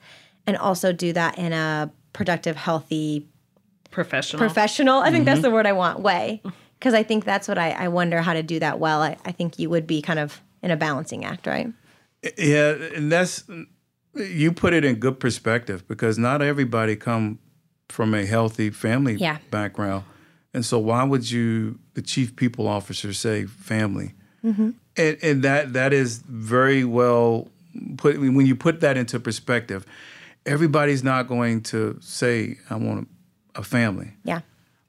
and 0.46 0.58
also 0.58 0.92
do 0.92 1.14
that 1.14 1.38
in 1.38 1.54
a 1.54 1.92
productive, 2.14 2.56
healthy, 2.56 3.28
professional 3.92 4.40
professional. 4.40 5.00
I 5.00 5.12
think 5.12 5.24
that's 5.26 5.42
the 5.42 5.48
mm-hmm. 5.48 5.56
word 5.56 5.68
I 5.68 5.72
want. 5.72 6.00
Way, 6.00 6.42
because 6.78 6.94
I 6.94 7.04
think 7.04 7.24
that's 7.24 7.48
what 7.48 7.58
I, 7.58 7.72
I 7.72 7.88
wonder 7.88 8.22
how 8.22 8.34
to 8.34 8.44
do 8.44 8.60
that 8.60 8.80
well. 8.80 9.02
I, 9.02 9.16
I 9.24 9.32
think 9.32 9.58
you 9.58 9.70
would 9.70 9.88
be 9.88 10.02
kind 10.02 10.20
of 10.20 10.42
in 10.62 10.72
a 10.72 10.76
balancing 10.76 11.24
act, 11.24 11.48
right? 11.48 11.72
Yeah, 12.38 12.72
and 12.96 13.12
that's 13.12 13.44
you 14.16 14.52
put 14.52 14.74
it 14.74 14.84
in 14.84 14.96
good 14.96 15.20
perspective 15.20 15.88
because 15.88 16.18
not 16.18 16.42
everybody 16.42 16.96
come 16.96 17.40
from 17.90 18.14
a 18.14 18.26
healthy 18.26 18.70
family 18.70 19.16
Yeah. 19.16 19.38
background, 19.52 20.04
and 20.54 20.66
so 20.66 20.80
why 20.80 21.04
would 21.04 21.30
you, 21.30 21.80
the 21.94 22.02
chief 22.02 22.36
people 22.36 22.68
officer, 22.68 23.14
say 23.14 23.46
family? 23.46 24.14
Mm-hmm. 24.44 24.70
And 24.98 25.18
and 25.22 25.44
that 25.44 25.74
that 25.74 25.92
is 25.94 26.24
very 26.28 26.84
well 26.86 27.48
put. 27.98 28.18
When 28.20 28.46
you 28.46 28.56
put 28.56 28.80
that 28.82 28.96
into 28.98 29.20
perspective, 29.20 29.86
everybody's 30.46 31.04
not 31.04 31.28
going 31.28 31.62
to 31.64 31.98
say 32.02 32.58
I 32.70 32.76
want 32.76 33.08
a 33.56 33.64
family. 33.64 34.14
Yeah, 34.24 34.42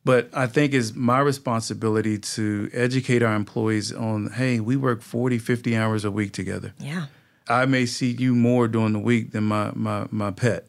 But 0.05 0.28
I 0.34 0.47
think 0.47 0.74
it's 0.74 0.94
my 0.94 1.18
responsibility 1.20 2.18
to 2.18 2.68
educate 2.72 3.22
our 3.22 3.34
employees 3.34 3.92
on, 3.92 4.30
hey, 4.32 4.61
we 4.61 4.76
work 4.76 5.01
40, 5.03 5.38
50 5.38 5.76
hours 5.76 6.05
a 6.05 6.11
week 6.11 6.32
together. 6.32 6.72
yeah, 6.78 7.07
I 7.49 7.64
may 7.66 7.86
see 7.86 8.11
you 8.11 8.34
more 8.34 8.68
during 8.68 8.92
the 8.92 8.99
week 9.01 9.32
than 9.32 9.44
my 9.44 9.70
my 9.74 10.07
my 10.11 10.30
pet. 10.30 10.66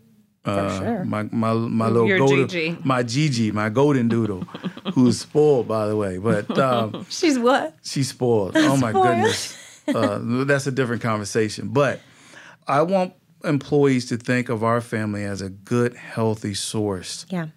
Uh, 0.48 0.80
sure. 0.80 1.06
My 1.06 1.24
my 1.32 1.54
my 1.54 1.88
little 1.88 2.08
Your 2.08 2.20
golden, 2.20 2.48
Gigi. 2.48 2.78
my 2.84 3.04
Gigi, 3.04 3.52
my 3.52 3.70
golden 3.70 4.08
doodle, 4.08 4.42
who's 4.94 5.20
spoiled 5.20 5.68
by 5.68 5.88
the 5.88 5.96
way, 5.96 6.18
but 6.18 6.58
um, 6.60 7.06
she's 7.10 7.38
what? 7.38 7.76
she's 7.84 8.10
spoiled. 8.10 8.56
Oh 8.56 8.78
my 8.78 8.92
Spoiled. 8.92 9.06
goodness, 9.06 9.58
uh, 9.88 10.20
that's 10.46 10.68
a 10.68 10.72
different 10.72 11.02
conversation. 11.02 11.70
But 11.70 12.00
I 12.68 12.82
want 12.84 13.14
employees 13.44 14.06
to 14.08 14.18
think 14.18 14.50
of 14.50 14.64
our 14.64 14.82
family 14.82 15.24
as 15.24 15.42
a 15.42 15.50
good, 15.50 15.96
healthy 15.96 16.54
source 16.54 17.26
Yeah, 17.30 17.48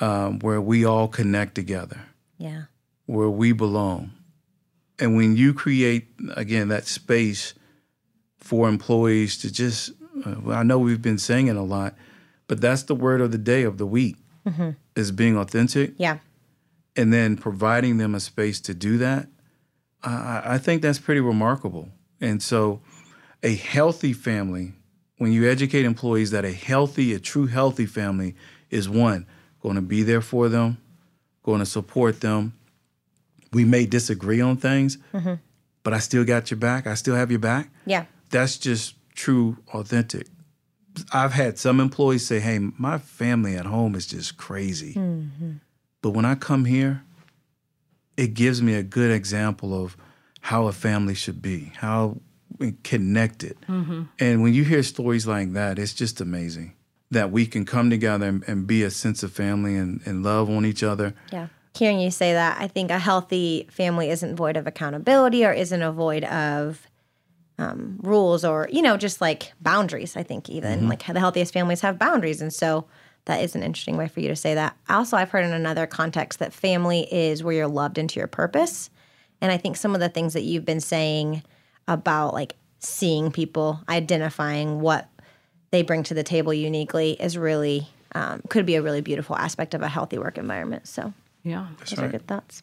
um, 0.00 0.38
where 0.40 0.60
we 0.60 0.84
all 0.84 1.08
connect 1.08 1.54
together 1.54 2.00
yeah, 2.38 2.62
where 3.06 3.28
we 3.30 3.52
belong. 3.52 4.12
And 5.00 5.16
when 5.16 5.36
you 5.36 5.54
create, 5.54 6.08
again, 6.36 6.68
that 6.68 6.86
space 6.86 7.54
for 8.38 8.68
employees 8.68 9.38
to 9.38 9.52
just, 9.52 9.92
uh, 10.24 10.50
I 10.50 10.62
know 10.62 10.78
we've 10.78 11.02
been 11.02 11.18
saying 11.18 11.48
it 11.48 11.56
a 11.56 11.62
lot, 11.62 11.94
but 12.48 12.60
that's 12.60 12.82
the 12.82 12.94
word 12.94 13.20
of 13.20 13.30
the 13.30 13.38
day 13.38 13.62
of 13.62 13.78
the 13.78 13.86
week 13.86 14.16
mm-hmm. 14.46 14.70
is 14.96 15.12
being 15.12 15.36
authentic 15.36 15.92
yeah, 15.98 16.18
and 16.96 17.12
then 17.12 17.36
providing 17.36 17.98
them 17.98 18.14
a 18.14 18.20
space 18.20 18.60
to 18.62 18.74
do 18.74 18.98
that. 18.98 19.28
I, 20.02 20.42
I- 20.44 20.58
think 20.58 20.82
that's 20.82 20.98
pretty 20.98 21.20
remarkable. 21.20 21.88
And 22.20 22.42
so, 22.42 22.80
a 23.42 23.54
healthy 23.54 24.12
family, 24.12 24.72
when 25.18 25.30
you 25.32 25.48
educate 25.48 25.84
employees 25.84 26.32
that 26.32 26.44
a 26.44 26.52
healthy, 26.52 27.12
a 27.14 27.20
true 27.20 27.46
healthy 27.46 27.86
family 27.86 28.34
is 28.70 28.88
one, 28.88 29.26
going 29.60 29.76
to 29.76 29.82
be 29.82 30.02
there 30.02 30.20
for 30.20 30.48
them, 30.48 30.78
going 31.42 31.60
to 31.60 31.66
support 31.66 32.20
them. 32.20 32.54
We 33.52 33.64
may 33.64 33.86
disagree 33.86 34.40
on 34.40 34.56
things, 34.56 34.98
mm-hmm. 35.12 35.34
but 35.82 35.94
I 35.94 35.98
still 36.00 36.24
got 36.24 36.50
your 36.50 36.58
back. 36.58 36.86
I 36.86 36.94
still 36.94 37.14
have 37.14 37.30
your 37.30 37.40
back. 37.40 37.70
yeah, 37.86 38.06
That's 38.30 38.58
just 38.58 38.94
true, 39.14 39.58
authentic. 39.72 40.26
I've 41.12 41.32
had 41.32 41.58
some 41.58 41.80
employees 41.80 42.26
say, 42.26 42.40
hey, 42.40 42.58
my 42.58 42.98
family 42.98 43.56
at 43.56 43.66
home 43.66 43.94
is 43.94 44.06
just 44.06 44.36
crazy. 44.36 44.98
But 46.02 46.10
when 46.10 46.24
I 46.24 46.34
come 46.34 46.64
here, 46.64 47.02
it 48.16 48.34
gives 48.34 48.60
me 48.62 48.74
a 48.74 48.82
good 48.82 49.10
example 49.10 49.84
of 49.84 49.96
how 50.40 50.66
a 50.66 50.72
family 50.72 51.14
should 51.14 51.40
be, 51.42 51.72
how 51.76 52.20
connected. 52.82 53.56
Mm-hmm. 53.68 54.02
And 54.18 54.42
when 54.42 54.54
you 54.54 54.64
hear 54.64 54.82
stories 54.82 55.26
like 55.26 55.52
that, 55.52 55.78
it's 55.78 55.94
just 55.94 56.20
amazing 56.20 56.74
that 57.10 57.30
we 57.30 57.46
can 57.46 57.64
come 57.64 57.90
together 57.90 58.26
and, 58.26 58.44
and 58.46 58.66
be 58.66 58.82
a 58.82 58.90
sense 58.90 59.22
of 59.22 59.32
family 59.32 59.76
and, 59.76 60.00
and 60.04 60.22
love 60.22 60.50
on 60.50 60.66
each 60.66 60.82
other. 60.82 61.14
Yeah. 61.32 61.48
Hearing 61.76 62.00
you 62.00 62.10
say 62.10 62.32
that, 62.32 62.60
I 62.60 62.66
think 62.66 62.90
a 62.90 62.98
healthy 62.98 63.68
family 63.70 64.10
isn't 64.10 64.36
void 64.36 64.56
of 64.56 64.66
accountability 64.66 65.44
or 65.44 65.52
isn't 65.52 65.82
a 65.82 65.92
void 65.92 66.24
of 66.24 66.88
um, 67.58 67.98
rules 68.02 68.44
or, 68.44 68.68
you 68.70 68.82
know, 68.82 68.96
just 68.96 69.20
like 69.20 69.52
boundaries. 69.60 70.16
I 70.16 70.22
think 70.22 70.48
even 70.48 70.80
mm-hmm. 70.80 70.88
like 70.88 71.06
the 71.06 71.20
healthiest 71.20 71.52
families 71.52 71.80
have 71.80 71.98
boundaries. 71.98 72.40
And 72.40 72.52
so 72.52 72.86
that 73.24 73.42
is 73.42 73.54
an 73.54 73.62
interesting 73.62 73.96
way 73.96 74.08
for 74.08 74.20
you 74.20 74.28
to 74.28 74.36
say 74.36 74.54
that. 74.54 74.76
Also, 74.88 75.16
I've 75.16 75.30
heard 75.30 75.44
in 75.44 75.52
another 75.52 75.86
context 75.86 76.38
that 76.38 76.52
family 76.52 77.12
is 77.12 77.42
where 77.42 77.54
you're 77.54 77.68
loved 77.68 77.98
into 77.98 78.18
your 78.20 78.26
purpose. 78.26 78.90
And 79.40 79.52
I 79.52 79.56
think 79.56 79.76
some 79.76 79.94
of 79.94 80.00
the 80.00 80.08
things 80.08 80.32
that 80.32 80.42
you've 80.42 80.64
been 80.64 80.80
saying 80.80 81.42
about 81.86 82.34
like 82.34 82.56
seeing 82.80 83.30
people, 83.30 83.80
identifying 83.88 84.80
what 84.80 85.08
they 85.70 85.82
bring 85.82 86.02
to 86.04 86.14
the 86.14 86.22
table 86.22 86.54
uniquely 86.54 87.12
is 87.12 87.36
really 87.36 87.88
um, 88.14 88.40
could 88.48 88.64
be 88.64 88.76
a 88.76 88.82
really 88.82 89.00
beautiful 89.00 89.36
aspect 89.36 89.74
of 89.74 89.82
a 89.82 89.88
healthy 89.88 90.18
work 90.18 90.38
environment. 90.38 90.86
So 90.86 91.12
yeah, 91.42 91.66
That's 91.78 91.90
those 91.90 91.98
right. 91.98 92.08
are 92.08 92.12
good 92.12 92.26
thoughts. 92.26 92.62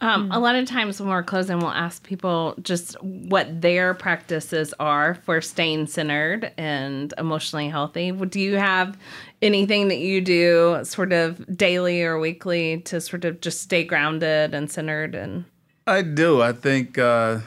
Um, 0.00 0.32
A 0.32 0.40
lot 0.40 0.54
of 0.54 0.66
times 0.66 0.98
when 0.98 1.10
we're 1.10 1.22
closing, 1.22 1.58
we'll 1.58 1.68
ask 1.68 2.02
people 2.02 2.54
just 2.62 2.94
what 3.02 3.60
their 3.60 3.92
practices 3.92 4.72
are 4.80 5.14
for 5.14 5.40
staying 5.42 5.88
centered 5.88 6.52
and 6.56 7.12
emotionally 7.18 7.68
healthy. 7.68 8.10
Do 8.10 8.40
you 8.40 8.56
have 8.56 8.98
anything 9.42 9.88
that 9.88 9.98
you 9.98 10.22
do 10.22 10.80
sort 10.84 11.12
of 11.12 11.56
daily 11.56 12.02
or 12.02 12.18
weekly 12.18 12.80
to 12.82 13.00
sort 13.00 13.26
of 13.26 13.40
just 13.42 13.60
stay 13.62 13.84
grounded 13.84 14.54
and 14.54 14.70
centered? 14.70 15.14
And 15.14 15.44
I 15.86 16.00
do. 16.02 16.40
I 16.40 16.52
think 16.52 16.96
uh, 16.96 17.40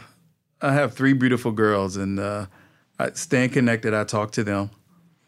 I 0.61 0.73
have 0.73 0.93
three 0.93 1.13
beautiful 1.13 1.51
girls, 1.51 1.97
and 1.97 2.19
uh, 2.19 2.45
I 2.99 3.11
staying 3.11 3.49
connected. 3.49 3.93
I 3.93 4.03
talk 4.03 4.31
to 4.33 4.43
them. 4.43 4.69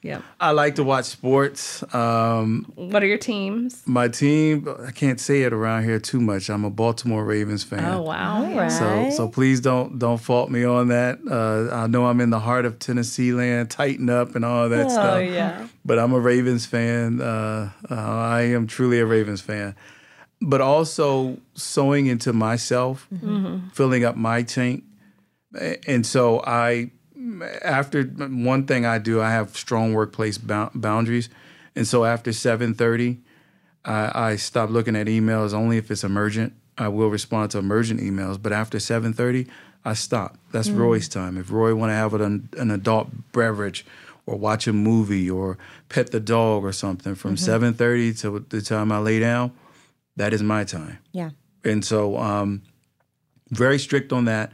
Yeah, 0.05 0.21
I 0.39 0.51
like 0.51 0.75
to 0.75 0.83
watch 0.83 1.05
sports. 1.05 1.83
Um, 1.93 2.71
what 2.75 3.01
are 3.01 3.07
your 3.07 3.17
teams? 3.17 3.81
my 3.87 4.07
team, 4.07 4.67
I 4.87 4.91
can't 4.91 5.19
say 5.19 5.41
it 5.41 5.51
around 5.51 5.83
here 5.85 5.99
too 5.99 6.21
much. 6.21 6.47
I'm 6.49 6.63
a 6.63 6.69
Baltimore 6.69 7.25
Ravens 7.25 7.63
fan. 7.63 7.83
Oh 7.83 8.03
wow, 8.03 8.43
All 8.45 8.53
right. 8.55 8.71
So, 8.71 9.09
so 9.17 9.27
please 9.27 9.61
don't 9.61 9.97
don't 9.97 10.19
fault 10.21 10.51
me 10.51 10.63
on 10.63 10.89
that. 10.89 11.17
Uh, 11.27 11.73
I 11.75 11.87
know 11.87 12.05
I'm 12.05 12.21
in 12.21 12.29
the 12.29 12.39
heart 12.39 12.65
of 12.65 12.77
Tennessee 12.77 13.33
land, 13.33 13.71
Titan 13.71 14.09
Up 14.11 14.35
and 14.35 14.45
all 14.45 14.69
that 14.69 14.91
stuff. 14.91 15.15
Oh, 15.15 15.19
yeah. 15.19 15.67
But 15.83 15.97
I'm 15.97 16.13
a 16.13 16.19
Ravens 16.19 16.65
fan. 16.67 17.19
Uh, 17.21 17.71
uh, 17.89 17.95
I 17.95 18.41
am 18.41 18.67
truly 18.67 18.99
a 18.99 19.05
Ravens 19.07 19.41
fan. 19.41 19.75
But 20.41 20.61
also 20.61 21.37
sewing 21.55 22.05
into 22.05 22.31
myself, 22.31 23.07
Mm-hmm. 23.11 23.69
filling 23.69 24.03
up 24.05 24.15
my 24.15 24.43
tank, 24.43 24.83
and 25.87 26.05
so 26.05 26.43
I. 26.45 26.91
After 27.63 28.03
one 28.03 28.65
thing 28.65 28.85
I 28.85 28.97
do, 28.97 29.21
I 29.21 29.29
have 29.31 29.55
strong 29.57 29.93
workplace 29.93 30.37
bou- 30.37 30.69
boundaries, 30.73 31.29
and 31.75 31.87
so 31.87 32.05
after 32.05 32.31
7:30, 32.31 33.17
I, 33.83 34.11
I 34.31 34.35
stop 34.37 34.69
looking 34.69 34.95
at 34.95 35.07
emails 35.07 35.53
only 35.53 35.77
if 35.77 35.91
it's 35.91 36.03
emergent. 36.03 36.53
I 36.77 36.87
will 36.89 37.09
respond 37.09 37.51
to 37.51 37.57
emergent 37.59 37.99
emails, 38.01 38.41
but 38.41 38.51
after 38.51 38.77
7:30, 38.77 39.47
I 39.83 39.93
stop. 39.93 40.37
That's 40.51 40.69
Roy's 40.69 41.07
time. 41.07 41.37
If 41.37 41.51
Roy 41.51 41.75
want 41.75 41.91
to 41.91 41.95
have 41.95 42.13
an, 42.13 42.49
an 42.57 42.71
adult 42.71 43.09
beverage, 43.31 43.85
or 44.25 44.35
watch 44.37 44.67
a 44.67 44.73
movie, 44.73 45.29
or 45.29 45.57
pet 45.89 46.11
the 46.11 46.19
dog, 46.19 46.63
or 46.63 46.71
something 46.71 47.15
from 47.15 47.35
7:30 47.35 48.19
to 48.21 48.45
the 48.49 48.61
time 48.61 48.91
I 48.91 48.97
lay 48.99 49.19
down, 49.19 49.51
that 50.15 50.33
is 50.33 50.41
my 50.41 50.63
time. 50.63 50.97
Yeah. 51.11 51.31
And 51.63 51.83
so, 51.83 52.17
um, 52.17 52.61
very 53.49 53.79
strict 53.79 54.11
on 54.11 54.25
that. 54.25 54.51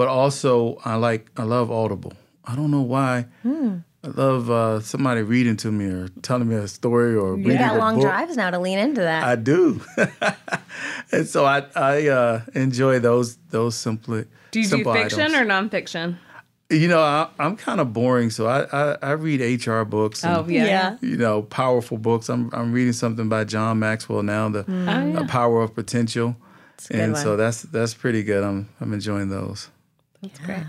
But 0.00 0.08
also, 0.08 0.78
I 0.82 0.94
like 0.94 1.30
I 1.36 1.42
love 1.42 1.70
Audible. 1.70 2.14
I 2.46 2.56
don't 2.56 2.70
know 2.70 2.80
why. 2.80 3.26
I 3.44 4.08
love 4.08 4.50
uh, 4.50 4.80
somebody 4.80 5.20
reading 5.20 5.58
to 5.58 5.70
me 5.70 5.92
or 5.92 6.08
telling 6.22 6.48
me 6.48 6.54
a 6.54 6.68
story 6.68 7.14
or 7.14 7.34
a 7.34 7.36
book. 7.36 7.44
You 7.44 7.50
reading 7.52 7.58
got 7.58 7.76
a 7.76 7.78
long 7.78 7.96
book. 7.96 8.04
drives 8.04 8.34
now 8.34 8.48
to 8.48 8.58
lean 8.58 8.78
into 8.78 9.02
that. 9.02 9.24
I 9.24 9.36
do, 9.36 9.82
and 11.12 11.26
so 11.28 11.44
I 11.44 11.66
I 11.76 12.08
uh, 12.08 12.40
enjoy 12.54 12.98
those 12.98 13.36
those 13.50 13.74
simply. 13.76 14.24
Do 14.52 14.60
you 14.60 14.68
do 14.68 14.84
fiction 14.84 15.20
items. 15.20 15.34
or 15.34 15.44
nonfiction? 15.44 16.16
You 16.70 16.88
know, 16.88 17.02
I, 17.02 17.28
I'm 17.38 17.56
kind 17.56 17.78
of 17.78 17.92
boring, 17.92 18.30
so 18.30 18.46
I, 18.46 18.64
I 18.72 18.96
I 19.02 19.10
read 19.10 19.42
HR 19.66 19.82
books. 19.82 20.24
And, 20.24 20.34
Oh 20.34 20.48
yeah, 20.48 20.96
You 21.02 21.18
know, 21.18 21.42
powerful 21.42 21.98
books. 21.98 22.30
I'm 22.30 22.48
I'm 22.54 22.72
reading 22.72 22.94
something 22.94 23.28
by 23.28 23.44
John 23.44 23.78
Maxwell 23.80 24.22
now, 24.22 24.48
the 24.48 24.64
Oh, 24.66 24.72
yeah. 25.20 25.26
Power 25.28 25.60
of 25.60 25.74
Potential, 25.74 26.36
a 26.88 26.92
good 26.94 27.00
and 27.00 27.18
so 27.18 27.36
that's 27.36 27.60
that's 27.60 27.92
pretty 27.92 28.22
good. 28.22 28.42
I'm 28.42 28.70
I'm 28.80 28.94
enjoying 28.94 29.28
those. 29.28 29.68
That's 30.22 30.38
great. 30.40 30.64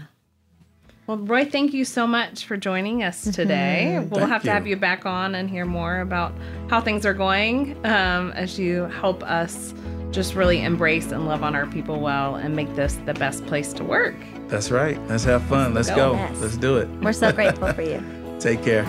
Well, 1.08 1.18
Roy, 1.18 1.45
thank 1.45 1.74
you 1.74 1.84
so 1.84 2.08
much 2.08 2.45
for 2.45 2.56
joining 2.56 3.04
us 3.04 3.24
today. 3.24 3.97
We'll 3.99 4.22
Thank 4.22 4.32
have 4.32 4.43
to 4.43 4.52
have 4.52 4.66
you. 4.66 4.72
you 4.72 4.80
back 4.80 5.06
on 5.06 5.36
and 5.36 5.49
hear 5.49 5.66
more 5.66 5.99
about 5.99 6.34
how 6.70 6.80
things 6.80 7.06
are 7.06 7.14
going 7.14 7.76
um, 7.86 8.32
as 8.32 8.58
you 8.58 8.84
help 8.84 9.24
us 9.24 9.74
just 10.12 10.36
really 10.36 10.62
embrace 10.62 11.12
and 11.12 11.26
love 11.26 11.43
on 11.43 11.56
our 11.56 11.66
people 11.66 11.99
well 11.99 12.36
and 12.36 12.56
make 12.56 12.74
this 12.76 12.95
the 13.06 13.14
best 13.16 13.45
place 13.47 13.74
to 13.74 13.84
work. 13.84 14.16
That's 14.47 14.72
right. 14.72 14.99
Let's 15.08 15.24
have 15.24 15.43
fun. 15.43 15.74
Let's 15.74 15.89
go. 15.89 15.95
go. 15.95 16.14
Yes. 16.14 16.39
Let's 16.39 16.58
do 16.58 16.78
it. 16.78 16.88
We're 17.02 17.14
so 17.14 17.32
grateful 17.32 17.74
for 17.74 17.82
you. 17.82 18.04
Take 18.39 18.64
care. 18.64 18.86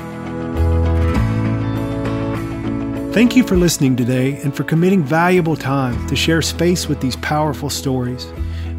Thank 3.13 3.37
you 3.37 3.45
for 3.45 3.57
listening 3.57 3.97
today 3.97 4.41
and 4.43 4.57
for 4.57 4.65
committing 4.65 5.03
valuable 5.03 5.57
time 5.57 6.07
to 6.09 6.17
share 6.17 6.41
space 6.41 6.89
with 6.89 7.01
these 7.01 7.17
powerful 7.17 7.69
stories. 7.69 8.27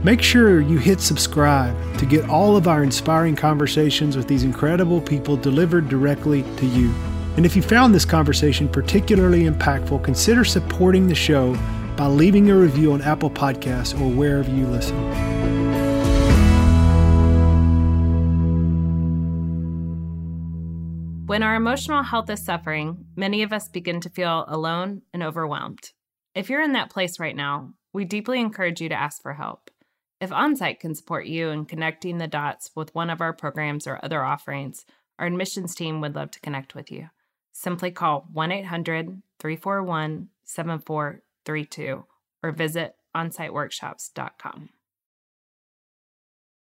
Make 0.03 0.21
sure 0.21 0.59
you 0.59 0.79
hit 0.79 0.99
subscribe 0.99 1.97
to 1.97 2.05
get 2.05 2.29
all 2.29 2.57
of 2.57 2.67
our 2.67 2.83
inspiring 2.83 3.37
conversations 3.37 4.17
with 4.17 4.27
these 4.27 4.43
incredible 4.43 4.99
people 4.99 5.37
delivered 5.37 5.87
directly 5.87 6.43
to 6.57 6.65
you. 6.65 6.93
And 7.37 7.45
if 7.45 7.55
you 7.55 7.61
found 7.61 7.95
this 7.95 8.03
conversation 8.03 8.67
particularly 8.67 9.43
impactful, 9.45 10.03
consider 10.03 10.43
supporting 10.43 11.07
the 11.07 11.15
show 11.15 11.55
by 11.95 12.07
leaving 12.07 12.51
a 12.51 12.55
review 12.55 12.91
on 12.91 13.01
Apple 13.01 13.29
Podcasts 13.29 13.97
or 13.97 14.13
wherever 14.13 14.51
you 14.51 14.67
listen. 14.67 14.97
When 21.27 21.43
our 21.43 21.55
emotional 21.55 22.03
health 22.03 22.29
is 22.29 22.43
suffering, 22.43 23.05
many 23.15 23.41
of 23.41 23.53
us 23.53 23.69
begin 23.69 24.01
to 24.01 24.09
feel 24.09 24.43
alone 24.49 25.03
and 25.13 25.23
overwhelmed. 25.23 25.91
If 26.35 26.49
you're 26.49 26.61
in 26.61 26.73
that 26.73 26.89
place 26.89 27.21
right 27.21 27.35
now, 27.35 27.71
we 27.93 28.05
deeply 28.05 28.41
encourage 28.41 28.81
you 28.81 28.89
to 28.89 28.95
ask 28.95 29.21
for 29.21 29.33
help. 29.33 29.69
If 30.23 30.29
OnSite 30.29 30.79
can 30.79 30.95
support 30.95 31.25
you 31.25 31.49
in 31.49 31.65
connecting 31.65 32.17
the 32.17 32.29
dots 32.29 32.71
with 32.77 32.95
one 32.95 33.09
of 33.09 33.19
our 33.19 33.33
programs 33.33 33.85
or 33.85 33.99
other 34.01 34.23
offerings, 34.23 34.85
our 35.19 35.27
admissions 35.27 35.75
team 35.75 35.99
would 35.99 36.15
love 36.15 36.31
to 36.31 36.39
connect 36.39 36.75
with 36.75 36.89
you. 36.89 37.09
Simply 37.51 37.91
call 37.91 38.29
1 38.31 38.49
800 38.49 39.21
341 39.39 40.29
7432 40.45 42.05
or 42.41 42.51
visit 42.53 42.95
onsiteworkshops.com. 43.13 44.69